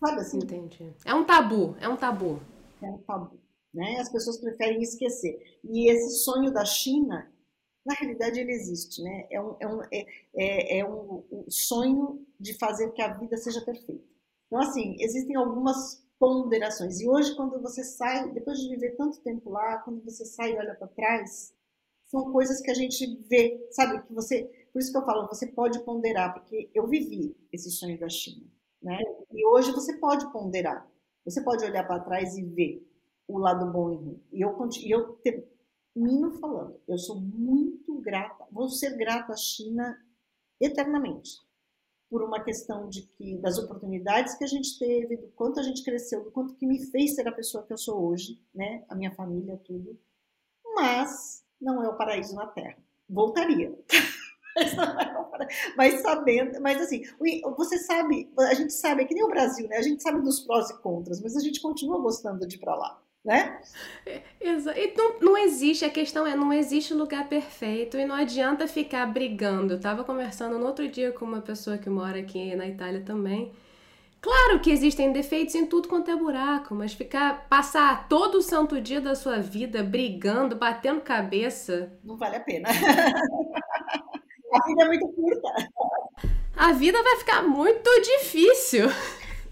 Sabe 0.00 0.20
assim? 0.20 0.38
Entendi. 0.38 0.94
É 1.04 1.14
um 1.14 1.24
tabu, 1.24 1.76
é 1.80 1.88
um 1.88 1.96
tabu. 1.96 2.40
É 2.80 2.86
um 2.86 2.98
tabu. 2.98 3.38
Né? 3.74 3.98
As 4.00 4.08
pessoas 4.08 4.38
preferem 4.38 4.80
esquecer. 4.80 5.58
E 5.64 5.90
esse 5.90 6.22
sonho 6.24 6.52
da 6.52 6.64
China, 6.64 7.30
na 7.84 7.94
realidade, 7.94 8.38
ele 8.40 8.52
existe. 8.52 9.02
Né? 9.02 9.26
É, 9.30 9.40
um, 9.40 9.56
é, 9.58 9.66
um, 9.66 9.82
é, 9.82 10.06
é, 10.36 10.78
é 10.78 10.84
um, 10.88 11.24
um 11.30 11.44
sonho 11.50 12.24
de 12.38 12.56
fazer 12.56 12.92
que 12.92 13.02
a 13.02 13.14
vida 13.14 13.36
seja 13.36 13.60
perfeita. 13.60 14.17
Então, 14.48 14.60
assim, 14.60 14.96
existem 14.98 15.36
algumas 15.36 16.04
ponderações. 16.18 17.00
E 17.00 17.08
hoje, 17.08 17.36
quando 17.36 17.60
você 17.60 17.84
sai, 17.84 18.32
depois 18.32 18.58
de 18.58 18.68
viver 18.68 18.96
tanto 18.96 19.22
tempo 19.22 19.50
lá, 19.50 19.78
quando 19.78 20.02
você 20.02 20.24
sai 20.24 20.52
e 20.52 20.58
olha 20.58 20.74
para 20.74 20.88
trás, 20.88 21.54
são 22.06 22.32
coisas 22.32 22.60
que 22.60 22.70
a 22.70 22.74
gente 22.74 23.06
vê, 23.28 23.68
sabe? 23.70 24.02
Que 24.02 24.12
você 24.12 24.50
por 24.72 24.80
isso 24.80 24.92
que 24.92 24.98
eu 24.98 25.04
falo, 25.04 25.26
você 25.26 25.46
pode 25.46 25.80
ponderar, 25.84 26.34
porque 26.34 26.70
eu 26.74 26.86
vivi 26.86 27.36
esse 27.52 27.70
sonho 27.70 27.98
da 27.98 28.08
China, 28.08 28.46
né? 28.82 28.98
E 29.32 29.46
hoje 29.46 29.72
você 29.72 29.96
pode 29.98 30.30
ponderar. 30.32 30.88
Você 31.24 31.42
pode 31.42 31.64
olhar 31.64 31.84
para 31.86 32.00
trás 32.00 32.36
e 32.36 32.44
ver 32.44 32.86
o 33.26 33.38
lado 33.38 33.72
bom 33.72 33.92
e 33.92 33.96
ruim. 33.96 34.22
E 34.32 34.40
eu, 34.40 34.56
eu 34.86 35.14
termino 35.16 36.32
falando, 36.38 36.80
eu 36.86 36.98
sou 36.98 37.20
muito 37.20 38.00
grata, 38.00 38.46
vou 38.52 38.68
ser 38.68 38.96
grata 38.96 39.32
à 39.32 39.36
China 39.36 39.98
eternamente 40.60 41.47
por 42.10 42.22
uma 42.22 42.42
questão 42.42 42.88
de 42.88 43.02
que 43.02 43.36
das 43.36 43.58
oportunidades 43.58 44.34
que 44.34 44.44
a 44.44 44.46
gente 44.46 44.78
teve, 44.78 45.16
do 45.16 45.28
quanto 45.28 45.60
a 45.60 45.62
gente 45.62 45.84
cresceu, 45.84 46.24
do 46.24 46.30
quanto 46.30 46.54
que 46.54 46.66
me 46.66 46.84
fez 46.86 47.14
ser 47.14 47.28
a 47.28 47.32
pessoa 47.32 47.64
que 47.64 47.72
eu 47.72 47.78
sou 47.78 48.02
hoje, 48.08 48.40
né? 48.54 48.84
A 48.88 48.94
minha 48.94 49.14
família, 49.14 49.60
tudo. 49.64 49.98
Mas 50.74 51.44
não 51.60 51.82
é 51.82 51.88
o 51.88 51.96
paraíso 51.96 52.34
na 52.34 52.46
Terra. 52.46 52.78
Voltaria. 53.08 53.76
mas 55.76 56.00
sabendo, 56.00 56.60
mas 56.60 56.80
assim, 56.80 57.02
você 57.56 57.78
sabe, 57.78 58.30
a 58.38 58.54
gente 58.54 58.72
sabe, 58.72 59.02
é 59.02 59.04
que 59.04 59.14
nem 59.14 59.24
o 59.24 59.28
Brasil, 59.28 59.68
né? 59.68 59.76
A 59.76 59.82
gente 59.82 60.02
sabe 60.02 60.20
dos 60.20 60.40
prós 60.40 60.70
e 60.70 60.78
contras, 60.80 61.20
mas 61.20 61.36
a 61.36 61.40
gente 61.40 61.60
continua 61.60 62.00
gostando 62.00 62.46
de 62.46 62.56
ir 62.56 62.58
para 62.58 62.74
lá. 62.74 63.02
Né? 63.28 63.60
É, 64.06 64.22
Exato. 64.40 64.78
E 64.78 64.94
não, 64.96 65.20
não 65.20 65.36
existe, 65.36 65.84
a 65.84 65.90
questão 65.90 66.26
é, 66.26 66.34
não 66.34 66.50
existe 66.50 66.94
lugar 66.94 67.28
perfeito 67.28 67.98
e 67.98 68.06
não 68.06 68.14
adianta 68.14 68.66
ficar 68.66 69.04
brigando. 69.04 69.74
Eu 69.74 69.80
tava 69.80 70.02
conversando 70.02 70.58
no 70.58 70.64
outro 70.64 70.88
dia 70.88 71.12
com 71.12 71.26
uma 71.26 71.42
pessoa 71.42 71.76
que 71.76 71.90
mora 71.90 72.18
aqui 72.18 72.56
na 72.56 72.66
Itália 72.66 73.02
também. 73.04 73.52
Claro 74.18 74.60
que 74.60 74.70
existem 74.70 75.12
defeitos 75.12 75.54
em 75.54 75.66
tudo 75.66 75.88
quanto 75.88 76.10
é 76.10 76.16
buraco, 76.16 76.74
mas 76.74 76.94
ficar 76.94 77.46
passar 77.50 78.08
todo 78.08 78.38
o 78.38 78.42
santo 78.42 78.80
dia 78.80 79.00
da 79.00 79.14
sua 79.14 79.40
vida 79.40 79.82
brigando, 79.82 80.56
batendo 80.56 81.02
cabeça, 81.02 81.92
não 82.02 82.16
vale 82.16 82.36
a 82.36 82.40
pena. 82.40 82.66
a 84.54 84.66
vida 84.66 84.82
é 84.82 84.86
muito 84.86 85.06
curta. 85.08 85.48
A 86.56 86.72
vida 86.72 87.02
vai 87.02 87.16
ficar 87.16 87.42
muito 87.42 87.90
difícil. 88.00 88.88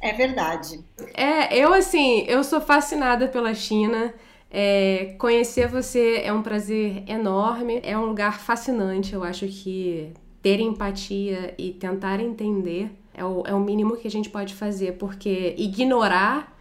É 0.07 0.13
verdade. 0.13 0.85
É, 1.15 1.57
eu 1.59 1.75
assim, 1.75 2.25
eu 2.29 2.45
sou 2.45 2.61
fascinada 2.61 3.27
pela 3.27 3.53
China. 3.55 4.15
É, 4.49 5.17
conhecer 5.19 5.67
você 5.67 6.23
é 6.23 6.33
um 6.33 6.43
prazer 6.43 7.03
enorme, 7.09 7.81
é 7.83 7.99
um 7.99 8.07
lugar 8.07 8.39
fascinante. 8.39 9.13
Eu 9.13 9.25
acho 9.25 9.49
que 9.49 10.13
ter 10.41 10.61
empatia 10.61 11.55
e 11.59 11.73
tentar 11.73 12.21
entender 12.21 12.97
é 13.13 13.25
o, 13.25 13.43
é 13.45 13.53
o 13.53 13.59
mínimo 13.59 13.97
que 13.97 14.07
a 14.07 14.11
gente 14.11 14.31
pode 14.31 14.55
fazer, 14.55 14.93
porque 14.97 15.57
ignorar 15.59 16.57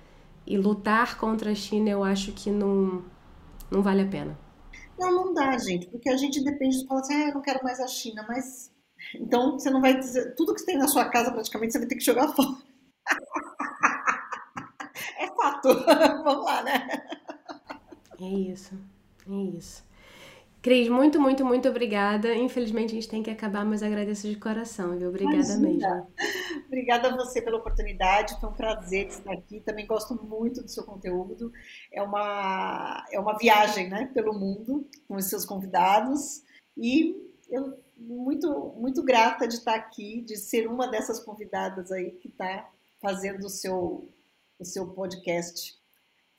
e 0.47 0.57
lutar 0.57 1.19
contra 1.19 1.51
a 1.51 1.55
China 1.55 1.91
eu 1.91 2.03
acho 2.03 2.31
que 2.31 2.49
não, 2.49 3.03
não 3.69 3.84
vale 3.84 4.01
a 4.01 4.07
pena. 4.07 4.39
Não, 4.97 5.11
não 5.11 5.34
dá, 5.34 5.55
gente, 5.59 5.85
porque 5.88 6.09
a 6.09 6.17
gente 6.17 6.43
depende 6.43 6.80
de 6.80 6.88
falar 6.88 7.01
assim, 7.01 7.13
ah, 7.13 7.27
eu 7.27 7.34
não 7.35 7.41
quero 7.41 7.63
mais 7.63 7.80
a 7.80 7.88
China, 7.88 8.26
mas 8.27 8.72
então 9.13 9.51
você 9.51 9.69
não 9.69 9.81
vai 9.81 9.99
dizer, 9.99 10.34
tudo 10.35 10.53
que 10.55 10.61
você 10.61 10.65
tem 10.65 10.77
na 10.77 10.88
sua 10.88 11.05
casa 11.05 11.31
praticamente 11.31 11.73
você 11.73 11.80
vai 11.80 11.88
ter 11.88 11.95
que 11.95 12.03
jogar 12.03 12.30
fora. 12.30 12.57
é 15.19 15.27
fato. 15.36 15.73
Vamos 16.23 16.45
lá, 16.45 16.64
né? 16.64 16.88
É 18.19 18.26
isso. 18.26 18.76
É 19.30 19.57
isso. 19.57 19.86
Cris, 20.65 20.90
muito, 20.90 21.22
muito, 21.22 21.45
muito 21.45 21.69
obrigada. 21.69 22.34
Infelizmente 22.34 22.90
a 22.90 22.95
gente 22.95 23.07
tem 23.07 23.22
que 23.22 23.30
acabar, 23.30 23.64
mas 23.64 23.84
agradeço 23.84 24.27
de 24.27 24.36
coração, 24.36 24.98
viu? 24.98 25.10
Obrigada 25.10 25.36
Imagina. 25.36 25.60
mesmo. 25.60 26.07
Obrigada 26.65 27.10
a 27.10 27.15
você 27.15 27.40
pela 27.40 27.57
oportunidade, 27.57 28.36
foi 28.40 28.49
um 28.49 28.53
prazer 28.53 29.06
estar 29.06 29.32
aqui. 29.32 29.60
Também 29.60 29.86
gosto 29.86 30.15
muito 30.15 30.64
do 30.64 30.68
seu 30.68 30.84
conteúdo. 30.84 31.52
É 31.94 32.02
uma, 32.02 33.06
é 33.11 33.19
uma 33.19 33.38
viagem 33.38 33.90
né, 33.90 34.10
pelo 34.11 34.34
mundo 34.34 34.90
com 35.07 35.18
os 35.18 35.26
seus 35.26 35.45
convidados. 35.45 36.41
E 36.76 37.15
eu 37.48 37.77
muito, 37.95 38.73
muito 38.76 39.03
grata 39.03 39.48
de 39.48 39.56
estar 39.56 39.76
aqui, 39.76 40.22
de 40.22 40.36
ser 40.36 40.68
uma 40.68 40.88
dessas 40.88 41.19
convidadas 41.19 41.91
aí 41.91 42.11
que 42.11 42.27
está 42.27 42.68
fazendo 43.06 43.45
o 43.45 43.49
seu, 43.49 44.10
o 44.57 44.65
seu 44.65 44.88
podcast 44.88 45.76